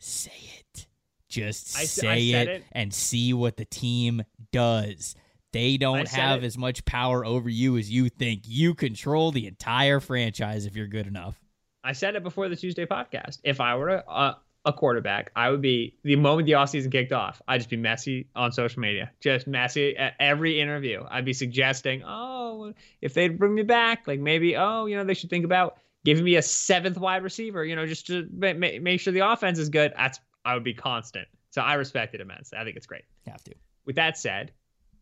say 0.00 0.32
it. 0.58 0.86
Just 1.28 1.76
I, 1.78 1.84
say 1.84 2.34
I 2.34 2.40
it, 2.40 2.48
it 2.48 2.64
and 2.72 2.92
see 2.92 3.32
what 3.32 3.56
the 3.56 3.64
team 3.64 4.24
does. 4.50 5.14
They 5.52 5.76
don't 5.76 6.08
have 6.08 6.42
it. 6.42 6.46
as 6.46 6.58
much 6.58 6.84
power 6.84 7.24
over 7.24 7.48
you 7.48 7.76
as 7.76 7.88
you 7.88 8.08
think. 8.08 8.42
You 8.46 8.74
control 8.74 9.30
the 9.30 9.46
entire 9.46 10.00
franchise 10.00 10.66
if 10.66 10.74
you're 10.74 10.88
good 10.88 11.06
enough. 11.06 11.40
I 11.82 11.92
said 11.92 12.16
it 12.16 12.22
before 12.22 12.48
the 12.48 12.56
Tuesday 12.56 12.86
podcast. 12.86 13.38
If 13.44 13.60
I 13.60 13.76
were 13.76 13.88
a, 14.06 14.36
a 14.64 14.72
quarterback, 14.72 15.30
I 15.34 15.50
would 15.50 15.62
be 15.62 15.96
the 16.02 16.16
moment 16.16 16.46
the 16.46 16.52
offseason 16.52 16.92
kicked 16.92 17.12
off, 17.12 17.40
I'd 17.48 17.58
just 17.58 17.70
be 17.70 17.76
messy 17.76 18.28
on 18.36 18.52
social 18.52 18.80
media, 18.80 19.10
just 19.20 19.46
messy 19.46 19.96
at 19.96 20.14
every 20.20 20.60
interview. 20.60 21.04
I'd 21.08 21.24
be 21.24 21.32
suggesting, 21.32 22.02
oh, 22.04 22.74
if 23.00 23.14
they'd 23.14 23.38
bring 23.38 23.54
me 23.54 23.62
back, 23.62 24.06
like 24.06 24.20
maybe, 24.20 24.56
oh, 24.56 24.86
you 24.86 24.96
know, 24.96 25.04
they 25.04 25.14
should 25.14 25.30
think 25.30 25.44
about 25.44 25.78
giving 26.04 26.24
me 26.24 26.36
a 26.36 26.42
seventh 26.42 26.98
wide 26.98 27.22
receiver, 27.22 27.64
you 27.64 27.76
know, 27.76 27.86
just 27.86 28.06
to 28.08 28.28
make, 28.32 28.82
make 28.82 29.00
sure 29.00 29.12
the 29.12 29.30
offense 29.30 29.58
is 29.58 29.68
good. 29.68 29.92
That's 29.96 30.20
I 30.44 30.54
would 30.54 30.64
be 30.64 30.74
constant. 30.74 31.28
So 31.50 31.62
I 31.62 31.74
respect 31.74 32.14
it 32.14 32.20
immensely. 32.20 32.58
I 32.58 32.64
think 32.64 32.76
it's 32.76 32.86
great. 32.86 33.04
Have 33.26 33.42
to. 33.44 33.54
With 33.84 33.96
that 33.96 34.16
said, 34.16 34.52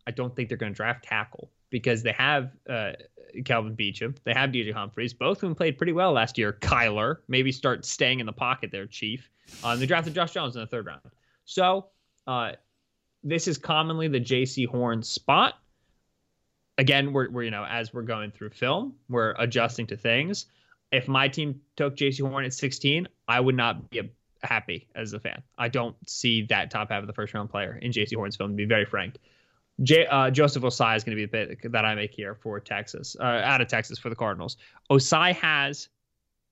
I 0.06 0.10
don't 0.10 0.34
think 0.34 0.48
they're 0.48 0.58
going 0.58 0.72
to 0.72 0.76
draft 0.76 1.04
tackle 1.04 1.50
because 1.70 2.02
they 2.02 2.12
have 2.12 2.52
uh, 2.68 2.92
Kelvin 3.44 3.76
Beachum. 3.76 4.16
They 4.24 4.33
have 4.33 4.50
DJ 4.50 4.72
Humphries, 4.72 5.12
Both 5.12 5.38
of 5.38 5.40
them 5.42 5.54
played 5.54 5.76
pretty 5.76 5.92
well 5.92 6.12
last 6.12 6.38
year. 6.38 6.52
Kyler, 6.52 7.18
maybe 7.28 7.52
start 7.52 7.85
staying 7.85 8.20
in 8.20 8.26
the 8.26 8.33
pocket 8.33 8.70
there, 8.70 8.87
Chief. 8.87 9.31
Uh, 9.62 9.76
they 9.76 9.87
drafted 9.87 10.14
Josh 10.14 10.33
Jones 10.33 10.57
in 10.57 10.61
the 10.61 10.66
third 10.66 10.87
round. 10.87 11.00
So 11.44 11.87
uh, 12.26 12.52
this 13.22 13.48
is 13.48 13.59
commonly 13.59 14.09
the 14.09 14.20
Jaycee 14.20 14.66
Horn 14.66 15.02
spot. 15.02 15.54
Again, 16.76 17.12
we're, 17.12 17.31
we're, 17.31 17.42
you 17.42 17.50
know, 17.50 17.64
as 17.64 17.92
we're 17.92 18.02
going 18.02 18.31
through 18.31 18.50
film, 18.50 18.94
we're 19.09 19.35
adjusting 19.38 19.87
to 19.88 19.96
things. 19.96 20.46
If 20.92 21.09
my 21.09 21.28
team 21.28 21.61
took 21.76 21.96
Jaycee 21.96 22.26
Horn 22.28 22.44
at 22.44 22.52
16, 22.52 23.09
I 23.26 23.40
would 23.40 23.57
not 23.57 23.90
be 23.90 24.11
happy 24.42 24.87
as 24.94 25.12
a 25.12 25.20
fan. 25.20 25.42
I 25.59 25.68
don't 25.68 25.96
see 26.09 26.46
that 26.46 26.70
top 26.70 26.90
half 26.90 27.02
of 27.02 27.07
the 27.07 27.12
first 27.12 27.35
round 27.35 27.50
player 27.50 27.78
in 27.83 27.90
Jaycee 27.90 28.14
Horn's 28.14 28.37
film, 28.37 28.50
to 28.50 28.57
be 28.57 28.64
very 28.64 28.85
frank. 28.85 29.16
J, 29.82 30.06
uh, 30.06 30.30
Joseph 30.30 30.62
Ossai 30.62 30.96
is 30.96 31.04
going 31.04 31.16
to 31.16 31.26
be 31.26 31.26
the 31.26 31.54
pick 31.54 31.70
that 31.70 31.84
I 31.84 31.94
make 31.94 32.12
here 32.12 32.34
for 32.34 32.58
Texas, 32.58 33.16
uh, 33.20 33.22
out 33.22 33.60
of 33.60 33.68
Texas 33.68 33.98
for 33.98 34.08
the 34.08 34.16
Cardinals. 34.16 34.56
Ossai 34.90 35.32
has 35.34 35.88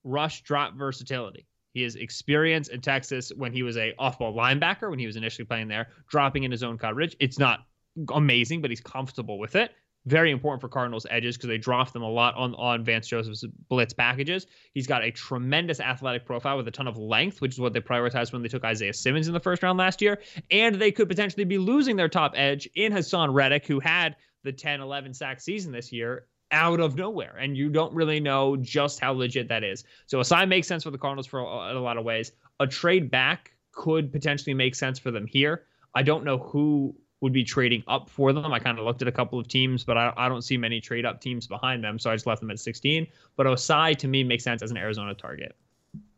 rush 0.03 0.41
drop 0.43 0.75
versatility. 0.75 1.45
He 1.73 1.83
has 1.83 1.95
experience 1.95 2.69
in 2.69 2.81
Texas 2.81 3.31
when 3.35 3.51
he 3.51 3.63
was 3.63 3.77
a 3.77 3.93
off-ball 3.99 4.33
linebacker 4.33 4.89
when 4.89 4.99
he 4.99 5.05
was 5.05 5.15
initially 5.15 5.45
playing 5.45 5.67
there, 5.67 5.89
dropping 6.09 6.43
in 6.43 6.51
his 6.51 6.63
own 6.63 6.77
coverage. 6.77 7.15
It's 7.19 7.37
not 7.37 7.67
amazing, 8.13 8.61
but 8.61 8.71
he's 8.71 8.81
comfortable 8.81 9.37
with 9.37 9.55
it 9.55 9.71
very 10.05 10.31
important 10.31 10.61
for 10.61 10.69
Cardinals 10.69 11.05
edges 11.09 11.35
because 11.35 11.49
they 11.49 11.57
draft 11.57 11.91
them 11.93 12.01
a 12.01 12.09
lot 12.09 12.33
on, 12.35 12.55
on 12.55 12.83
Vance 12.83 13.07
Joseph's 13.07 13.43
blitz 13.67 13.93
packages. 13.93 14.47
He's 14.73 14.87
got 14.87 15.03
a 15.03 15.11
tremendous 15.11 15.79
athletic 15.79 16.25
profile 16.25 16.55
with 16.55 16.67
a 16.67 16.71
ton 16.71 16.87
of 16.87 16.97
length, 16.97 17.41
which 17.41 17.53
is 17.53 17.59
what 17.59 17.73
they 17.73 17.81
prioritized 17.81 18.31
when 18.31 18.41
they 18.41 18.47
took 18.47 18.63
Isaiah 18.63 18.93
Simmons 18.93 19.27
in 19.27 19.33
the 19.33 19.39
first 19.39 19.63
round 19.63 19.77
last 19.77 20.01
year. 20.01 20.19
And 20.49 20.75
they 20.75 20.91
could 20.91 21.09
potentially 21.09 21.43
be 21.43 21.57
losing 21.57 21.95
their 21.97 22.07
top 22.07 22.33
edge 22.35 22.69
in 22.75 22.93
Haason 22.93 23.33
Reddick, 23.33 23.67
who 23.67 23.79
had 23.79 24.15
the 24.43 24.51
10 24.51 24.79
11 24.79 25.13
sack 25.13 25.41
season 25.41 25.71
this 25.71 25.91
year 25.91 26.25
out 26.51 26.79
of 26.79 26.95
nowhere. 26.95 27.35
And 27.37 27.57
you 27.57 27.69
don't 27.69 27.93
really 27.93 28.19
know 28.19 28.55
just 28.55 28.99
how 28.99 29.11
legit 29.11 29.49
that 29.49 29.63
is. 29.63 29.83
So 30.05 30.19
Ossai 30.19 30.47
makes 30.47 30.67
sense 30.67 30.83
for 30.83 30.91
the 30.91 30.97
Cardinals 30.97 31.27
for 31.27 31.39
a, 31.39 31.77
a 31.77 31.79
lot 31.79 31.97
of 31.97 32.05
ways. 32.05 32.31
A 32.59 32.67
trade 32.67 33.11
back 33.11 33.51
could 33.73 34.11
potentially 34.11 34.53
make 34.53 34.73
sense 34.73 34.97
for 34.97 35.11
them 35.11 35.27
here. 35.27 35.65
I 35.93 36.03
don't 36.03 36.23
know 36.23 36.37
who 36.37 36.95
would 37.21 37.33
be 37.33 37.43
trading 37.43 37.83
up 37.87 38.09
for 38.09 38.31
them. 38.31 38.51
I 38.53 38.59
kind 38.59 38.77
of 38.77 38.85
looked 38.85 39.01
at 39.01 39.07
a 39.07 39.11
couple 39.11 39.39
of 39.39 39.47
teams, 39.47 39.83
but 39.83 39.97
I, 39.97 40.13
I 40.15 40.29
don't 40.29 40.43
see 40.43 40.57
many 40.57 40.79
trade 40.79 41.05
up 41.05 41.19
teams 41.19 41.47
behind 41.47 41.83
them, 41.83 41.97
so 41.97 42.11
I 42.11 42.15
just 42.15 42.27
left 42.27 42.41
them 42.41 42.51
at 42.51 42.59
16. 42.59 43.07
But 43.35 43.47
Ossai 43.47 43.95
to 43.97 44.07
me 44.07 44.23
makes 44.23 44.43
sense 44.43 44.61
as 44.61 44.71
an 44.71 44.77
Arizona 44.77 45.15
target. 45.15 45.55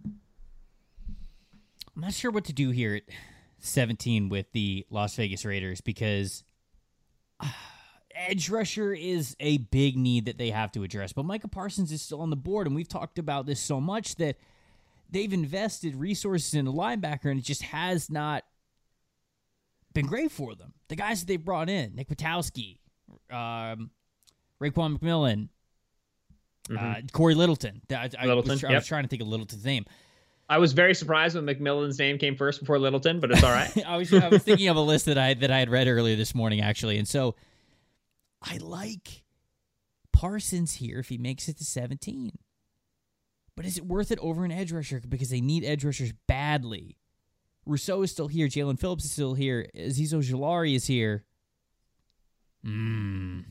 I'm 0.06 2.04
not 2.04 2.14
sure 2.14 2.32
what 2.32 2.46
to 2.46 2.54
do 2.54 2.70
here 2.70 2.96
at 2.96 3.04
17 3.60 4.30
with 4.30 4.52
the 4.52 4.86
Las 4.90 5.16
Vegas 5.16 5.46
Raiders 5.46 5.82
because 5.82 6.44
uh, 7.40 7.48
edge 8.16 8.50
rusher 8.50 8.94
is 8.94 9.38
a 9.40 9.58
big 9.58 9.98
need 9.98 10.26
that 10.26 10.38
they 10.38 10.50
have 10.50 10.72
to 10.74 10.84
address. 10.84 11.14
But 11.14 11.24
Micah 11.24 11.48
Parsons 11.48 11.92
is 11.92 12.02
still 12.02 12.22
on 12.22 12.30
the 12.30 12.36
board, 12.36 12.68
and 12.68 12.76
we've 12.76 12.90
talked 12.90 13.20
about 13.20 13.46
this 13.46 13.60
so 13.62 13.80
much 13.80 14.16
that 14.16 14.36
they've 15.10 15.32
invested 15.32 15.96
resources 15.96 16.54
in 16.54 16.68
a 16.68 16.74
linebacker, 16.74 17.32
and 17.32 17.40
it 17.40 17.46
just 17.46 17.64
has 17.64 18.10
not 18.10 18.44
been 19.94 20.06
great 20.06 20.32
for 20.32 20.56
them. 20.56 20.74
The 20.88 20.96
guys 20.96 21.22
that 21.22 21.28
they 21.28 21.38
brought 21.38 21.70
in, 21.70 21.96
Nick 21.96 22.10
Kwiatkoski, 22.10 22.78
um, 23.32 23.92
Raekwon 24.62 24.98
McMillan, 24.98 25.50
mm-hmm. 26.70 26.78
uh, 26.78 26.96
Cory 27.12 27.36
Littleton. 27.36 27.82
I, 27.92 28.10
I, 28.18 28.26
Littleton, 28.26 28.52
was, 28.52 28.64
yep. 28.64 28.72
I 28.72 28.76
was 28.76 28.88
trying 28.88 29.04
to 29.04 29.10
think 29.10 29.22
of 29.22 29.28
Littleton's 29.28 29.66
name. 29.66 29.86
I 30.50 30.58
was 30.58 30.74
very 30.74 30.96
surprised 30.96 31.36
when 31.36 31.46
McMillan's 31.46 32.00
name 32.00 32.18
came 32.18 32.36
first 32.36 32.60
before 32.60 32.80
Littleton, 32.80 33.20
but 33.20 33.32
it's 33.32 33.44
all 33.44 33.52
right. 33.52 33.72
I 33.88 33.98
was 33.98 34.12
I 34.12 34.30
was 34.30 34.44
thinking 34.44 34.68
of 34.68 34.78
a 34.78 34.82
list 34.82 35.06
that 35.06 35.18
I 35.18 35.36
that 35.36 35.52
I 35.52 35.60
had 35.60 35.70
read 35.70 35.88
earlier 35.88 36.16
this 36.16 36.34
morning 36.34 36.62
actually, 36.62 36.98
and 36.98 37.08
so 37.08 37.36
I 38.42 38.58
like 38.58 39.24
Parsons 40.12 40.74
here 40.76 41.00
if 41.00 41.10
he 41.10 41.18
makes 41.18 41.48
it 41.48 41.58
to 41.60 41.64
17. 41.64 42.32
But 43.56 43.66
is 43.66 43.78
it 43.78 43.86
worth 43.86 44.10
it 44.10 44.20
over 44.20 44.44
an 44.44 44.52
edge 44.52 44.72
rusher 44.72 45.02
because 45.08 45.30
they 45.30 45.42
need 45.42 45.64
edge 45.64 45.84
rushers 45.84 46.14
badly? 46.28 46.98
Rousseau 47.70 48.02
is 48.02 48.12
still 48.12 48.28
here. 48.28 48.48
Jaelan 48.48 48.80
Phillips 48.80 49.06
is 49.06 49.12
still 49.12 49.34
here. 49.34 49.70
Azeez 49.76 50.14
Ojulari 50.14 50.76
is 50.76 50.86
here. 50.86 51.24
Hmm. 52.64 53.42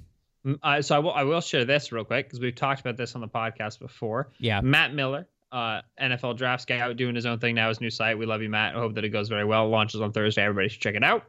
Uh, 0.63 0.83
so 0.83 0.97
I 0.97 0.99
will 0.99 1.13
I 1.13 1.23
will 1.25 1.41
share 1.41 1.65
this 1.65 1.93
real 1.93 2.05
quick 2.05 2.27
because 2.27 2.41
we've 2.41 2.55
talked 2.55 2.81
about 2.81 2.97
this 2.97 3.15
on 3.15 3.21
the 3.21 3.29
podcast 3.29 3.79
before. 3.79 4.33
Yeah. 4.39 4.61
Matt 4.61 4.95
Miller 4.95 5.29
uh, 5.53 5.81
NFL 6.01 6.37
draft 6.37 6.63
scout 6.63 6.97
doing 6.97 7.15
his 7.15 7.27
own 7.27 7.39
thing 7.39 7.55
now. 7.55 7.69
His 7.69 7.81
new 7.81 7.91
site. 7.91 8.19
We 8.19 8.27
love 8.27 8.43
you, 8.43 8.49
Matt. 8.49 8.77
I 8.77 8.79
hope 8.79 8.95
that 8.95 9.05
it 9.05 9.11
goes 9.11 9.29
very 9.29 9.45
well. 9.45 9.69
Launches 9.69 10.01
on 10.01 10.13
Thursday. 10.13 10.43
Everybody 10.43 10.69
should 10.69 10.81
check 10.81 10.95
it 10.95 11.05
out. 11.05 11.25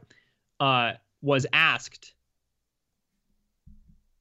Uh, 0.58 0.92
was 1.22 1.46
asked 1.52 2.14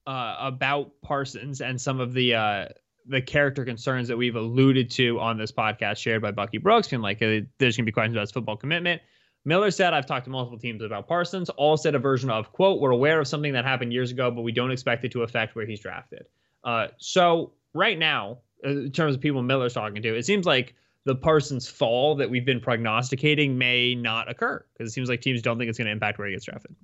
uh, 0.07 0.35
about 0.39 0.91
Parsons 1.01 1.61
and 1.61 1.79
some 1.79 1.99
of 1.99 2.13
the 2.13 2.35
uh, 2.35 2.65
the 3.09 3.21
character 3.21 3.65
concerns 3.65 4.07
that 4.07 4.17
we've 4.17 4.35
alluded 4.35 4.89
to 4.91 5.19
on 5.19 5.37
this 5.37 5.51
podcast, 5.51 5.97
shared 5.97 6.21
by 6.21 6.31
Bucky 6.31 6.59
Brooks, 6.59 6.93
and 6.93 7.01
like 7.01 7.21
uh, 7.21 7.41
there's 7.57 7.75
gonna 7.75 7.85
be 7.85 7.91
questions 7.91 8.15
about 8.15 8.21
his 8.21 8.31
football 8.31 8.55
commitment. 8.55 9.01
Miller 9.45 9.71
said, 9.71 9.93
I've 9.93 10.05
talked 10.05 10.25
to 10.25 10.31
multiple 10.31 10.59
teams 10.59 10.83
about 10.83 11.07
Parsons. 11.07 11.49
All 11.49 11.77
said 11.77 11.95
a 11.95 11.99
version 11.99 12.29
of, 12.29 12.51
quote, 12.51 12.81
we're 12.81 12.91
aware 12.91 13.19
of 13.19 13.27
something 13.27 13.53
that 13.53 13.65
happened 13.65 13.93
years 13.93 14.11
ago, 14.11 14.29
but 14.31 14.41
we 14.41 14.51
don't 14.51 14.71
expect 14.71 15.05
it 15.05 15.11
to 15.13 15.23
affect 15.23 15.55
where 15.55 15.65
he's 15.65 15.79
drafted. 15.79 16.25
Uh, 16.63 16.87
so 16.97 17.53
right 17.73 17.97
now, 17.97 18.39
uh, 18.65 18.69
in 18.69 18.91
terms 18.91 19.15
of 19.15 19.21
people 19.21 19.41
Miller's 19.41 19.73
talking 19.73 20.01
to, 20.01 20.15
it 20.15 20.25
seems 20.25 20.45
like 20.45 20.75
the 21.05 21.15
Parsons 21.15 21.67
fall 21.67 22.15
that 22.15 22.29
we've 22.29 22.45
been 22.45 22.59
prognosticating 22.59 23.57
may 23.57 23.95
not 23.95 24.29
occur 24.29 24.63
because 24.73 24.91
it 24.91 24.93
seems 24.93 25.09
like 25.09 25.21
teams 25.21 25.41
don't 25.41 25.57
think 25.57 25.69
it's 25.69 25.77
going 25.77 25.87
to 25.87 25.91
impact 25.91 26.19
where 26.19 26.27
he 26.27 26.33
gets 26.33 26.45
drafted. 26.45 26.75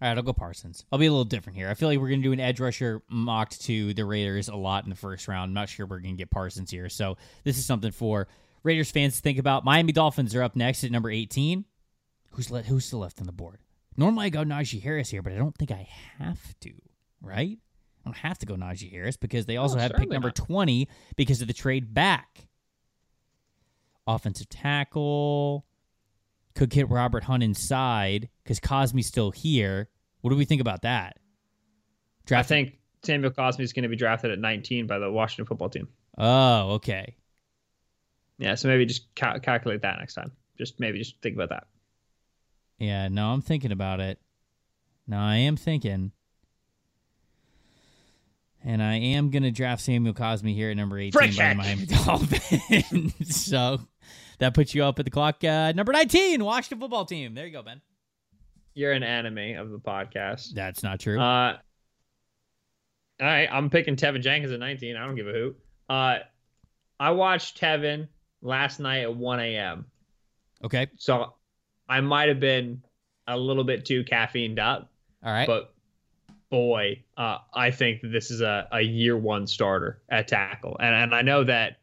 All 0.00 0.08
right, 0.08 0.16
I'll 0.16 0.22
go 0.22 0.32
Parsons. 0.32 0.84
I'll 0.92 0.98
be 0.98 1.06
a 1.06 1.10
little 1.10 1.24
different 1.24 1.56
here. 1.56 1.68
I 1.68 1.74
feel 1.74 1.88
like 1.88 1.98
we're 1.98 2.08
going 2.08 2.20
to 2.20 2.28
do 2.28 2.32
an 2.32 2.38
edge 2.38 2.60
rusher 2.60 3.02
mocked 3.10 3.62
to 3.62 3.92
the 3.94 4.04
Raiders 4.04 4.48
a 4.48 4.54
lot 4.54 4.84
in 4.84 4.90
the 4.90 4.96
first 4.96 5.26
round. 5.26 5.48
I'm 5.50 5.54
not 5.54 5.68
sure 5.68 5.86
we're 5.86 5.98
going 5.98 6.14
to 6.14 6.18
get 6.18 6.30
Parsons 6.30 6.70
here. 6.70 6.88
So 6.88 7.16
this 7.42 7.58
is 7.58 7.66
something 7.66 7.90
for 7.90 8.28
Raiders 8.62 8.92
fans 8.92 9.16
to 9.16 9.22
think 9.22 9.38
about. 9.38 9.64
Miami 9.64 9.92
Dolphins 9.92 10.36
are 10.36 10.42
up 10.42 10.54
next 10.54 10.84
at 10.84 10.92
number 10.92 11.10
18. 11.10 11.64
Who's 12.32 12.48
le- 12.48 12.62
who's 12.62 12.84
still 12.84 13.00
left 13.00 13.18
on 13.20 13.26
the 13.26 13.32
board? 13.32 13.58
Normally 13.96 14.26
I 14.26 14.28
go 14.28 14.44
Najee 14.44 14.80
Harris 14.80 15.10
here, 15.10 15.22
but 15.22 15.32
I 15.32 15.36
don't 15.36 15.56
think 15.56 15.72
I 15.72 15.88
have 16.18 16.54
to, 16.60 16.72
right? 17.20 17.58
I 17.58 18.04
don't 18.04 18.16
have 18.16 18.38
to 18.38 18.46
go 18.46 18.54
Najee 18.54 18.92
Harris 18.92 19.16
because 19.16 19.46
they 19.46 19.56
also 19.56 19.76
oh, 19.76 19.80
have 19.80 19.92
pick 19.94 20.08
number 20.08 20.28
not. 20.28 20.36
20 20.36 20.88
because 21.16 21.40
of 21.42 21.48
the 21.48 21.54
trade 21.54 21.92
back. 21.92 22.46
Offensive 24.06 24.48
tackle. 24.48 25.66
Could 26.58 26.70
get 26.70 26.90
Robert 26.90 27.22
Hunt 27.22 27.44
inside 27.44 28.28
because 28.42 28.58
Cosmi's 28.58 29.06
still 29.06 29.30
here. 29.30 29.88
What 30.22 30.30
do 30.30 30.36
we 30.36 30.44
think 30.44 30.60
about 30.60 30.82
that? 30.82 31.18
Draft- 32.26 32.46
I 32.46 32.48
think 32.48 32.78
Samuel 33.04 33.30
Cosmi 33.30 33.60
is 33.60 33.72
going 33.72 33.84
to 33.84 33.88
be 33.88 33.94
drafted 33.94 34.32
at 34.32 34.40
19 34.40 34.88
by 34.88 34.98
the 34.98 35.08
Washington 35.08 35.46
football 35.46 35.68
team. 35.68 35.86
Oh, 36.18 36.72
okay. 36.72 37.14
Yeah, 38.38 38.56
so 38.56 38.66
maybe 38.66 38.86
just 38.86 39.14
ca- 39.14 39.38
calculate 39.38 39.82
that 39.82 40.00
next 40.00 40.14
time. 40.14 40.32
Just 40.58 40.80
maybe 40.80 40.98
just 40.98 41.22
think 41.22 41.36
about 41.36 41.50
that. 41.50 41.68
Yeah, 42.80 43.06
no, 43.06 43.28
I'm 43.28 43.40
thinking 43.40 43.70
about 43.70 44.00
it. 44.00 44.18
No, 45.06 45.16
I 45.16 45.36
am 45.36 45.56
thinking. 45.56 46.10
And 48.64 48.82
I 48.82 48.96
am 48.96 49.30
going 49.30 49.44
to 49.44 49.52
draft 49.52 49.82
Samuel 49.82 50.12
Cosmi 50.12 50.54
here 50.54 50.72
at 50.72 50.76
number 50.76 50.98
18 50.98 51.12
Frick 51.12 51.36
by 51.36 51.50
the 51.50 51.54
Miami 51.54 51.86
Dolphins. 51.86 53.36
so 53.44 53.78
that 54.38 54.54
puts 54.54 54.74
you 54.74 54.84
up 54.84 54.98
at 54.98 55.04
the 55.04 55.10
clock. 55.10 55.42
Uh, 55.42 55.72
number 55.72 55.92
19, 55.92 56.44
Washington 56.44 56.80
football 56.80 57.04
team. 57.04 57.34
There 57.34 57.46
you 57.46 57.52
go, 57.52 57.62
Ben. 57.62 57.80
You're 58.74 58.92
an 58.92 59.02
enemy 59.02 59.54
of 59.54 59.70
the 59.70 59.78
podcast. 59.78 60.54
That's 60.54 60.82
not 60.82 61.00
true. 61.00 61.18
Uh, 61.18 61.56
all 63.20 63.26
right, 63.26 63.48
I'm 63.50 63.70
picking 63.70 63.96
Teven 63.96 64.22
Jenkins 64.22 64.52
at 64.52 64.60
19. 64.60 64.96
I 64.96 65.04
don't 65.04 65.16
give 65.16 65.26
a 65.26 65.32
hoot. 65.32 65.58
Uh, 65.88 66.18
I 67.00 67.10
watched 67.10 67.60
Teven 67.60 68.08
last 68.42 68.78
night 68.78 69.02
at 69.02 69.14
1 69.14 69.40
a.m. 69.40 69.86
Okay. 70.64 70.88
So 70.96 71.34
I 71.88 72.00
might 72.00 72.28
have 72.28 72.40
been 72.40 72.82
a 73.26 73.36
little 73.36 73.64
bit 73.64 73.84
too 73.84 74.04
caffeined 74.04 74.58
up. 74.58 74.90
All 75.24 75.32
right. 75.32 75.46
But 75.46 75.74
boy, 76.50 77.02
uh, 77.16 77.38
I 77.52 77.70
think 77.70 78.00
this 78.02 78.30
is 78.30 78.40
a, 78.40 78.68
a 78.72 78.80
year 78.80 79.16
one 79.16 79.46
starter 79.46 80.00
at 80.08 80.28
tackle. 80.28 80.76
And, 80.80 80.94
and 80.94 81.14
I 81.14 81.22
know 81.22 81.44
that 81.44 81.78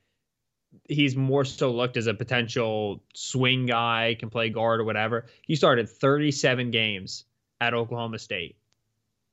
he's 0.87 1.15
more 1.15 1.45
so 1.45 1.71
looked 1.71 1.97
as 1.97 2.07
a 2.07 2.13
potential 2.13 3.03
swing 3.13 3.65
guy, 3.65 4.15
can 4.19 4.29
play 4.29 4.49
guard 4.49 4.79
or 4.79 4.83
whatever. 4.83 5.25
He 5.43 5.55
started 5.55 5.89
37 5.89 6.71
games 6.71 7.25
at 7.61 7.73
Oklahoma 7.73 8.19
State. 8.19 8.57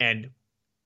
And 0.01 0.31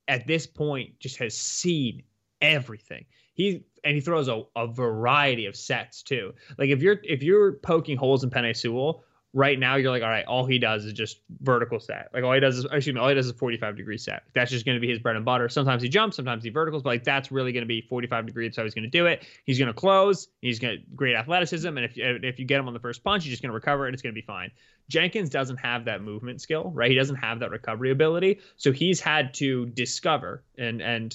at 0.08 0.26
this 0.26 0.46
point, 0.46 0.98
just 0.98 1.18
has 1.18 1.36
seen 1.36 2.02
everything. 2.40 3.04
He 3.34 3.64
and 3.84 3.94
he 3.94 4.00
throws 4.00 4.28
a, 4.28 4.42
a 4.56 4.66
variety 4.66 5.46
of 5.46 5.56
sets 5.56 6.02
too. 6.02 6.32
Like 6.58 6.70
if 6.70 6.82
you're 6.82 6.98
if 7.04 7.22
you're 7.22 7.52
poking 7.52 7.96
holes 7.96 8.24
in 8.24 8.30
Penei 8.30 8.56
Sewell, 8.56 9.04
right 9.36 9.58
now 9.58 9.76
you're 9.76 9.90
like, 9.90 10.02
all 10.02 10.08
right, 10.08 10.24
all 10.24 10.46
he 10.46 10.58
does 10.58 10.86
is 10.86 10.94
just 10.94 11.20
vertical 11.42 11.78
set. 11.78 12.08
Like 12.14 12.24
all 12.24 12.32
he 12.32 12.40
does 12.40 12.56
is 12.56 12.64
excuse 12.64 12.94
me, 12.94 12.98
all 12.98 13.10
he 13.10 13.14
does 13.14 13.26
is 13.26 13.32
45 13.32 13.76
degree 13.76 13.98
set. 13.98 14.22
That's 14.32 14.50
just 14.50 14.64
going 14.64 14.76
to 14.76 14.80
be 14.80 14.88
his 14.88 14.98
bread 14.98 15.14
and 15.14 15.26
butter. 15.26 15.50
Sometimes 15.50 15.82
he 15.82 15.90
jumps, 15.90 16.16
sometimes 16.16 16.42
he 16.42 16.48
verticals, 16.48 16.82
but 16.82 16.88
like 16.88 17.04
that's 17.04 17.30
really 17.30 17.52
going 17.52 17.62
to 17.62 17.68
be 17.68 17.82
45 17.82 18.24
degree. 18.24 18.48
That's 18.48 18.56
how 18.56 18.62
he's 18.62 18.72
going 18.72 18.84
to 18.84 18.90
do 18.90 19.04
it. 19.04 19.26
He's 19.44 19.58
going 19.58 19.66
to 19.66 19.74
close. 19.74 20.28
He's 20.40 20.58
going 20.58 20.78
to 20.78 20.84
great 20.96 21.14
athleticism, 21.14 21.68
and 21.68 21.84
if 21.84 21.92
if 21.96 22.38
you 22.38 22.46
get 22.46 22.58
him 22.58 22.66
on 22.66 22.72
the 22.72 22.80
first 22.80 23.04
punch, 23.04 23.24
he's 23.24 23.30
just 23.30 23.42
going 23.42 23.50
to 23.50 23.54
recover 23.54 23.84
and 23.84 23.92
it's 23.92 24.02
going 24.02 24.14
to 24.14 24.18
be 24.18 24.24
fine. 24.26 24.50
Jenkins 24.88 25.28
doesn't 25.28 25.58
have 25.58 25.84
that 25.84 26.00
movement 26.00 26.40
skill, 26.40 26.70
right? 26.74 26.90
He 26.90 26.96
doesn't 26.96 27.16
have 27.16 27.40
that 27.40 27.50
recovery 27.50 27.90
ability, 27.90 28.40
so 28.56 28.72
he's 28.72 29.00
had 29.00 29.34
to 29.34 29.66
discover 29.66 30.44
and 30.56 30.80
and 30.80 31.14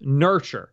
nurture 0.00 0.72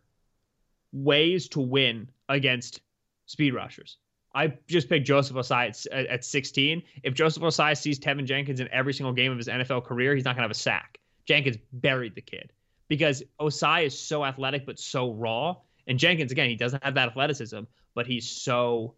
ways 0.92 1.48
to 1.48 1.60
win 1.60 2.08
against 2.30 2.80
speed 3.26 3.52
rushers 3.52 3.98
I 4.34 4.54
just 4.68 4.88
picked 4.88 5.06
Joseph 5.06 5.36
Ossai 5.36 5.86
at, 5.92 6.06
at 6.06 6.24
16. 6.24 6.82
If 7.02 7.14
Joseph 7.14 7.42
Ossai 7.42 7.76
sees 7.76 7.98
Teven 7.98 8.24
Jenkins 8.24 8.60
in 8.60 8.68
every 8.68 8.94
single 8.94 9.12
game 9.12 9.32
of 9.32 9.38
his 9.38 9.48
NFL 9.48 9.84
career, 9.84 10.14
he's 10.14 10.24
not 10.24 10.36
going 10.36 10.42
to 10.42 10.44
have 10.44 10.50
a 10.50 10.54
sack. 10.54 10.98
Jenkins 11.26 11.56
buried 11.72 12.14
the 12.14 12.20
kid 12.20 12.52
because 12.88 13.22
Ossai 13.40 13.86
is 13.86 13.98
so 13.98 14.24
athletic 14.24 14.66
but 14.66 14.78
so 14.78 15.12
raw. 15.12 15.56
And 15.86 15.98
Jenkins, 15.98 16.32
again, 16.32 16.48
he 16.48 16.56
doesn't 16.56 16.82
have 16.84 16.94
that 16.94 17.08
athleticism, 17.08 17.60
but 17.94 18.06
he's 18.06 18.28
so 18.28 18.94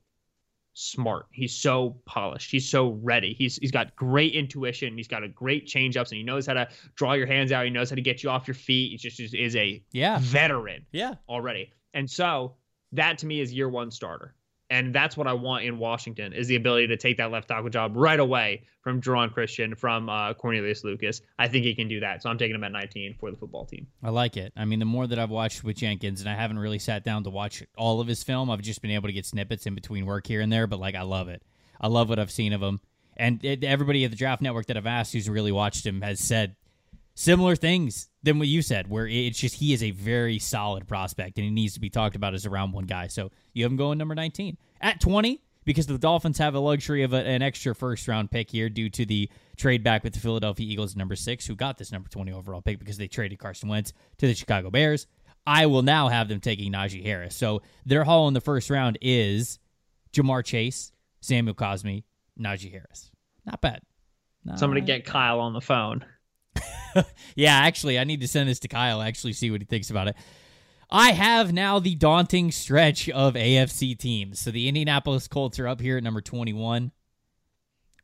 smart. 0.74 1.26
He's 1.30 1.54
so 1.54 1.98
polished. 2.06 2.50
He's 2.50 2.68
so 2.68 2.90
ready. 3.02 3.34
He's 3.34 3.56
he's 3.56 3.70
got 3.70 3.94
great 3.96 4.34
intuition. 4.34 4.96
He's 4.96 5.08
got 5.08 5.22
a 5.22 5.28
great 5.28 5.66
change 5.66 5.96
ups 5.96 6.10
and 6.10 6.18
he 6.18 6.24
knows 6.24 6.46
how 6.46 6.54
to 6.54 6.68
draw 6.94 7.12
your 7.12 7.26
hands 7.26 7.52
out. 7.52 7.64
He 7.64 7.70
knows 7.70 7.90
how 7.90 7.96
to 7.96 8.02
get 8.02 8.22
you 8.22 8.30
off 8.30 8.46
your 8.46 8.54
feet. 8.54 8.92
He 8.92 8.96
just, 8.96 9.16
just 9.16 9.34
is 9.34 9.56
a 9.56 9.82
yeah 9.92 10.18
veteran. 10.20 10.86
Yeah, 10.92 11.14
already. 11.28 11.72
And 11.94 12.10
so 12.10 12.56
that 12.92 13.18
to 13.18 13.26
me 13.26 13.40
is 13.40 13.52
year 13.52 13.68
one 13.68 13.90
starter. 13.90 14.34
And 14.72 14.94
that's 14.94 15.18
what 15.18 15.26
I 15.26 15.34
want 15.34 15.64
in 15.64 15.76
Washington 15.76 16.32
is 16.32 16.46
the 16.48 16.56
ability 16.56 16.86
to 16.86 16.96
take 16.96 17.18
that 17.18 17.30
left 17.30 17.48
tackle 17.48 17.68
job 17.68 17.92
right 17.94 18.18
away 18.18 18.62
from 18.80 19.02
Geron 19.02 19.30
Christian, 19.30 19.74
from 19.74 20.08
uh, 20.08 20.32
Cornelius 20.32 20.82
Lucas. 20.82 21.20
I 21.38 21.46
think 21.46 21.66
he 21.66 21.74
can 21.74 21.88
do 21.88 22.00
that. 22.00 22.22
So 22.22 22.30
I'm 22.30 22.38
taking 22.38 22.54
him 22.54 22.64
at 22.64 22.72
19 22.72 23.16
for 23.20 23.30
the 23.30 23.36
football 23.36 23.66
team. 23.66 23.86
I 24.02 24.08
like 24.08 24.38
it. 24.38 24.50
I 24.56 24.64
mean, 24.64 24.78
the 24.78 24.86
more 24.86 25.06
that 25.06 25.18
I've 25.18 25.28
watched 25.28 25.62
with 25.62 25.76
Jenkins, 25.76 26.22
and 26.22 26.30
I 26.30 26.34
haven't 26.34 26.58
really 26.58 26.78
sat 26.78 27.04
down 27.04 27.22
to 27.24 27.30
watch 27.30 27.62
all 27.76 28.00
of 28.00 28.06
his 28.06 28.22
film, 28.22 28.50
I've 28.50 28.62
just 28.62 28.80
been 28.80 28.92
able 28.92 29.08
to 29.10 29.12
get 29.12 29.26
snippets 29.26 29.66
in 29.66 29.74
between 29.74 30.06
work 30.06 30.26
here 30.26 30.40
and 30.40 30.50
there. 30.50 30.66
But 30.66 30.80
like, 30.80 30.94
I 30.94 31.02
love 31.02 31.28
it. 31.28 31.42
I 31.78 31.88
love 31.88 32.08
what 32.08 32.18
I've 32.18 32.30
seen 32.30 32.54
of 32.54 32.62
him. 32.62 32.80
And 33.14 33.44
it, 33.44 33.62
everybody 33.64 34.06
at 34.06 34.10
the 34.10 34.16
Draft 34.16 34.40
Network 34.40 34.66
that 34.68 34.78
I've 34.78 34.86
asked 34.86 35.12
who's 35.12 35.28
really 35.28 35.52
watched 35.52 35.84
him 35.84 36.00
has 36.00 36.18
said 36.18 36.56
similar 37.14 37.56
things 37.56 38.08
than 38.22 38.38
what 38.38 38.48
you 38.48 38.62
said, 38.62 38.88
where 38.88 39.06
it's 39.06 39.38
just 39.38 39.56
he 39.56 39.72
is 39.72 39.82
a 39.82 39.90
very 39.90 40.38
solid 40.38 40.86
prospect 40.86 41.38
and 41.38 41.44
he 41.44 41.50
needs 41.50 41.74
to 41.74 41.80
be 41.80 41.90
talked 41.90 42.16
about 42.16 42.34
as 42.34 42.46
a 42.46 42.50
round 42.50 42.72
one 42.72 42.86
guy. 42.86 43.08
So 43.08 43.30
you 43.52 43.64
have 43.64 43.72
him 43.72 43.76
going 43.76 43.98
number 43.98 44.14
19. 44.14 44.56
At 44.80 45.00
20, 45.00 45.40
because 45.64 45.86
the 45.86 45.98
Dolphins 45.98 46.38
have 46.38 46.54
a 46.54 46.60
luxury 46.60 47.02
of 47.02 47.12
a, 47.12 47.24
an 47.24 47.42
extra 47.42 47.74
first 47.74 48.08
round 48.08 48.30
pick 48.30 48.50
here 48.50 48.68
due 48.68 48.90
to 48.90 49.06
the 49.06 49.28
trade 49.56 49.82
back 49.82 50.04
with 50.04 50.14
the 50.14 50.20
Philadelphia 50.20 50.66
Eagles, 50.66 50.96
number 50.96 51.16
six, 51.16 51.46
who 51.46 51.54
got 51.54 51.78
this 51.78 51.92
number 51.92 52.08
20 52.08 52.32
overall 52.32 52.62
pick 52.62 52.78
because 52.78 52.96
they 52.96 53.08
traded 53.08 53.38
Carson 53.38 53.68
Wentz 53.68 53.92
to 54.18 54.26
the 54.26 54.34
Chicago 54.34 54.70
Bears. 54.70 55.06
I 55.46 55.66
will 55.66 55.82
now 55.82 56.08
have 56.08 56.28
them 56.28 56.40
taking 56.40 56.72
Najee 56.72 57.04
Harris. 57.04 57.34
So 57.34 57.62
their 57.84 58.04
haul 58.04 58.28
in 58.28 58.34
the 58.34 58.40
first 58.40 58.70
round 58.70 58.98
is 59.00 59.58
Ja'Marr 60.12 60.44
Chase, 60.44 60.92
Samuel 61.20 61.54
Cosmi, 61.54 62.04
Najee 62.38 62.70
Harris. 62.70 63.10
Not 63.44 63.60
bad. 63.60 63.82
Not 64.44 64.58
Somebody 64.58 64.80
get 64.82 65.04
Kyle 65.04 65.40
on 65.40 65.52
the 65.52 65.60
phone. 65.60 66.04
yeah, 67.36 67.54
actually, 67.58 67.98
I 67.98 68.04
need 68.04 68.20
to 68.20 68.28
send 68.28 68.48
this 68.48 68.58
to 68.60 68.68
Kyle. 68.68 69.00
Actually, 69.02 69.32
see 69.34 69.50
what 69.50 69.60
he 69.60 69.64
thinks 69.66 69.90
about 69.90 70.08
it. 70.08 70.16
I 70.90 71.12
have 71.12 71.52
now 71.52 71.78
the 71.78 71.94
daunting 71.94 72.50
stretch 72.52 73.08
of 73.08 73.34
AFC 73.34 73.96
teams. 73.98 74.40
So 74.40 74.50
the 74.50 74.68
Indianapolis 74.68 75.26
Colts 75.26 75.58
are 75.58 75.66
up 75.66 75.80
here 75.80 75.96
at 75.96 76.02
number 76.02 76.20
21. 76.20 76.92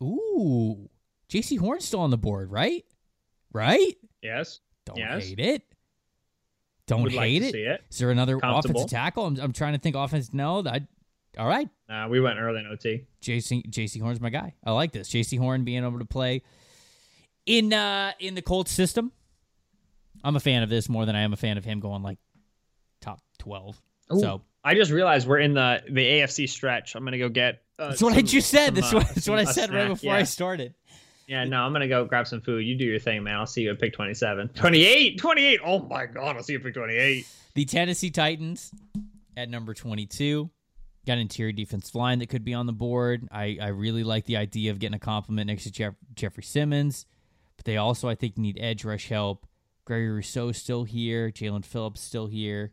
Ooh, 0.01 0.89
Jaycee 1.29 1.59
Horn's 1.59 1.85
still 1.85 1.99
on 1.99 2.09
the 2.09 2.17
board, 2.17 2.51
right? 2.51 2.85
Right? 3.53 3.95
Yes. 4.21 4.59
Don't 4.85 4.97
Yes. 4.97 5.27
hate 5.27 5.39
it. 5.39 5.63
Don't 6.87 7.03
Would 7.03 7.13
like 7.13 7.27
hate 7.29 7.39
to 7.39 7.45
it. 7.49 7.51
see 7.51 7.61
it. 7.63 7.83
Is 7.91 7.97
there 7.99 8.09
another 8.09 8.39
Comfortable. 8.39 8.81
offensive 8.81 8.89
tackle? 8.97 9.25
I'm, 9.27 9.39
I'm 9.39 9.53
trying 9.53 9.73
to 9.73 9.79
think 9.79 9.95
offense. 9.95 10.33
No, 10.33 10.61
that. 10.63 10.83
All 11.37 11.47
right, 11.47 11.69
Nah, 11.87 12.07
we 12.07 12.19
went 12.19 12.39
early 12.39 12.59
in 12.59 12.65
OT. 12.65 13.05
JC 13.21 13.63
Jaycee 13.69 14.01
Horn's 14.01 14.19
my 14.19 14.31
guy. 14.31 14.55
I 14.63 14.71
like 14.71 14.91
this. 14.91 15.09
Jaycee 15.09 15.37
Horn 15.37 15.63
being 15.63 15.83
able 15.85 15.99
to 15.99 16.05
play 16.05 16.41
in 17.49 17.73
uh 17.73 18.11
in 18.19 18.35
the 18.35 18.41
Colts 18.41 18.71
system. 18.71 19.11
I'm 20.23 20.35
a 20.35 20.39
fan 20.39 20.63
of 20.63 20.69
this 20.69 20.87
more 20.87 21.05
than 21.05 21.15
I 21.15 21.21
am 21.21 21.33
a 21.33 21.37
fan 21.37 21.57
of 21.57 21.65
him 21.65 21.79
going 21.79 22.03
like 22.03 22.19
top 23.01 23.21
12. 23.39 23.81
So 24.19 24.41
I 24.63 24.75
just 24.75 24.91
realized 24.91 25.27
we're 25.27 25.39
in 25.39 25.53
the 25.53 25.81
the 25.89 26.05
AFC 26.05 26.47
stretch. 26.47 26.95
I'm 26.95 27.03
gonna 27.03 27.17
go 27.17 27.29
get. 27.29 27.63
Uh, 27.77 27.89
that's 27.89 28.01
what 28.01 28.13
I 28.13 28.21
just 28.21 28.49
said. 28.49 28.67
some, 28.67 28.75
That's 28.75 28.93
uh, 28.93 28.97
what 28.97 29.07
that's 29.15 29.29
what 29.29 29.39
I 29.39 29.43
a 29.43 29.47
said 29.47 29.71
right 29.71 29.85
snack. 29.85 29.89
before 29.89 30.13
I 30.13 30.23
started. 30.23 30.73
Yeah, 31.27 31.43
no, 31.45 31.61
I'm 31.61 31.71
gonna 31.73 31.87
go 31.87 32.05
grab 32.05 32.27
some 32.27 32.41
food. 32.41 32.59
You 32.59 32.75
do 32.75 32.85
your 32.85 32.99
thing, 32.99 33.23
man. 33.23 33.35
I'll 33.35 33.45
see 33.47 33.61
you 33.61 33.71
at 33.71 33.79
pick 33.79 33.93
27. 33.93 34.49
28, 34.49 35.17
28. 35.19 35.59
Oh 35.63 35.79
my 35.79 36.05
god, 36.05 36.35
I'll 36.35 36.43
see 36.43 36.53
you 36.53 36.59
at 36.59 36.65
pick 36.65 36.73
28. 36.75 37.25
The 37.55 37.65
Tennessee 37.65 38.09
Titans 38.11 38.71
at 39.37 39.49
number 39.49 39.73
22 39.73 40.49
got 41.07 41.13
an 41.13 41.19
interior 41.19 41.51
defense 41.51 41.95
line 41.95 42.19
that 42.19 42.29
could 42.29 42.43
be 42.43 42.53
on 42.53 42.65
the 42.65 42.73
board. 42.73 43.27
I, 43.31 43.57
I 43.61 43.67
really 43.69 44.03
like 44.03 44.25
the 44.25 44.37
idea 44.37 44.71
of 44.71 44.79
getting 44.79 44.95
a 44.95 44.99
compliment 44.99 45.47
next 45.47 45.63
to 45.63 45.71
Jeff, 45.71 45.93
Jeffrey 46.15 46.43
Simmons, 46.43 47.05
but 47.59 47.65
they 47.65 47.75
also, 47.75 48.07
I 48.07 48.15
think, 48.15 48.37
need 48.37 48.57
edge 48.57 48.85
rush 48.85 49.09
help. 49.09 49.45
Gregory 49.83 50.11
Rousseau 50.11 50.53
still 50.53 50.85
here. 50.85 51.29
Jaelan 51.29 51.65
Phillips 51.65 51.99
still 51.99 52.27
here. 52.27 52.71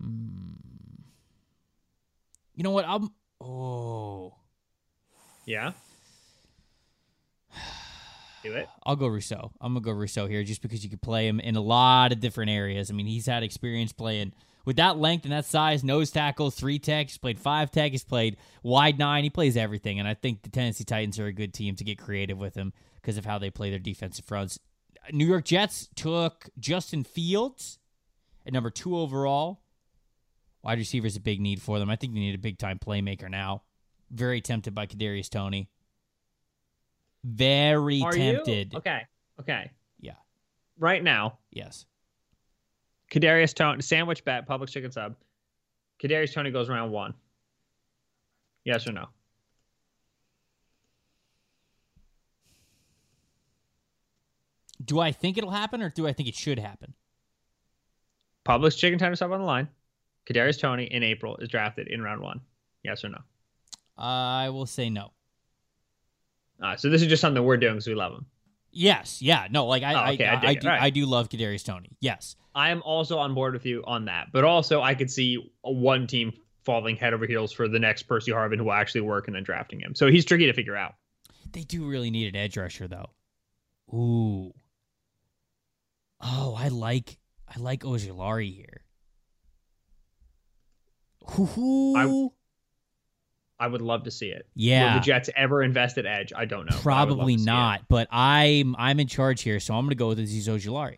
Hmm. 0.00 0.52
You 2.54 2.62
know 2.62 2.70
what? 2.70 2.84
I'm. 2.86 3.10
Oh. 3.40 4.36
Yeah. 5.44 5.72
Do 8.44 8.52
it. 8.52 8.68
I'll 8.86 8.94
go 8.94 9.08
Rousseau. 9.08 9.50
I'm 9.60 9.74
gonna 9.74 9.84
go 9.84 9.90
Rousseau 9.90 10.28
here 10.28 10.44
just 10.44 10.62
because 10.62 10.84
you 10.84 10.90
could 10.90 11.02
play 11.02 11.26
him 11.26 11.40
in 11.40 11.56
a 11.56 11.60
lot 11.60 12.12
of 12.12 12.20
different 12.20 12.52
areas. 12.52 12.90
I 12.90 12.94
mean, 12.94 13.06
he's 13.06 13.26
had 13.26 13.42
experience 13.42 13.92
playing 13.92 14.34
with 14.64 14.76
that 14.76 14.98
length 14.98 15.24
and 15.24 15.32
that 15.32 15.46
size, 15.46 15.82
nose 15.82 16.12
tackle, 16.12 16.52
three 16.52 16.78
tech. 16.78 17.08
He's 17.08 17.18
played 17.18 17.40
five 17.40 17.72
tech. 17.72 17.90
He's 17.90 18.04
played 18.04 18.36
wide 18.62 19.00
nine. 19.00 19.24
He 19.24 19.30
plays 19.30 19.56
everything, 19.56 19.98
and 19.98 20.06
I 20.06 20.14
think 20.14 20.42
the 20.42 20.48
Tennessee 20.48 20.84
Titans 20.84 21.18
are 21.18 21.26
a 21.26 21.32
good 21.32 21.52
team 21.52 21.74
to 21.74 21.84
get 21.84 21.98
creative 21.98 22.38
with 22.38 22.54
him 22.54 22.72
because 23.00 23.16
of 23.16 23.24
how 23.24 23.38
they 23.38 23.50
play 23.50 23.70
their 23.70 23.78
defensive 23.78 24.24
fronts. 24.24 24.58
New 25.12 25.26
York 25.26 25.44
Jets 25.44 25.88
took 25.96 26.48
Justin 26.58 27.04
Fields 27.04 27.78
at 28.46 28.52
number 28.52 28.70
two 28.70 28.96
overall. 28.96 29.62
Wide 30.62 30.78
receiver 30.78 31.06
is 31.06 31.16
a 31.16 31.20
big 31.20 31.40
need 31.40 31.62
for 31.62 31.78
them. 31.78 31.88
I 31.88 31.96
think 31.96 32.12
they 32.12 32.20
need 32.20 32.34
a 32.34 32.38
big 32.38 32.58
time 32.58 32.78
playmaker 32.78 33.30
now. 33.30 33.62
Very 34.10 34.40
tempted 34.40 34.74
by 34.74 34.86
Kadarius 34.86 35.30
Toney. 35.30 35.70
Very 37.24 38.02
Are 38.02 38.12
tempted. 38.12 38.72
you? 38.72 38.78
Okay. 38.78 39.02
Okay. 39.40 39.70
Yeah. 40.00 40.14
Right 40.78 41.02
now, 41.02 41.38
Yes. 41.50 41.86
Kadarius 43.10 43.54
Toney 43.54 43.82
sandwich 43.82 44.24
bet 44.24 44.46
Publix 44.48 44.68
chicken 44.70 44.92
sub. 44.92 45.16
Kadarius 46.02 46.32
Toney 46.32 46.50
goes 46.50 46.68
round 46.68 46.92
one. 46.92 47.14
Yes 48.64 48.86
or 48.86 48.92
no? 48.92 49.08
Do 54.82 55.00
I 55.00 55.12
think 55.12 55.36
it'll 55.38 55.50
happen 55.50 55.82
or 55.82 55.90
do 55.90 56.06
I 56.06 56.12
think 56.12 56.28
it 56.28 56.34
should 56.34 56.58
happen? 56.58 56.94
Publix 58.46 58.76
chicken 58.78 58.98
tender 58.98 59.16
sub 59.16 59.32
on 59.32 59.40
the 59.40 59.46
line. 59.46 59.68
Kadarius 60.26 60.58
Toney 60.60 60.84
in 60.84 61.02
April 61.02 61.36
is 61.36 61.48
drafted 61.48 61.88
in 61.88 62.02
round 62.02 62.22
one. 62.22 62.40
Yes 62.82 63.04
or 63.04 63.08
no? 63.10 63.18
I 63.98 64.48
will 64.48 64.66
say 64.66 64.88
no. 64.88 65.12
Uh, 66.62 66.76
so 66.76 66.88
this 66.88 67.02
is 67.02 67.08
just 67.08 67.20
something 67.20 67.42
we're 67.44 67.56
doing 67.56 67.74
because 67.74 67.86
we 67.86 67.94
love 67.94 68.12
him. 68.12 68.26
Yes. 68.72 69.20
Yeah. 69.20 69.48
No. 69.50 69.66
Like 69.66 69.82
I, 69.82 70.10
Oh, 70.10 70.12
okay, 70.14 70.26
I 70.26 70.36
I, 70.36 70.40
dig 70.40 70.48
I, 70.48 70.54
do, 70.54 70.68
right. 70.68 70.80
I 70.82 70.90
do 70.90 71.06
love 71.06 71.28
Kadarius 71.28 71.64
Toney. 71.64 71.96
Yes. 72.00 72.36
I 72.54 72.70
am 72.70 72.82
also 72.82 73.18
on 73.18 73.34
board 73.34 73.52
with 73.52 73.66
you 73.66 73.82
on 73.86 74.06
that, 74.06 74.28
but 74.32 74.44
also 74.44 74.80
I 74.82 74.94
could 74.94 75.10
see 75.10 75.52
one 75.62 76.06
team 76.06 76.32
falling 76.64 76.96
head 76.96 77.14
over 77.14 77.26
heels 77.26 77.52
for 77.52 77.68
the 77.68 77.78
next 77.78 78.04
Percy 78.04 78.32
Harvin 78.32 78.58
who 78.58 78.64
will 78.64 78.72
actually 78.72 79.00
work 79.02 79.26
and 79.26 79.34
then 79.36 79.42
drafting 79.42 79.80
him. 79.80 79.94
So 79.94 80.08
he's 80.08 80.24
tricky 80.24 80.46
to 80.46 80.52
figure 80.52 80.76
out. 80.76 80.94
They 81.52 81.62
do 81.62 81.86
really 81.86 82.10
need 82.10 82.28
an 82.34 82.36
edge 82.40 82.56
rusher 82.56 82.86
though. 82.86 83.10
Ooh. 83.92 84.52
Oh, 86.20 86.54
I 86.58 86.68
like 86.68 87.18
I 87.54 87.58
like 87.58 87.80
Ojulari 87.82 88.54
here. 88.54 88.82
Hoo-hoo. 91.26 92.32
I 93.58 93.66
would 93.66 93.82
love 93.82 94.04
to 94.04 94.10
see 94.10 94.28
it. 94.28 94.46
Yeah. 94.54 94.94
Will 94.94 95.00
the 95.00 95.04
Jets 95.04 95.28
ever 95.36 95.62
invest 95.62 95.98
at 95.98 96.06
edge? 96.06 96.32
I 96.34 96.46
don't 96.46 96.64
know. 96.64 96.70
but 96.72 96.78
I 96.78 96.82
Probably 96.82 97.34
it. 97.34 97.40
not, 97.40 97.82
but 97.88 98.08
I'm 98.10 98.74
I'm 98.78 98.98
in 99.00 99.06
charge 99.06 99.42
here, 99.42 99.60
so 99.60 99.74
I'm 99.74 99.82
going 99.84 99.90
to 99.90 99.96
go 99.96 100.08
with 100.08 100.18
Azeez 100.18 100.48
Ojulari. 100.48 100.96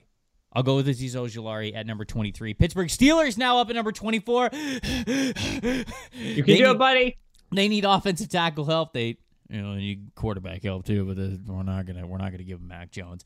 I'll 0.53 0.63
go 0.63 0.77
with 0.77 0.87
Azeez 0.87 1.17
Ojulari 1.17 1.75
at 1.75 1.87
number 1.87 2.05
23. 2.05 2.55
Pittsburgh 2.55 2.89
Steelers 2.89 3.37
now 3.37 3.59
up 3.59 3.69
at 3.71 3.75
number 3.75 3.91
24. 3.91 4.51
You 4.53 4.61
They 5.03 5.85
can 6.13 6.45
do 6.45 6.45
need- 6.45 6.61
it, 6.63 6.79
buddy. 6.79 7.17
They 7.55 7.69
need 7.69 7.85
offensive 7.85 8.29
tackle 8.29 8.65
help. 8.65 8.93
They 8.95 9.19
you 9.51 9.61
know 9.61 9.75
need 9.75 10.13
quarterback 10.15 10.63
help 10.63 10.87
too, 10.87 11.05
but 11.05 11.17
we're 11.53 11.63
not 11.65 11.85
gonna 11.85 12.07
we're 12.07 12.17
not 12.19 12.31
gonna 12.31 12.45
give 12.45 12.61
them 12.61 12.69
Mac 12.69 12.91
Jones. 12.91 13.25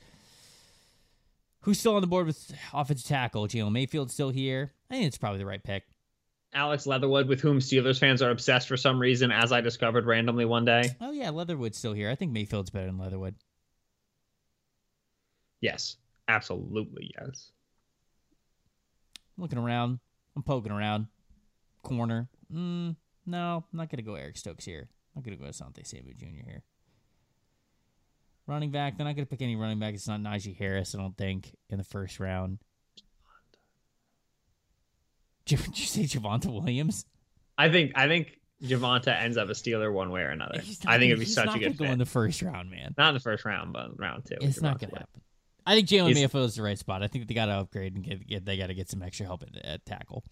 Who's 1.61 1.80
still 1.80 1.96
on 1.96 2.00
the 2.00 2.07
board 2.07 2.26
with 2.26 2.54
offensive 2.72 3.07
tackle? 3.07 3.48
Jalen 3.48 3.72
Mayfield's 3.72 4.14
still 4.14 4.30
here. 4.30 4.72
I 4.90 4.94
think 4.94 5.07
it's 5.07 5.18
probably 5.18 5.38
the 5.38 5.46
right 5.46 5.62
pick. 5.62 5.84
Alex 6.54 6.86
Leatherwood, 6.86 7.28
with 7.28 7.40
whom 7.40 7.59
Steelers 7.59 7.98
fans 7.98 8.22
are 8.22 8.30
obsessed 8.30 8.68
for 8.68 8.76
some 8.76 8.98
reason, 8.98 9.30
as 9.30 9.52
I 9.52 9.61
discovered 9.61 10.07
randomly 10.07 10.44
one 10.44 10.64
day. 10.64 10.90
Oh 11.00 11.11
yeah, 11.11 11.30
Leatherwood's 11.30 11.76
still 11.76 11.92
here. 11.92 12.09
I 12.11 12.14
think 12.14 12.32
Mayfield's 12.32 12.70
better 12.70 12.86
than 12.86 12.98
Leatherwood. 12.98 13.34
Yes, 15.61 15.96
absolutely 16.28 17.12
yes. 17.18 17.50
looking 19.36 19.59
around. 19.59 19.98
I'm 20.34 20.42
poking 20.42 20.72
around. 20.72 21.07
Corner. 21.82 22.28
Mm, 22.52 22.96
no, 23.26 23.64
I'm 23.70 23.76
not 23.76 23.90
going 23.90 23.98
to 23.98 24.02
go 24.02 24.14
Eric 24.14 24.36
Stokes 24.36 24.64
here. 24.64 24.88
I'm 25.14 25.22
going 25.22 25.36
to 25.36 25.42
go 25.42 25.48
Asante 25.48 25.86
Samuel 25.86 26.14
Jr. 26.18 26.44
here. 26.44 26.62
Running 28.47 28.70
back. 28.70 28.97
They're 28.97 29.07
not 29.07 29.16
going 29.16 29.26
to 29.26 29.30
pick 29.30 29.42
any 29.42 29.57
running 29.57 29.78
back. 29.78 29.94
It's 29.94 30.07
not 30.07 30.20
Najee 30.20 30.57
Harris, 30.57 30.94
I 30.94 30.99
don't 30.99 31.16
think, 31.16 31.53
in 31.68 31.78
the 31.78 31.84
first 31.84 32.20
round. 32.20 32.59
Did 35.47 35.61
you 35.78 35.86
say 35.86 36.03
Javonte 36.03 36.47
Williams? 36.47 37.07
I 37.59 37.68
think 37.70 37.92
I 37.94 38.07
think 38.07 38.38
Javonte 38.62 39.09
ends 39.09 39.36
up 39.36 39.49
a 39.49 39.53
Steeler 39.53 39.92
one 39.92 40.11
way 40.11 40.22
or 40.22 40.30
another. 40.30 40.57
Not 40.57 40.86
I 40.86 40.99
think 40.99 41.11
it'd 41.11 41.20
be 41.20 41.24
such 41.24 41.55
a 41.55 41.59
good 41.59 41.76
go 41.76 41.84
in 41.84 41.92
fit. 41.92 41.99
the 41.99 42.07
first 42.07 42.42
round, 42.42 42.70
man. 42.70 42.94
Not 42.97 43.09
in 43.09 43.14
the 43.14 43.20
first 43.20 43.44
round, 43.44 43.72
but 43.72 43.99
round 43.99 44.24
two. 44.24 44.36
It's 44.40 44.62
not 44.62 44.78
going 44.78 44.90
to 44.90 44.99
happen. 45.01 45.22
I 45.66 45.74
think 45.74 45.88
Jalen 45.88 46.14
Mayfield 46.14 46.44
is 46.44 46.55
the 46.55 46.62
right 46.62 46.78
spot. 46.78 47.03
I 47.03 47.09
think 47.09 47.26
they 47.26 47.34
got 47.34 47.47
to 47.47 47.53
upgrade 47.53 47.94
and 47.97 48.05
get, 48.05 48.26
get 48.26 48.44
they 48.44 48.57
got 48.57 48.68
to 48.68 48.74
get 48.74 48.88
some 48.88 49.03
extra 49.03 49.26
help 49.26 49.42
at, 49.42 49.64
at 49.64 49.86
tackle. 49.86 50.22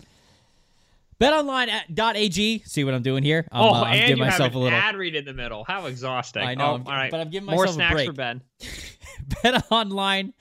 BetOnline.ag. 1.21 2.63
See 2.67 2.85
what 2.85 2.95
I'm 2.95 3.03
doing 3.03 3.23
here? 3.23 3.47
I'm, 3.53 3.63
oh, 3.63 3.69
uh, 3.69 3.83
I'm 3.83 3.93
and 3.95 4.01
giving 4.01 4.17
you 4.19 4.25
myself 4.25 4.53
have 4.53 4.55
a 4.55 4.59
an 4.59 4.65
little. 4.65 4.79
ad 4.79 4.97
read 4.97 5.15
in 5.15 5.25
the 5.25 5.33
middle. 5.33 5.65
How 5.65 5.87
exhausting! 5.87 6.43
I 6.43 6.55
know, 6.55 6.65
Oh, 6.65 6.73
I'm- 6.73 6.85
all 6.87 6.93
right, 6.93 7.11
but 7.11 7.21
I'm 7.21 7.31
giving 7.31 7.47
more 7.47 7.65
myself 7.65 7.71
a 7.71 7.75
snacks 7.75 7.93
break. 7.95 8.07
for 8.09 8.13
Ben. 8.13 8.41
Bet 9.43 9.65
online 9.71 10.35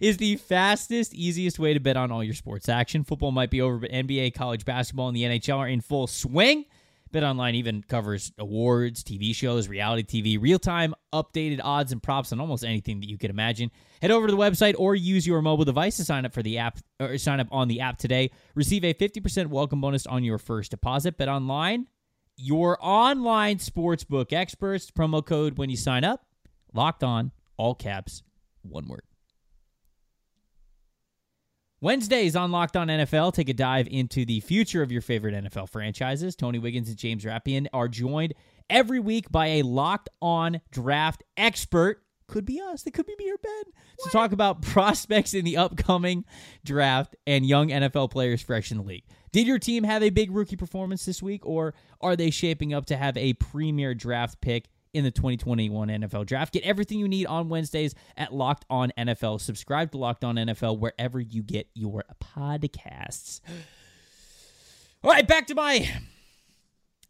is 0.00 0.18
the 0.18 0.36
fastest, 0.36 1.14
easiest 1.14 1.58
way 1.58 1.72
to 1.74 1.80
bet 1.80 1.96
on 1.96 2.10
all 2.12 2.22
your 2.22 2.34
sports 2.34 2.68
action. 2.68 3.02
Football 3.02 3.32
might 3.32 3.50
be 3.50 3.60
over, 3.62 3.78
but 3.78 3.90
NBA, 3.90 4.34
college 4.34 4.64
basketball, 4.66 5.08
and 5.08 5.16
the 5.16 5.22
NHL 5.22 5.58
are 5.58 5.68
in 5.68 5.80
full 5.80 6.06
swing. 6.06 6.64
Bet 7.12 7.22
online 7.22 7.54
even 7.54 7.82
covers 7.82 8.32
awards, 8.38 9.04
TV 9.04 9.34
shows, 9.34 9.68
reality 9.68 10.22
TV, 10.22 10.40
real 10.40 10.58
time 10.58 10.94
updated 11.12 11.60
odds 11.62 11.92
and 11.92 12.02
props 12.02 12.32
on 12.32 12.40
almost 12.40 12.64
anything 12.64 13.00
that 13.00 13.08
you 13.08 13.16
could 13.16 13.30
imagine. 13.30 13.70
Head 14.02 14.10
over 14.10 14.26
to 14.26 14.30
the 14.30 14.38
website 14.38 14.74
or 14.76 14.94
use 14.94 15.26
your 15.26 15.40
mobile 15.40 15.64
device 15.64 15.96
to 15.98 16.04
sign 16.04 16.26
up 16.26 16.34
for 16.34 16.42
the 16.42 16.58
app 16.58 16.78
or 17.00 17.16
sign 17.16 17.40
up 17.40 17.48
on 17.50 17.68
the 17.68 17.80
app 17.80 17.98
today. 17.98 18.30
Receive 18.54 18.84
a 18.84 18.92
50% 18.92 19.46
welcome 19.46 19.80
bonus 19.80 20.06
on 20.06 20.24
your 20.24 20.38
first 20.38 20.70
deposit. 20.70 21.16
Bet 21.16 21.28
online, 21.28 21.86
your 22.36 22.76
online 22.80 23.58
sportsbook 23.58 24.32
experts. 24.32 24.90
Promo 24.90 25.24
code 25.24 25.58
when 25.58 25.70
you 25.70 25.76
sign 25.76 26.04
up. 26.04 26.26
Locked 26.74 27.04
on, 27.04 27.30
all 27.56 27.74
caps, 27.74 28.22
one 28.62 28.86
word. 28.88 29.02
Wednesdays 31.82 32.34
on 32.34 32.50
Locked 32.52 32.74
On 32.76 32.88
NFL 32.88 33.34
take 33.34 33.50
a 33.50 33.54
dive 33.54 33.86
into 33.90 34.24
the 34.24 34.40
future 34.40 34.82
of 34.82 34.90
your 34.90 35.02
favorite 35.02 35.34
NFL 35.34 35.68
franchises. 35.68 36.34
Tony 36.34 36.58
Wiggins 36.58 36.88
and 36.88 36.96
James 36.96 37.22
Rappian 37.22 37.66
are 37.70 37.86
joined 37.86 38.32
every 38.70 38.98
week 38.98 39.30
by 39.30 39.46
a 39.48 39.62
Locked 39.62 40.08
On 40.22 40.62
draft 40.70 41.22
expert. 41.36 42.02
Could 42.28 42.46
be 42.46 42.60
us. 42.60 42.82
They 42.82 42.90
could 42.90 43.04
be 43.04 43.14
me 43.18 43.30
or 43.30 43.36
Ben. 43.36 43.72
To 44.04 44.10
talk 44.10 44.32
about 44.32 44.62
prospects 44.62 45.34
in 45.34 45.44
the 45.44 45.58
upcoming 45.58 46.24
draft 46.64 47.14
and 47.26 47.44
young 47.44 47.68
NFL 47.68 48.10
players 48.10 48.40
fresh 48.40 48.70
in 48.70 48.78
the 48.78 48.82
league. 48.82 49.04
Did 49.30 49.46
your 49.46 49.58
team 49.58 49.84
have 49.84 50.02
a 50.02 50.08
big 50.08 50.30
rookie 50.30 50.56
performance 50.56 51.04
this 51.04 51.22
week, 51.22 51.44
or 51.44 51.74
are 52.00 52.16
they 52.16 52.30
shaping 52.30 52.72
up 52.72 52.86
to 52.86 52.96
have 52.96 53.18
a 53.18 53.34
premier 53.34 53.94
draft 53.94 54.40
pick 54.40 54.70
in 54.96 55.04
the 55.04 55.10
2021 55.10 55.88
NFL 55.88 56.24
Draft. 56.24 56.54
Get 56.54 56.64
everything 56.64 56.98
you 56.98 57.06
need 57.06 57.26
on 57.26 57.50
Wednesdays 57.50 57.94
at 58.16 58.32
Locked 58.32 58.64
On 58.70 58.90
NFL. 58.96 59.42
Subscribe 59.42 59.92
to 59.92 59.98
Locked 59.98 60.24
On 60.24 60.36
NFL 60.36 60.78
wherever 60.78 61.20
you 61.20 61.42
get 61.42 61.68
your 61.74 62.02
podcasts. 62.34 63.40
All 65.04 65.10
right, 65.10 65.28
back 65.28 65.48
to 65.48 65.54
my 65.54 65.86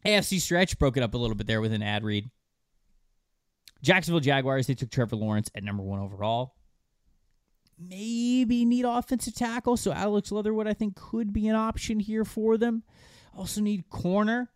AFC 0.05 0.41
stretch. 0.41 0.77
Broke 0.77 0.97
it 0.97 1.03
up 1.03 1.13
a 1.13 1.17
little 1.17 1.35
bit 1.35 1.47
there 1.47 1.61
with 1.61 1.71
an 1.71 1.81
ad 1.81 2.03
read. 2.03 2.29
Jacksonville 3.81 4.19
Jaguars, 4.19 4.67
they 4.67 4.73
took 4.73 4.91
Trevor 4.91 5.15
Lawrence 5.15 5.49
at 5.55 5.63
number 5.63 5.83
one 5.83 5.99
overall. 5.99 6.55
Maybe 7.79 8.65
need 8.65 8.83
offensive 8.83 9.35
tackle, 9.35 9.77
so 9.77 9.93
Alex 9.93 10.31
Leatherwood 10.31 10.67
I 10.67 10.73
think 10.73 10.95
could 10.95 11.31
be 11.31 11.47
an 11.47 11.55
option 11.55 12.01
here 12.01 12.25
for 12.25 12.57
them. 12.57 12.83
Also 13.33 13.61
need 13.61 13.89
corner. 13.89 14.49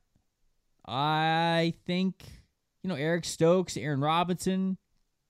I 0.86 1.76
think 1.86 2.26
you 2.84 2.88
know 2.90 2.96
Eric 2.96 3.26
Stokes, 3.26 3.78
Aaron 3.78 4.02
Robinson, 4.02 4.78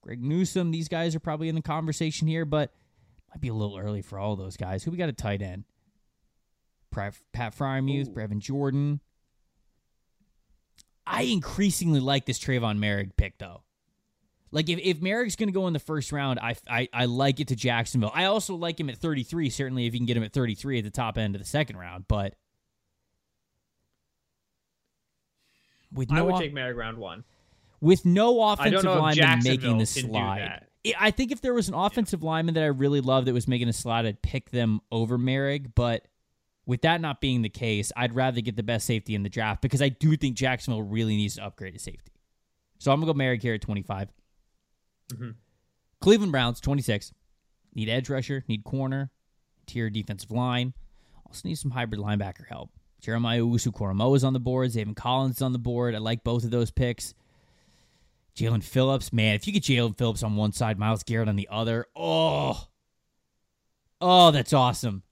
Greg 0.02 0.22
Newsome, 0.22 0.70
These 0.70 0.88
guys 0.88 1.14
are 1.14 1.20
probably 1.20 1.48
in 1.48 1.54
the 1.54 1.62
conversation 1.62 2.26
here, 2.28 2.44
but 2.44 2.72
might 3.30 3.40
be 3.40 3.48
a 3.48 3.54
little 3.54 3.78
early 3.78 4.02
for 4.02 4.18
all 4.18 4.36
those 4.36 4.56
guys. 4.56 4.84
Who 4.84 4.90
we 4.90 4.96
got 4.96 5.08
a 5.08 5.12
tight 5.12 5.40
end? 5.42 5.64
Pat 6.90 7.14
Freiermuth, 7.34 8.12
Brevin 8.12 8.38
Jordan. 8.38 9.00
I 11.06 11.22
increasingly 11.22 12.00
like 12.00 12.26
this 12.26 12.38
Trevon 12.38 12.78
Moehrig 12.78 13.16
pick 13.16 13.38
though. 13.38 13.62
Like 14.50 14.68
if, 14.68 14.78
if 14.82 15.00
Moehrig's 15.00 15.34
going 15.36 15.48
to 15.48 15.52
go 15.54 15.66
in 15.66 15.72
the 15.72 15.78
first 15.78 16.12
round, 16.12 16.38
I, 16.38 16.54
I 16.68 16.88
I 16.92 17.04
like 17.06 17.40
it 17.40 17.48
to 17.48 17.56
Jacksonville. 17.56 18.12
I 18.14 18.26
also 18.26 18.54
like 18.54 18.78
him 18.78 18.90
at 18.90 18.98
33. 18.98 19.48
Certainly, 19.48 19.86
if 19.86 19.94
you 19.94 20.00
can 20.00 20.06
get 20.06 20.16
him 20.18 20.22
at 20.22 20.32
33 20.34 20.78
at 20.78 20.84
the 20.84 20.90
top 20.90 21.16
end 21.16 21.34
of 21.34 21.40
the 21.40 21.48
second 21.48 21.76
round, 21.78 22.04
but 22.06 22.34
with 25.92 26.10
no 26.10 26.18
I 26.18 26.22
would 26.22 26.34
off- 26.34 26.40
take 26.40 26.54
Moehrig 26.54 26.76
round 26.76 26.98
one. 26.98 27.24
With 27.82 28.04
no 28.04 28.40
offensive 28.40 28.84
lineman 28.84 29.40
making 29.42 29.78
the 29.78 29.86
slide, 29.86 30.64
I 30.98 31.10
think 31.10 31.32
if 31.32 31.40
there 31.40 31.52
was 31.52 31.68
an 31.68 31.74
offensive 31.74 32.22
yeah. 32.22 32.28
lineman 32.28 32.54
that 32.54 32.62
I 32.62 32.68
really 32.68 33.00
loved 33.00 33.26
that 33.26 33.34
was 33.34 33.48
making 33.48 33.68
a 33.68 33.72
slide, 33.72 34.06
I'd 34.06 34.22
pick 34.22 34.50
them 34.50 34.80
over 34.92 35.18
Moehrig. 35.18 35.72
But 35.74 36.06
with 36.64 36.82
that 36.82 37.00
not 37.00 37.20
being 37.20 37.42
the 37.42 37.48
case, 37.48 37.90
I'd 37.96 38.14
rather 38.14 38.40
get 38.40 38.54
the 38.54 38.62
best 38.62 38.86
safety 38.86 39.16
in 39.16 39.24
the 39.24 39.28
draft 39.28 39.62
because 39.62 39.82
I 39.82 39.88
do 39.88 40.16
think 40.16 40.36
Jacksonville 40.36 40.84
really 40.84 41.16
needs 41.16 41.34
to 41.36 41.44
upgrade 41.44 41.74
to 41.74 41.80
safety. 41.80 42.12
So 42.78 42.92
I'm 42.92 43.00
gonna 43.00 43.12
go 43.12 43.18
Moehrig 43.18 43.42
here 43.42 43.54
at 43.54 43.60
25. 43.60 44.12
Mm-hmm. 45.14 45.30
Cleveland 46.00 46.32
Browns, 46.32 46.60
26. 46.60 47.12
Need 47.74 47.88
edge 47.88 48.08
rusher, 48.08 48.44
need 48.46 48.62
corner, 48.62 49.10
tier 49.66 49.90
defensive 49.90 50.30
line. 50.30 50.72
Also 51.26 51.48
need 51.48 51.56
some 51.56 51.72
hybrid 51.72 52.00
linebacker 52.00 52.46
help. 52.48 52.70
Jeremiah 53.00 53.40
Owusu-Koramoah 53.40 54.16
is 54.16 54.24
on 54.24 54.32
the 54.32 54.40
board. 54.40 54.70
Zaven 54.70 54.94
Collins 54.94 55.36
is 55.36 55.42
on 55.42 55.52
the 55.52 55.58
board. 55.58 55.96
I 55.96 55.98
like 55.98 56.22
both 56.22 56.44
of 56.44 56.52
those 56.52 56.70
picks. 56.70 57.14
Jaelan 58.36 58.62
Phillips, 58.62 59.12
man, 59.12 59.34
if 59.34 59.46
you 59.46 59.52
get 59.52 59.64
Jaelan 59.64 59.96
Phillips 59.96 60.22
on 60.22 60.36
one 60.36 60.52
side, 60.52 60.78
Myles 60.78 61.02
Garrett 61.02 61.28
on 61.28 61.36
the 61.36 61.48
other, 61.50 61.86
oh, 61.94 62.66
oh, 64.00 64.30
that's 64.30 64.52
awesome. 64.52 65.02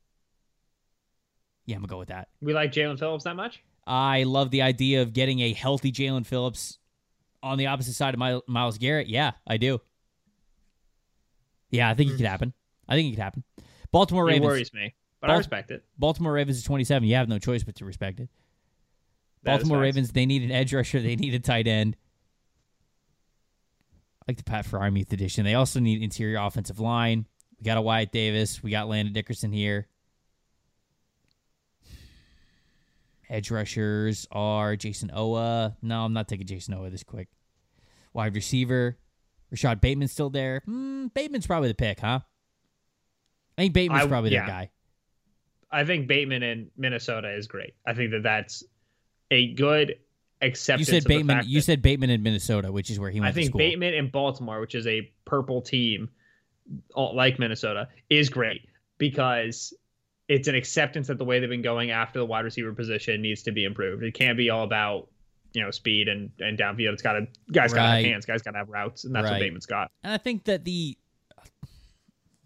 Yeah, 1.67 1.77
I'm 1.77 1.83
gonna 1.83 1.91
go 1.91 1.99
with 1.99 2.09
that. 2.09 2.29
We 2.41 2.55
like 2.55 2.73
Jaelan 2.73 2.99
Phillips 2.99 3.25
that 3.25 3.37
much. 3.37 3.63
I 3.87 4.23
love 4.23 4.51
the 4.51 4.63
idea 4.63 5.03
of 5.03 5.13
getting 5.13 5.41
a 5.41 5.53
healthy 5.53 5.93
Jaelan 5.93 6.27
Phillips 6.27 6.79
on 7.43 7.59
the 7.59 7.67
opposite 7.67 7.95
side 7.95 8.15
of 8.15 8.43
Myles 8.47 8.79
Garrett. 8.79 9.09
Yeah, 9.09 9.33
I 9.47 9.57
do. 9.57 9.81
Yeah, 11.71 11.89
I 11.89 11.95
think 11.95 12.11
it 12.11 12.13
could 12.15 12.21
hmm. 12.21 12.27
happen. 12.27 12.53
I 12.89 12.95
think 12.95 13.09
it 13.09 13.17
could 13.17 13.23
happen. 13.23 13.45
Baltimore 13.93 14.25
Ravens. 14.25 14.45
It 14.45 14.49
worries 14.49 14.75
me, 14.75 14.95
but 15.21 15.29
Bal- 15.29 15.37
I 15.37 15.39
respect 15.39 15.71
it. 15.71 15.85
Baltimore 15.99 16.33
Ravens 16.33 16.59
is 16.59 16.65
27. 16.65 17.09
You 17.09 17.15
have 17.17 17.29
no 17.29 17.39
choice 17.39 17.63
but 17.63 17.77
to 17.77 17.85
respect 17.85 18.21
it. 18.21 18.29
That 19.43 19.59
Baltimore 19.59 19.81
Ravens, 19.81 20.13
they 20.13 20.27
need 20.27 20.43
an 20.43 20.51
edge 20.51 20.75
rusher. 20.75 21.01
They 21.01 21.17
need 21.17 21.35
a 21.35 21.39
tight 21.39 21.67
end. 21.67 21.97
I 24.23 24.25
like 24.29 24.37
the 24.37 24.45
Pat 24.45 24.67
Freiermuth 24.67 25.13
edition. 25.13 25.45
They 25.45 25.55
also 25.55 25.81
need 25.81 26.03
interior 26.03 26.39
offensive 26.39 26.81
line. 26.81 27.27
We 27.59 27.65
got 27.65 27.79
a 27.79 27.83
Wyatt 27.83 28.13
Davis. 28.13 28.63
We 28.63 28.71
got 28.71 28.89
Landon 28.89 29.13
Dickerson 29.13 29.53
here. 29.53 29.89
Edge 33.29 33.51
rushers 33.51 34.27
are 34.33 34.77
Jayson 34.77 35.11
Oweh. 35.11 35.77
No, 35.83 36.05
I'm 36.05 36.13
not 36.13 36.27
taking 36.27 36.47
Jayson 36.47 36.75
Oweh 36.75 36.91
this 36.91 37.05
quick. 37.05 37.29
Wide 38.13 38.35
receiver. 38.35 38.99
Rashod 39.51 39.81
Bateman's 39.81 40.13
still 40.13 40.31
there. 40.31 40.63
Mm, 40.69 41.15
Bateman's 41.15 41.47
probably 41.47 41.69
the 41.69 41.75
pick, 41.75 42.01
huh? 42.01 42.21
I 43.57 43.63
think 43.63 43.75
Bateman's 43.75 44.05
I, 44.05 44.09
probably 44.09 44.33
yeah. 44.33 44.47
guy. 44.47 44.71
I 45.71 45.85
think 45.85 46.09
Bateman 46.09 46.43
in 46.43 46.71
Minnesota 46.77 47.33
is 47.33 47.47
great. 47.47 47.75
I 47.87 47.95
think 47.95 48.11
that 48.11 48.23
that's 48.25 48.65
a 49.31 49.53
good 49.55 49.97
acceptance. 50.43 50.89
You 50.89 51.01
said 51.01 51.05
Bateman. 51.05 51.45
You 51.47 51.61
said 51.61 51.83
Bateman 51.83 52.11
in 52.11 52.23
Minnesota, 52.23 52.73
which 52.73 52.91
is 52.91 52.99
where 52.99 53.11
he 53.11 53.21
went. 53.21 53.31
I 53.31 53.33
think 53.33 53.57
Bateman 53.57 53.95
in 53.95 54.11
Baltimore, 54.11 54.61
which 54.61 54.75
is 54.75 54.87
a 54.87 55.11
purple 55.25 55.63
team 55.63 56.09
like 56.95 57.39
Minnesota, 57.39 57.89
is 58.09 58.29
great 58.29 58.63
because 58.99 59.75
it's 60.29 60.47
an 60.47 60.55
acceptance 60.55 61.09
that 61.09 61.19
the 61.19 61.25
way 61.25 61.41
they've 61.41 61.51
been 61.51 61.63
going 61.63 61.91
after 61.91 62.19
the 62.19 62.27
wide 62.27 62.45
receiver 62.45 62.73
position 62.73 63.21
needs 63.21 63.43
to 63.43 63.53
be 63.53 63.65
improved. 63.65 64.03
It 64.03 64.15
can't 64.15 64.37
be 64.37 64.51
all 64.51 64.65
about 64.65 65.09
you 65.53 65.63
know 65.63 65.71
speed 65.71 66.09
and 66.09 66.31
and 66.39 66.59
downfield. 66.59 66.93
It's 66.93 67.03
got 67.03 67.15
to 67.15 67.27
guys 67.53 67.73
right. 67.73 67.79
got 67.79 67.87
to 67.87 67.97
have 67.97 68.05
hands, 68.05 68.27
guys 68.27 68.43
got 68.43 68.53
to 68.53 68.59
have 68.59 68.69
routes, 68.69 69.05
and 69.05 69.15
that's 69.15 69.25
right. 69.25 69.33
what 69.33 69.41
Bateman's 69.41 69.67
got. 69.67 69.91
And 70.05 70.13
I 70.13 70.19
think 70.19 70.45
that 70.45 70.65
the 70.65 70.97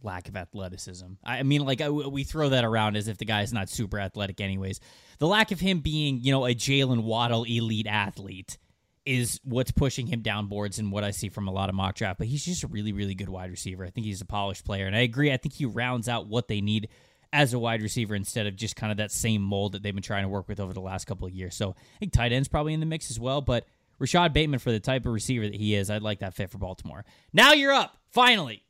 lack 0.05 0.29
of 0.29 0.37
athleticism. 0.37 1.07
I 1.25 1.43
mean, 1.43 1.65
like 1.65 1.81
I, 1.81 1.89
we 1.91 2.25
throw 2.25 2.51
that 2.51 2.65
around 2.65 2.97
as 2.97 3.09
if 3.09 3.19
the 3.19 3.25
guy's 3.25 3.53
not 3.53 3.69
super 3.69 3.99
athletic, 3.99 4.41
anyways. 4.41 4.81
The 5.19 5.27
lack 5.27 5.51
of 5.51 5.61
him 5.61 5.81
being, 5.81 6.21
you 6.21 6.33
know, 6.33 6.47
a 6.47 6.55
Jaylen 6.55 7.03
Waddle 7.03 7.45
elite 7.45 7.87
athlete 7.87 8.59
is 9.05 9.39
what's 9.45 9.71
pushing 9.71 10.07
him 10.07 10.23
down 10.23 10.47
boards 10.47 10.79
and 10.79 10.91
what 10.91 11.05
I 11.05 11.11
see 11.11 11.29
from 11.29 11.47
a 11.49 11.53
lot 11.53 11.69
of 11.69 11.75
mock 11.75 11.95
draft. 11.95 12.19
But 12.19 12.27
he's 12.27 12.45
just 12.45 12.65
a 12.65 12.69
really, 12.69 12.93
really 12.93 13.15
good 13.15 13.29
wide 13.29 13.51
receiver. 13.51 13.85
I 13.85 13.91
think 13.91 14.07
he's 14.07 14.21
a 14.21 14.27
polished 14.27 14.65
player, 14.65 14.87
and 14.87 14.97
I 14.97 15.01
agree. 15.01 15.33
I 15.33 15.37
think 15.37 15.55
he 15.55 15.67
rounds 15.67 16.09
out 16.09 16.27
what 16.27 16.49
they 16.49 16.61
need 16.61 16.89
as 17.33 17.53
a 17.53 17.59
wide 17.59 17.83
receiver 17.83 18.15
instead 18.15 18.47
of 18.47 18.55
just 18.55 18.77
kind 18.77 18.93
of 18.93 18.99
that 18.99 19.11
same 19.11 19.43
mold 19.43 19.73
that 19.73 19.83
they've 19.83 19.95
been 19.95 20.03
trying 20.03 20.23
to 20.23 20.29
work 20.29 20.49
with 20.49 20.61
over 20.61 20.73
the 20.73 20.81
last 20.81 21.07
couple 21.07 21.27
of 21.27 21.33
years. 21.35 21.55
So 21.57 21.71
I 21.71 21.99
think 21.99 22.13
tight 22.13 22.33
end's 22.33 22.49
probably 22.49 22.75
in 22.75 22.81
the 22.81 22.87
mix 22.87 23.11
as 23.11 23.19
well, 23.19 23.41
but 23.41 23.67
Rashod 23.99 24.33
Bateman 24.33 24.61
for 24.61 24.71
the 24.71 24.81
type 24.81 25.05
of 25.07 25.13
receiver 25.13 25.45
that 25.47 25.55
he 25.55 25.75
is, 25.75 25.91
I'd 25.91 26.03
like 26.03 26.21
that 26.21 26.35
fit 26.35 26.51
for 26.51 26.59
Baltimore. 26.59 27.05
Now 27.33 27.53
you're 27.53 27.73
up, 27.73 27.97
finally. 28.11 28.64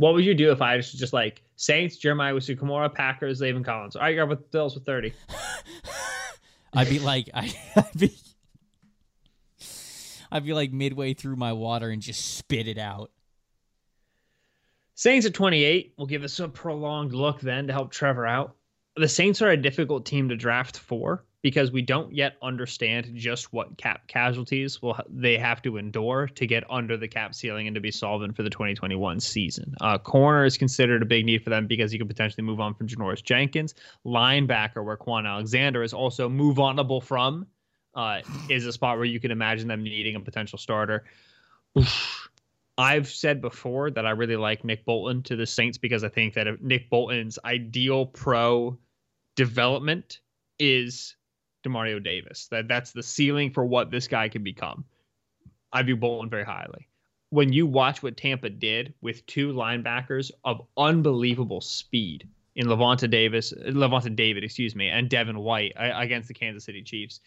What 0.00 0.14
would 0.14 0.24
you 0.24 0.32
do 0.32 0.50
if 0.50 0.62
I 0.62 0.76
was 0.76 0.90
just 0.90 1.12
like 1.12 1.42
Saints, 1.56 1.98
Jeremiah 1.98 2.32
Owusu-Koramoah, 2.32 2.94
Packers, 2.94 3.42
Zaven 3.42 3.62
Collins? 3.62 3.96
All 3.96 4.00
right, 4.00 4.08
you 4.08 4.16
got 4.16 4.30
with 4.30 4.50
Bills 4.50 4.74
with 4.74 4.86
30. 4.86 5.12
I'd 6.72 6.88
be 6.88 6.98
like, 7.00 7.28
I, 7.34 7.54
I'd 7.76 7.98
be, 7.98 8.16
I'd 10.32 10.44
be 10.46 10.54
like 10.54 10.72
midway 10.72 11.12
through 11.12 11.36
my 11.36 11.52
water 11.52 11.90
and 11.90 12.00
just 12.00 12.38
spit 12.38 12.66
it 12.66 12.78
out. 12.78 13.10
Saints 14.94 15.26
at 15.26 15.34
28 15.34 15.92
will 15.98 16.06
give 16.06 16.24
us 16.24 16.40
a 16.40 16.48
prolonged 16.48 17.12
look 17.12 17.42
then 17.42 17.66
to 17.66 17.74
help 17.74 17.90
Trevor 17.90 18.26
out. 18.26 18.56
The 18.96 19.06
Saints 19.06 19.42
are 19.42 19.50
a 19.50 19.56
difficult 19.58 20.06
team 20.06 20.30
to 20.30 20.36
draft 20.36 20.78
for 20.78 21.26
because 21.42 21.72
we 21.72 21.82
don't 21.82 22.14
yet 22.14 22.36
understand 22.42 23.10
just 23.14 23.52
what 23.52 23.76
cap 23.78 24.06
casualties 24.06 24.82
will 24.82 24.98
they 25.08 25.38
have 25.38 25.62
to 25.62 25.76
endure 25.76 26.26
to 26.26 26.46
get 26.46 26.64
under 26.70 26.96
the 26.96 27.08
cap 27.08 27.34
ceiling 27.34 27.66
and 27.66 27.74
to 27.74 27.80
be 27.80 27.90
solvent 27.90 28.36
for 28.36 28.42
the 28.42 28.50
2021 28.50 29.20
season. 29.20 29.74
Uh, 29.80 29.98
corner 29.98 30.44
is 30.44 30.58
considered 30.58 31.02
a 31.02 31.06
big 31.06 31.24
need 31.24 31.42
for 31.42 31.50
them 31.50 31.66
because 31.66 31.92
you 31.92 31.98
could 31.98 32.08
potentially 32.08 32.44
move 32.44 32.60
on 32.60 32.74
from 32.74 32.86
Janoris 32.86 33.22
Jenkins. 33.22 33.74
Linebacker, 34.04 34.84
where 34.84 34.96
Kwon 34.96 35.26
Alexander 35.26 35.82
is 35.82 35.94
also 35.94 36.28
move 36.28 36.56
onable 36.56 37.02
from, 37.02 37.46
uh, 37.94 38.20
is 38.48 38.66
a 38.66 38.72
spot 38.72 38.96
where 38.96 39.06
you 39.06 39.20
can 39.20 39.30
imagine 39.30 39.68
them 39.68 39.82
needing 39.82 40.16
a 40.16 40.20
potential 40.20 40.58
starter. 40.58 41.04
Oof 41.78 42.30
I've 42.80 43.10
said 43.10 43.42
before 43.42 43.90
that 43.90 44.06
I 44.06 44.10
really 44.10 44.36
like 44.36 44.64
Nick 44.64 44.86
Bolton 44.86 45.22
to 45.24 45.36
the 45.36 45.46
Saints 45.46 45.76
because 45.76 46.02
I 46.02 46.08
think 46.08 46.32
that 46.34 46.62
Nick 46.62 46.88
Bolton's 46.88 47.38
ideal 47.44 48.06
pro 48.06 48.78
development 49.36 50.20
is 50.58 51.14
Demario 51.64 52.02
Davis. 52.02 52.48
That 52.50 52.68
that's 52.68 52.92
the 52.92 53.02
ceiling 53.02 53.52
for 53.52 53.64
what 53.64 53.90
this 53.90 54.08
guy 54.08 54.28
can 54.28 54.42
become. 54.42 54.84
I 55.72 55.82
view 55.82 55.96
Bolton 55.96 56.30
very 56.30 56.44
highly. 56.44 56.88
When 57.30 57.52
you 57.52 57.66
watch 57.66 58.02
what 58.02 58.16
Tampa 58.16 58.50
did 58.50 58.94
with 59.00 59.24
two 59.26 59.52
linebackers 59.52 60.32
of 60.44 60.66
unbelievable 60.76 61.60
speed 61.60 62.28
in 62.56 62.66
Lavonte 62.66 63.08
Davis, 63.08 63.52
Lavonte 63.52 64.16
David, 64.16 64.42
excuse 64.42 64.74
me, 64.74 64.88
and 64.88 65.08
Devin 65.08 65.38
White 65.38 65.74
uh, 65.76 65.92
against 65.94 66.26
the 66.26 66.34
Kansas 66.34 66.64
City 66.64 66.82
Chiefs, 66.82 67.20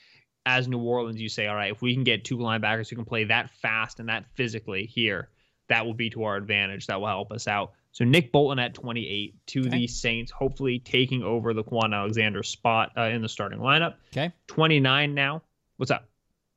as 0.45 0.67
New 0.67 0.79
Orleans, 0.79 1.21
you 1.21 1.29
say, 1.29 1.47
all 1.47 1.55
right, 1.55 1.71
if 1.71 1.81
we 1.81 1.93
can 1.93 2.03
get 2.03 2.25
two 2.25 2.37
linebackers 2.37 2.89
who 2.89 2.97
can 2.97 3.05
play 3.05 3.23
that 3.25 3.49
fast 3.61 3.99
and 3.99 4.09
that 4.09 4.25
physically 4.35 4.85
here, 4.85 5.29
that 5.69 5.85
will 5.85 5.93
be 5.93 6.09
to 6.09 6.23
our 6.25 6.35
advantage. 6.35 6.87
That 6.87 6.99
will 6.99 7.07
help 7.07 7.31
us 7.31 7.47
out. 7.47 7.71
So 7.93 8.05
Nick 8.05 8.31
Bolton 8.31 8.57
at 8.57 8.73
28 8.73 9.35
to 9.47 9.59
okay. 9.61 9.69
the 9.69 9.87
Saints, 9.87 10.31
hopefully 10.31 10.79
taking 10.79 11.21
over 11.21 11.53
the 11.53 11.63
Kwon 11.63 11.93
Alexander 11.93 12.41
spot 12.41 12.91
uh, 12.97 13.03
in 13.03 13.21
the 13.21 13.29
starting 13.29 13.59
lineup. 13.59 13.95
Okay. 14.11 14.33
29 14.47 15.13
now. 15.13 15.43
What's 15.77 15.91
up? 15.91 16.09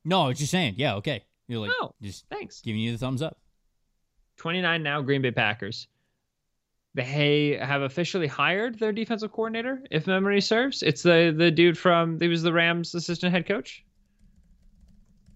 No, 0.03 0.23
I 0.23 0.29
was 0.29 0.39
just 0.39 0.51
saying. 0.51 0.75
Yeah, 0.79 0.95
okay. 0.97 1.25
You're 1.47 1.61
like, 1.61 1.73
oh, 1.79 1.93
just 2.01 2.25
thanks. 2.31 2.63
Giving 2.63 2.81
you 2.81 2.93
the 2.93 2.99
thumbs 2.99 3.21
up. 3.21 3.39
29 4.39 4.83
now, 4.83 5.03
Green 5.03 5.21
Bay 5.21 5.31
Packers. 5.31 5.89
They 6.95 7.59
have 7.61 7.83
officially 7.83 8.27
hired 8.27 8.79
their 8.79 8.93
defensive 8.93 9.31
coordinator, 9.31 9.83
if 9.91 10.07
memory 10.07 10.41
serves. 10.41 10.83
It's 10.83 11.03
the 11.03 11.35
the 11.37 11.51
dude 11.51 11.77
from 11.77 12.19
he 12.19 12.29
was 12.29 12.43
the 12.43 12.53
Rams 12.53 12.95
assistant 12.95 13.35
head 13.35 13.47
coach. 13.47 13.85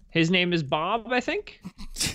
His 0.09 0.31
name 0.31 0.53
is 0.53 0.63
Bob, 0.63 1.07
I 1.11 1.19
think. 1.19 1.61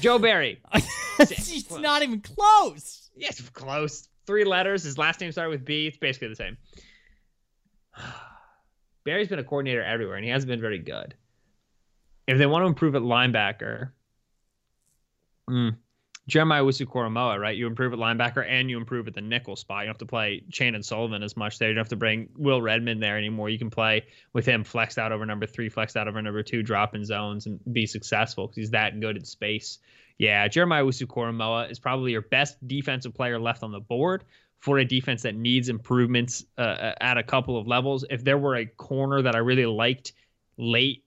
Joe 0.00 0.18
Barry. 0.18 0.62
It's 1.20 1.68
not 1.70 2.02
even 2.04 2.20
close. 2.20 3.10
Yes, 3.16 3.40
close. 3.50 4.08
Three 4.24 4.44
letters. 4.44 4.84
His 4.84 4.96
last 4.98 5.20
name 5.20 5.32
started 5.32 5.50
with 5.50 5.64
B. 5.64 5.88
It's 5.88 5.96
basically 5.96 6.28
the 6.28 6.36
same. 6.36 6.56
Barry's 9.04 9.26
been 9.26 9.40
a 9.40 9.44
coordinator 9.44 9.82
everywhere, 9.82 10.14
and 10.16 10.24
he 10.24 10.30
hasn't 10.30 10.48
been 10.48 10.60
very 10.60 10.78
good. 10.78 11.14
if 12.28 12.38
they 12.38 12.46
want 12.46 12.62
to 12.62 12.66
improve 12.68 12.94
at 12.94 13.02
linebacker, 13.02 13.90
mm, 15.50 15.74
Jeremiah 16.28 16.62
Owusu-Koramoah, 16.62 17.40
right? 17.40 17.56
You 17.56 17.66
improve 17.66 17.94
at 17.94 17.98
linebacker 17.98 18.46
and 18.46 18.68
you 18.68 18.76
improve 18.76 19.08
at 19.08 19.14
the 19.14 19.22
nickel 19.22 19.56
spot. 19.56 19.80
You 19.80 19.86
don't 19.86 19.94
have 19.94 19.98
to 19.98 20.06
play 20.06 20.42
Chandon 20.50 20.82
Sullivan 20.82 21.22
as 21.22 21.38
much 21.38 21.58
there. 21.58 21.70
You 21.70 21.74
don't 21.74 21.80
have 21.80 21.88
to 21.88 21.96
bring 21.96 22.28
Will 22.36 22.60
Redmond 22.60 23.02
there 23.02 23.16
anymore. 23.16 23.48
You 23.48 23.58
can 23.58 23.70
play 23.70 24.04
with 24.34 24.44
him 24.44 24.62
flexed 24.62 24.98
out 24.98 25.10
over 25.10 25.24
number 25.24 25.46
three, 25.46 25.70
flexed 25.70 25.96
out 25.96 26.06
over 26.06 26.20
number 26.20 26.42
two, 26.42 26.62
drop 26.62 26.94
in 26.94 27.06
zones 27.06 27.46
and 27.46 27.58
be 27.72 27.86
successful 27.86 28.46
because 28.46 28.56
he's 28.56 28.70
that 28.72 29.00
good 29.00 29.16
at 29.16 29.26
space. 29.26 29.78
Yeah, 30.18 30.46
Jeremiah 30.48 30.84
Owusu-Koramoah 30.84 31.70
is 31.70 31.78
probably 31.78 32.12
your 32.12 32.20
best 32.20 32.56
defensive 32.66 33.14
player 33.14 33.38
left 33.38 33.62
on 33.62 33.72
the 33.72 33.80
board 33.80 34.24
for 34.58 34.78
a 34.78 34.84
defense 34.84 35.22
that 35.22 35.34
needs 35.34 35.70
improvements 35.70 36.44
uh, 36.58 36.92
at 37.00 37.16
a 37.16 37.22
couple 37.22 37.56
of 37.56 37.66
levels. 37.66 38.04
If 38.10 38.22
there 38.22 38.36
were 38.36 38.56
a 38.56 38.66
corner 38.66 39.22
that 39.22 39.34
I 39.34 39.38
really 39.38 39.64
liked 39.64 40.12
late 40.58 41.04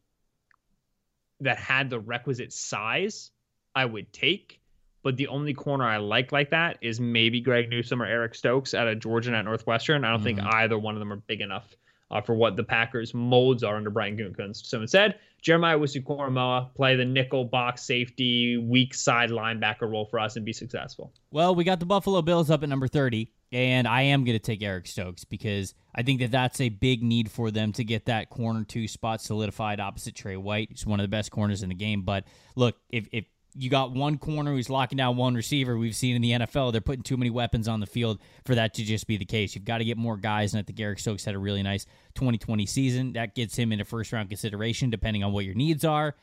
that 1.42 1.58
had 1.58 1.92
the 1.92 2.00
requisite 2.00 2.54
size, 2.54 3.30
I 3.76 3.86
would 3.86 4.12
take 4.12 4.61
but 5.04 5.18
the 5.18 5.28
only 5.28 5.54
corner 5.54 5.86
I 5.86 5.98
like 5.98 6.32
like 6.32 6.50
that 6.52 6.78
is 6.82 7.00
maybe 7.00 7.42
Greg 7.42 7.70
Newsome 7.70 8.02
or 8.02 8.06
Eric 8.06 8.36
Stokes 8.36 8.74
out 8.74 8.88
of 8.88 9.00
Georgia 9.00 9.30
and 9.30 9.38
at 9.38 9.46
Northwestern. 9.46 10.04
I 10.04 10.10
don't 10.10 10.20
mm-hmm. 10.20 10.38
think 10.38 10.54
either 10.54 10.78
one 10.78 10.96
of 10.96 11.00
them 11.00 11.12
are 11.12 11.18
big 11.18 11.42
enough 11.42 11.76
uh, 12.12 12.22
for 12.22 12.36
what 12.36 12.56
the 12.56 12.64
Packers' 12.64 13.14
molds 13.14 13.64
are 13.64 13.78
under 13.78 13.90
Brian 13.90 14.18
Gutekunst. 14.18 14.66
So 14.66 14.82
instead, 14.82 15.16
Jeremiah 15.42 15.80
Owusu-Koramoah 15.80 16.76
play 16.76 16.96
the 16.96 17.06
nickel 17.06 17.46
box 17.46 17.82
safety, 17.82 18.58
weak 18.58 18.94
side 18.94 19.32
linebacker 19.32 19.90
role 19.90 20.06
for 20.06 20.20
us 20.20 20.36
and 20.36 20.46
be 20.46 20.54
successful. 20.54 21.12
Well, 21.32 21.56
we 21.56 21.64
got 21.64 21.80
the 21.80 21.86
Buffalo 21.86 22.22
Bills 22.22 22.52
up 22.52 22.62
at 22.62 22.70
number 22.70 22.88
30, 22.88 23.32
and 23.52 23.88
I 23.88 24.04
am 24.04 24.24
going 24.24 24.38
to 24.38 24.44
take 24.44 24.62
Eric 24.62 24.86
Stokes 24.86 25.24
because 25.24 25.74
I 25.96 26.04
think 26.04 26.20
that 26.20 26.32
that's 26.32 26.62
a 26.62 26.70
big 26.70 27.02
need 27.02 27.32
for 27.32 27.50
them 27.50 27.72
to 27.74 27.84
get 27.84 28.06
that 28.06 28.30
corner 28.30 28.64
two 28.64 28.88
spot 28.88 29.22
solidified 29.22 29.80
opposite 29.80 30.14
Trey 30.14 30.38
White. 30.38 30.70
He's 30.70 30.86
one 30.86 31.00
of 31.00 31.06
the 31.06 31.10
best 31.10 31.32
corners 31.32 31.64
in 31.64 31.70
the 31.70 31.76
game. 31.76 32.04
But 32.04 32.26
look, 32.56 32.76
if, 32.90 33.08
if 33.12 33.26
you 33.56 33.70
got 33.70 33.92
one 33.92 34.18
corner 34.18 34.52
who's 34.52 34.70
locking 34.70 34.98
down 34.98 35.18
one 35.18 35.36
receiver. 35.36 35.78
We've 35.78 35.96
seen 35.96 36.16
in 36.16 36.22
the 36.22 36.32
NFL, 36.32 36.72
they're 36.72 36.82
putting 36.82 37.04
too 37.04 37.18
many 37.18 37.30
weapons 37.30 37.68
on 37.68 37.80
the 37.80 37.86
field 37.86 38.20
for 38.46 38.56
that 38.56 38.74
to 38.76 38.84
just 38.84 39.08
be 39.08 39.18
the 39.18 39.26
case. 39.26 39.56
You've 39.56 39.66
got 39.66 39.80
to 39.80 39.86
get 39.86 39.98
more 39.98 40.18
guys, 40.18 40.54
and 40.54 40.60
I 40.60 40.64
think 40.64 40.80
Eric 40.80 41.00
Stokes 41.00 41.26
had 41.26 41.36
a 41.36 41.40
really 41.40 41.64
nice 41.64 41.86
2020 42.16 42.66
season. 42.66 43.14
That 43.14 43.36
gets 43.36 43.56
him 43.56 43.72
into 43.72 43.86
first 43.86 44.12
round 44.14 44.30
consideration, 44.30 44.90
depending 44.90 45.24
on 45.24 45.34
what 45.34 45.46
your 45.46 45.56
needs 45.56 45.84
are. 45.84 46.16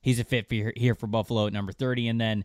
He's 0.00 0.20
a 0.20 0.24
fit 0.24 0.48
for 0.48 0.72
here 0.76 0.94
for 0.94 1.06
Buffalo 1.06 1.46
at 1.46 1.52
number 1.52 1.72
30. 1.72 2.08
And 2.08 2.20
then 2.20 2.44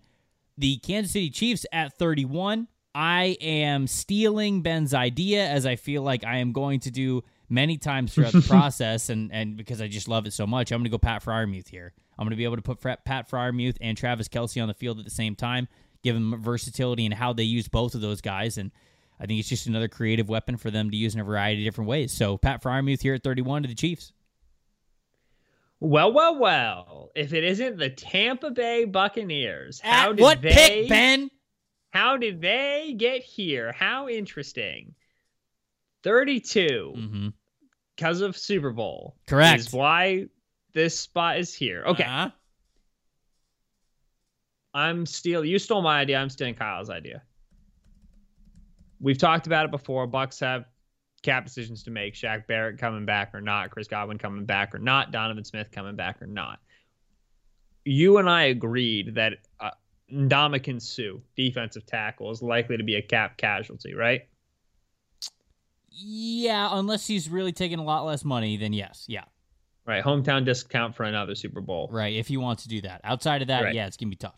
the 0.58 0.78
Kansas 0.78 1.12
City 1.12 1.30
Chiefs 1.30 1.66
at 1.72 1.98
31. 1.98 2.68
I 2.94 3.38
am 3.40 3.88
stealing 3.88 4.64
Ben's 4.64 4.94
idea 4.94 5.48
as 5.48 5.66
I 5.66 5.78
feel 5.78 6.02
like 6.02 6.26
I 6.26 6.38
am 6.38 6.52
going 6.52 6.82
to 6.82 6.92
do 6.92 7.24
many 7.50 7.78
times 7.78 8.14
throughout 8.14 8.34
the 8.34 8.42
process, 8.48 9.10
and, 9.10 9.32
and 9.32 9.56
because 9.56 9.82
I 9.82 9.88
just 9.88 10.08
love 10.08 10.26
it 10.26 10.34
so 10.34 10.46
much, 10.46 10.72
I'm 10.72 10.80
going 10.80 10.86
to 10.86 10.90
go 10.90 10.98
Pat 10.98 11.24
Freiermuth 11.24 11.70
here. 11.70 11.94
I'm 12.22 12.26
going 12.26 12.34
to 12.34 12.38
be 12.38 12.44
able 12.44 12.58
to 12.58 12.62
put 12.62 12.80
Pat 13.04 13.28
Freiermuth 13.28 13.78
and 13.82 13.98
Travis 13.98 14.28
Kelce 14.28 14.62
on 14.62 14.68
the 14.68 14.76
field 14.76 15.00
at 15.00 15.06
the 15.06 15.10
same 15.10 15.36
time, 15.36 15.68
give 16.04 16.14
them 16.14 16.40
versatility 16.40 17.04
in 17.04 17.12
how 17.12 17.34
they 17.34 17.42
use 17.42 17.68
both 17.68 17.96
of 17.96 18.02
those 18.02 18.22
guys. 18.22 18.60
And 18.60 18.70
I 19.20 19.26
think 19.26 19.40
it's 19.40 19.50
just 19.50 19.66
another 19.66 19.88
creative 19.88 20.30
weapon 20.30 20.56
for 20.58 20.70
them 20.70 20.92
to 20.92 20.96
use 20.98 21.16
in 21.16 21.20
a 21.20 21.24
variety 21.24 21.64
of 21.64 21.66
different 21.66 21.90
ways. 21.90 22.12
So 22.12 22.38
Pat 22.38 22.62
Freiermuth 22.62 23.02
here 23.02 23.16
at 23.16 23.24
31 23.24 23.64
to 23.64 23.70
the 23.70 23.74
Chiefs. 23.74 24.14
Well, 25.80 26.14
well, 26.14 26.38
well. 26.38 27.10
If 27.16 27.34
it 27.34 27.44
isn't 27.44 27.78
the 27.78 27.90
Tampa 27.90 28.52
Bay 28.52 28.86
Buccaneers, 28.86 29.80
how 29.80 30.12
at 30.12 30.18
did 30.18 30.22
what 30.22 30.44
they, 30.44 30.52
pick, 30.52 30.90
Ben? 30.90 31.32
How 31.90 32.18
did 32.18 32.40
they 32.40 32.94
get 32.96 33.24
here? 33.24 33.72
How 33.72 34.10
interesting. 34.10 34.94
32 36.04 36.94
mm-hmm. 36.96 37.28
because 37.96 38.22
of 38.22 38.38
Super 38.38 38.70
Bowl. 38.70 39.16
Correct. 39.26 39.60
Is 39.60 39.74
why 39.74 40.28
this 40.74 41.00
spot 41.00 41.38
is 41.38 41.54
here. 41.54 41.84
Okay. 41.86 42.04
Uh-huh. 42.04 42.30
I'm 44.74 45.06
stealing. 45.06 45.50
You 45.50 45.60
stole 45.60 45.82
my 45.82 46.00
idea. 46.00 46.18
I'm 46.18 46.30
stealing 46.30 46.56
Kyle's 46.56 46.90
idea. 46.90 47.24
We've 49.00 49.18
talked 49.18 49.48
about 49.48 49.66
it 49.66 49.72
before. 49.72 50.08
Bucs 50.08 50.40
have 50.40 50.66
cap 51.24 51.44
decisions 51.46 51.84
to 51.84 51.92
make. 51.92 52.14
Shaq 52.14 52.48
Barrett 52.48 52.78
coming 52.78 53.06
back 53.06 53.34
or 53.34 53.42
not. 53.42 53.72
Chris 53.72 53.88
Godwin 53.88 54.18
coming 54.18 54.46
back 54.46 54.74
or 54.74 54.80
not. 54.80 55.12
Donovan 55.12 55.44
Smith 55.44 55.72
coming 55.72 55.96
back 55.96 56.22
or 56.22 56.28
not. 56.28 56.60
You 57.84 58.18
and 58.18 58.30
I 58.30 58.44
agreed 58.44 59.16
that 59.16 59.34
uh, 59.60 59.72
Ndamukong 60.14 60.82
Suh, 60.82 61.20
defensive 61.36 61.86
tackle, 61.86 62.32
is 62.32 62.42
likely 62.42 62.78
to 62.78 62.84
be 62.84 62.96
a 62.96 63.02
cap 63.02 63.38
casualty, 63.38 63.94
right? 63.94 64.28
Yeah, 65.90 66.70
unless 66.72 67.08
he's 67.08 67.30
really 67.30 67.52
taking 67.52 67.80
a 67.80 67.84
lot 67.84 68.06
less 68.06 68.24
money, 68.24 68.56
then 68.56 68.72
yes. 68.72 69.06
Yeah. 69.08 69.26
Right, 69.86 70.04
hometown 70.04 70.46
discount 70.46 70.96
for 70.96 71.04
another 71.04 71.36
Super 71.36 71.62
Bowl. 71.62 71.90
Right, 71.92 72.16
if 72.16 72.30
you 72.30 72.40
want 72.40 72.60
to 72.60 72.68
do 72.68 72.82
that. 72.82 73.02
Outside 73.04 73.42
of 73.42 73.48
that, 73.48 73.64
right. 73.64 73.76
yeah, 73.76 73.88
it's 73.88 73.98
gonna 73.98 74.10
be 74.10 74.16
tough. 74.16 74.36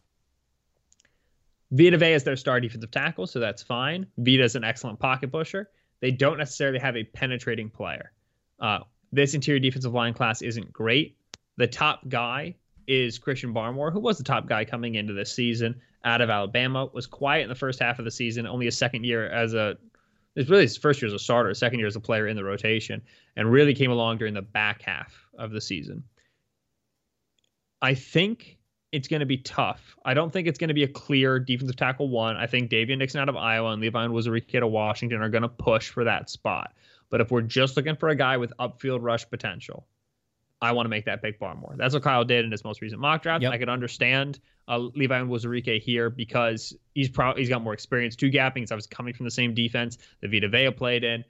Vita 1.72 1.98
Vea 1.98 2.14
is 2.14 2.24
their 2.24 2.36
star 2.36 2.60
defensive 2.60 2.92
tackle, 2.92 3.28
so 3.28 3.40
that's 3.40 3.64
fine. 3.64 4.08
Vita 4.18 4.44
is 4.44 4.56
an 4.56 4.64
excellent 4.64 5.00
pocket 5.00 5.32
pusher. 5.32 5.70
They 6.02 6.12
don't 6.12 6.38
necessarily 6.38 6.80
have 6.80 6.96
a 6.96 7.04
penetrating 7.04 7.70
player. 7.70 8.12
Uh, 8.60 8.80
this 9.12 9.34
interior 9.34 9.60
defensive 9.60 9.94
line 9.94 10.14
class 10.14 10.42
isn't 10.42 10.72
great. 10.72 11.18
The 11.58 11.68
top 11.68 12.08
guy 12.08 12.56
is 12.88 13.18
Christian 13.18 13.54
Barmore, 13.54 13.92
who 13.92 14.00
was 14.00 14.18
the 14.18 14.24
top 14.24 14.48
guy 14.48 14.66
coming 14.66 14.96
into 14.96 15.14
this 15.14 15.34
season 15.34 15.82
out 16.04 16.22
of 16.22 16.30
Alabama. 16.30 16.86
Was 16.86 17.08
quiet 17.08 17.44
in 17.44 17.50
the 17.50 17.56
first 17.56 17.80
half 17.80 18.00
of 18.00 18.06
the 18.06 18.12
season, 18.12 18.46
only 18.46 18.68
a 18.68 18.72
second 18.72 19.06
year 19.06 19.28
as 19.28 19.54
a 19.54 19.78
it's 20.36 20.50
really 20.50 20.64
his 20.64 20.78
first 20.78 21.02
year 21.02 21.08
as 21.08 21.14
a 21.14 21.20
starter, 21.20 21.54
second 21.54 21.80
year 21.80 21.88
as 21.88 21.96
a 21.96 22.00
player 22.00 22.28
in 22.28 22.36
the 22.36 22.44
rotation, 22.44 23.02
and 23.36 23.52
really 23.52 23.74
came 23.74 23.92
along 23.92 24.18
during 24.18 24.34
the 24.34 24.42
back 24.42 24.82
half 24.82 25.26
of 25.38 25.52
the 25.52 25.62
season. 25.62 26.04
I 27.82 27.94
think 27.94 28.58
it's 28.92 29.08
going 29.08 29.20
to 29.20 29.26
be 29.26 29.38
tough. 29.38 29.96
I 30.06 30.14
don't 30.14 30.32
think 30.32 30.48
it's 30.48 30.60
going 30.60 30.70
to 30.70 30.74
be 30.74 30.84
a 30.84 30.88
clear 30.88 31.40
defensive 31.40 31.76
tackle 31.76 32.10
one. 32.10 32.38
I 32.38 32.48
think 32.48 32.70
Daviyon 32.70 33.00
Nixon 33.00 33.20
out 33.20 33.30
of 33.30 33.36
Iowa 33.36 33.72
and 33.72 33.82
Levi 33.82 34.08
Onwuzurike 34.08 34.56
out 34.56 34.64
of 34.64 34.72
Washington 34.72 35.22
are 35.22 35.30
going 35.30 35.42
to 35.42 35.50
push 35.50 35.90
for 35.90 36.04
that 36.04 36.30
spot. 36.30 36.74
But 37.10 37.20
if 37.20 37.32
we're 37.32 37.42
just 37.42 37.76
looking 37.76 37.96
for 37.96 38.10
a 38.10 38.16
guy 38.16 38.38
with 38.38 38.54
upfield 38.60 39.00
rush 39.02 39.30
potential, 39.30 39.88
I 40.64 40.72
want 40.72 40.86
to 40.86 40.90
make 40.90 41.06
that 41.06 41.22
pick 41.22 41.42
Barmore. 41.42 41.76
That's 41.76 41.94
what 41.94 42.04
Kyle 42.04 42.24
did 42.24 42.46
in 42.46 42.52
his 42.52 42.64
most 42.64 42.82
recent 42.82 43.02
mock 43.02 43.22
draft. 43.22 43.42
Yep. 43.42 43.52
I 43.52 43.58
could 43.58 43.68
understand 43.68 44.40
uh, 44.70 44.78
Levi 44.78 45.20
Onwuzurike 45.20 45.82
here 45.82 46.10
because 46.10 46.74
he's 46.94 47.10
probably 47.10 47.42
he's 47.42 47.50
got 47.50 47.62
more 47.62 47.74
experience 47.74 48.16
two 48.16 48.32
gapping. 48.32 48.60
He's 48.60 48.72
obviously 48.72 48.96
coming 48.96 49.14
from 49.14 49.26
the 49.26 49.32
same 49.32 49.54
defense 49.54 49.98
that 50.22 50.32
Vita 50.32 50.48
Vea 50.48 50.72
played 50.72 51.04
in. 51.04 51.26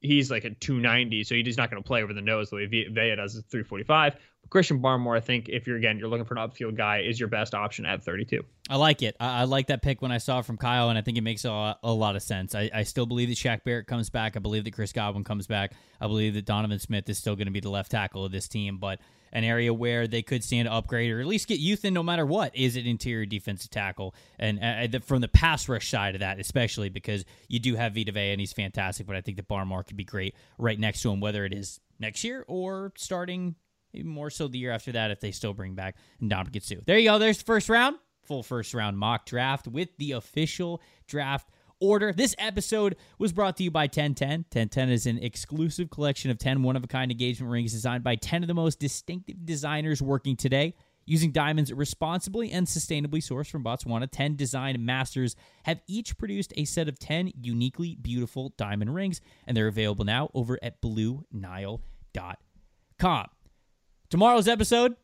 He's 0.00 0.30
like 0.30 0.44
a 0.44 0.50
290, 0.50 1.24
so 1.24 1.34
he's 1.34 1.58
not 1.58 1.70
going 1.70 1.82
to 1.82 1.86
play 1.86 2.02
over 2.02 2.14
the 2.14 2.22
nose 2.22 2.48
the 2.48 2.56
way 2.56 2.66
Vea 2.66 3.14
does 3.14 3.36
at 3.36 3.44
345. 3.44 4.16
Christian 4.48 4.80
Barmore, 4.80 5.16
I 5.16 5.20
think, 5.20 5.48
if 5.48 5.66
you're 5.66 5.76
again 5.76 5.98
you're 5.98 6.08
looking 6.08 6.24
for 6.24 6.34
an 6.34 6.48
upfield 6.48 6.76
guy, 6.76 7.00
is 7.00 7.20
your 7.20 7.28
best 7.28 7.54
option 7.54 7.86
at 7.86 8.02
32. 8.02 8.42
I 8.68 8.76
like 8.76 9.02
it. 9.02 9.16
I, 9.20 9.42
I 9.42 9.44
like 9.44 9.68
that 9.68 9.80
pick 9.80 10.02
when 10.02 10.10
I 10.10 10.18
saw 10.18 10.40
it 10.40 10.44
from 10.44 10.56
Kyle, 10.56 10.88
and 10.88 10.98
I 10.98 11.02
think 11.02 11.16
it 11.16 11.22
makes 11.22 11.44
a 11.44 11.50
lot, 11.50 11.78
a 11.84 11.92
lot 11.92 12.16
of 12.16 12.22
sense. 12.22 12.54
I, 12.54 12.68
I, 12.74 12.82
still 12.82 13.06
believe 13.06 13.28
that 13.28 13.36
Shaq 13.36 13.62
Barrett 13.62 13.86
comes 13.86 14.10
back. 14.10 14.36
I 14.36 14.40
believe 14.40 14.64
that 14.64 14.72
Chris 14.72 14.92
Godwin 14.92 15.22
comes 15.22 15.46
back. 15.46 15.72
I 16.00 16.08
believe 16.08 16.34
that 16.34 16.46
Donovan 16.46 16.80
Smith 16.80 17.08
is 17.08 17.18
still 17.18 17.36
going 17.36 17.46
to 17.46 17.52
be 17.52 17.60
the 17.60 17.70
left 17.70 17.92
tackle 17.92 18.24
of 18.24 18.32
this 18.32 18.48
team, 18.48 18.78
but 18.78 18.98
an 19.32 19.44
area 19.44 19.72
where 19.72 20.06
they 20.06 20.22
could 20.22 20.42
stand 20.42 20.66
to 20.66 20.72
upgrade 20.72 21.10
or 21.12 21.20
at 21.20 21.26
least 21.26 21.46
get 21.46 21.60
youth 21.60 21.84
in 21.84 21.94
no 21.94 22.02
matter 22.02 22.26
what 22.26 22.54
is 22.56 22.76
an 22.76 22.86
interior 22.86 23.26
defensive 23.26 23.70
tackle. 23.70 24.14
And 24.38 24.94
uh, 24.94 24.98
from 25.00 25.20
the 25.20 25.28
pass 25.28 25.68
rush 25.68 25.88
side 25.88 26.14
of 26.14 26.20
that, 26.20 26.40
especially 26.40 26.88
because 26.88 27.24
you 27.48 27.60
do 27.60 27.76
have 27.76 27.94
Vita 27.94 28.12
Vea 28.12 28.32
and 28.32 28.40
he's 28.40 28.52
fantastic, 28.52 29.06
but 29.06 29.16
I 29.16 29.20
think 29.20 29.36
the 29.36 29.42
Barmore 29.44 29.86
could 29.86 29.96
be 29.96 30.04
great 30.04 30.34
right 30.58 30.78
next 30.78 31.02
to 31.02 31.10
him, 31.10 31.20
whether 31.20 31.44
it 31.44 31.52
is 31.52 31.80
next 31.98 32.24
year 32.24 32.44
or 32.48 32.92
starting 32.96 33.54
even 33.92 34.10
more 34.10 34.30
so 34.30 34.48
the 34.48 34.58
year 34.58 34.72
after 34.72 34.92
that 34.92 35.10
if 35.10 35.20
they 35.20 35.30
still 35.30 35.54
bring 35.54 35.74
back 35.74 35.96
Ndamukong 36.22 36.62
Suh. 36.62 36.76
There 36.86 36.98
you 36.98 37.10
go. 37.10 37.18
There's 37.18 37.38
the 37.38 37.44
first 37.44 37.68
round. 37.68 37.96
Full 38.22 38.42
first 38.42 38.74
round 38.74 38.98
mock 38.98 39.26
draft 39.26 39.66
with 39.66 39.88
the 39.98 40.12
official 40.12 40.80
draft 41.06 41.48
order. 41.80 42.12
This 42.12 42.34
episode 42.38 42.96
was 43.18 43.32
brought 43.32 43.56
to 43.56 43.64
you 43.64 43.70
by 43.70 43.84
1010. 43.84 44.30
1010 44.52 44.90
is 44.90 45.06
an 45.06 45.18
exclusive 45.18 45.90
collection 45.90 46.30
of 46.30 46.38
10 46.38 46.62
one 46.62 46.76
of 46.76 46.84
a 46.84 46.86
kind 46.86 47.10
engagement 47.10 47.50
rings 47.50 47.72
designed 47.72 48.04
by 48.04 48.16
10 48.16 48.42
of 48.44 48.48
the 48.48 48.54
most 48.54 48.78
distinctive 48.78 49.44
designers 49.44 50.00
working 50.00 50.36
today. 50.36 50.74
Using 51.06 51.32
diamonds 51.32 51.72
responsibly 51.72 52.52
and 52.52 52.66
sustainably 52.68 53.20
sourced 53.20 53.50
from 53.50 53.64
Botswana, 53.64 54.08
10 54.08 54.36
design 54.36 54.84
masters 54.84 55.34
have 55.64 55.80
each 55.88 56.16
produced 56.16 56.52
a 56.56 56.64
set 56.66 56.88
of 56.88 57.00
10 57.00 57.32
uniquely 57.40 57.96
beautiful 57.96 58.52
diamond 58.56 58.94
rings, 58.94 59.20
and 59.46 59.56
they're 59.56 59.66
available 59.66 60.04
now 60.04 60.30
over 60.34 60.56
at 60.62 60.80
BlueNile.com 60.80 61.80
tomorrow's 64.10 64.48
episode, 64.48 64.96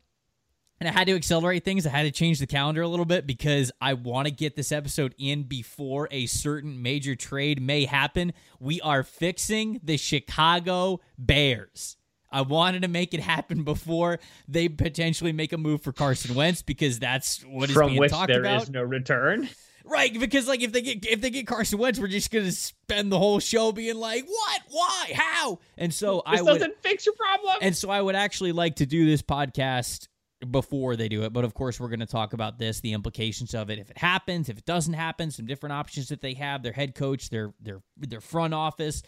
and 0.79 0.87
I 0.87 0.91
had 0.91 1.07
to 1.07 1.15
accelerate 1.15 1.63
things. 1.65 1.87
I 1.87 1.89
had 1.89 2.03
to 2.03 2.11
change 2.11 2.39
the 2.39 2.45
calendar 2.45 2.81
a 2.83 2.87
little 2.87 3.05
bit 3.05 3.25
because 3.25 3.71
I 3.81 3.93
want 3.93 4.27
to 4.27 4.33
get 4.33 4.55
this 4.55 4.71
episode 4.71 5.15
in 5.17 5.43
before 5.43 6.07
a 6.11 6.27
certain 6.27 6.81
major 6.83 7.15
trade 7.15 7.61
may 7.61 7.85
happen. 7.85 8.33
We 8.59 8.79
are 8.81 9.01
fixing 9.03 9.79
the 9.83 9.97
Chicago 9.97 10.99
Bears. 11.17 11.97
I 12.29 12.41
wanted 12.41 12.81
to 12.81 12.89
make 12.89 13.13
it 13.13 13.21
happen 13.21 13.63
before 13.63 14.19
they 14.47 14.67
potentially 14.67 15.31
make 15.31 15.53
a 15.53 15.57
move 15.57 15.81
for 15.81 15.93
Carson 15.93 16.35
Wentz 16.35 16.61
because 16.61 16.99
that's 16.99 17.41
what 17.45 17.69
is 17.69 17.75
From 17.75 17.87
being 17.87 17.99
which 18.01 18.11
talked 18.11 18.27
there 18.27 18.41
about. 18.41 18.63
is 18.63 18.69
no 18.69 18.83
return. 18.83 19.49
Right, 19.87 20.17
because 20.19 20.47
like 20.47 20.61
if 20.61 20.71
they 20.73 20.81
get 20.81 21.05
if 21.05 21.21
they 21.21 21.29
get 21.29 21.47
Carson 21.47 21.79
Wentz, 21.79 21.99
we're 21.99 22.07
just 22.07 22.29
gonna 22.29 22.51
spend 22.51 23.11
the 23.11 23.17
whole 23.17 23.39
show 23.39 23.71
being 23.71 23.95
like, 23.95 24.25
"What? 24.27 24.61
Why? 24.69 25.11
How?" 25.15 25.59
And 25.77 25.93
so 25.93 26.23
this 26.29 26.41
I 26.41 26.43
doesn't 26.43 26.81
fix 26.81 27.05
your 27.05 27.15
problem. 27.15 27.57
and 27.61 27.75
so 27.75 27.89
I 27.89 28.01
would 28.01 28.15
actually 28.15 28.51
like 28.51 28.75
to 28.77 28.85
do 28.85 29.05
this 29.05 29.21
podcast 29.21 30.07
before 30.51 30.95
they 30.95 31.07
do 31.07 31.23
it. 31.23 31.33
But 31.33 31.45
of 31.45 31.53
course, 31.53 31.79
we're 31.79 31.87
going 31.87 32.01
to 32.01 32.05
talk 32.05 32.33
about 32.33 32.59
this, 32.59 32.79
the 32.81 32.93
implications 32.93 33.53
of 33.53 33.69
it, 33.69 33.79
if 33.79 33.89
it 33.89 33.97
happens, 33.97 34.49
if 34.49 34.57
it 34.57 34.65
doesn't 34.65 34.93
happen, 34.93 35.31
some 35.31 35.45
different 35.45 35.73
options 35.73 36.09
that 36.09 36.21
they 36.21 36.33
have, 36.35 36.63
their 36.63 36.73
head 36.73 36.93
coach, 36.93 37.29
their 37.29 37.53
their 37.61 37.81
their 37.97 38.21
front 38.21 38.53
office, 38.53 39.03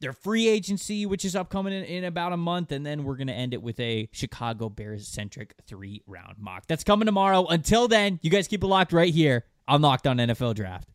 their 0.00 0.12
free 0.12 0.48
agency, 0.48 1.06
which 1.06 1.24
is 1.24 1.36
upcoming 1.36 1.72
in, 1.72 1.84
in 1.84 2.04
about 2.04 2.32
a 2.32 2.36
month, 2.36 2.72
and 2.72 2.84
then 2.84 3.04
we're 3.04 3.16
going 3.16 3.28
to 3.28 3.34
end 3.34 3.52
it 3.54 3.62
with 3.62 3.78
a 3.78 4.08
Chicago 4.12 4.68
Bears 4.68 5.06
centric 5.06 5.54
three 5.66 6.02
round 6.06 6.38
mock. 6.38 6.66
That's 6.66 6.84
coming 6.84 7.06
tomorrow. 7.06 7.46
Until 7.46 7.88
then, 7.88 8.18
you 8.22 8.30
guys 8.30 8.48
keep 8.48 8.64
it 8.64 8.66
locked 8.66 8.92
right 8.92 9.12
here 9.12 9.44
on 9.66 9.82
Locked 9.82 10.06
On 10.06 10.16
NFL 10.16 10.54
Draft. 10.54 10.93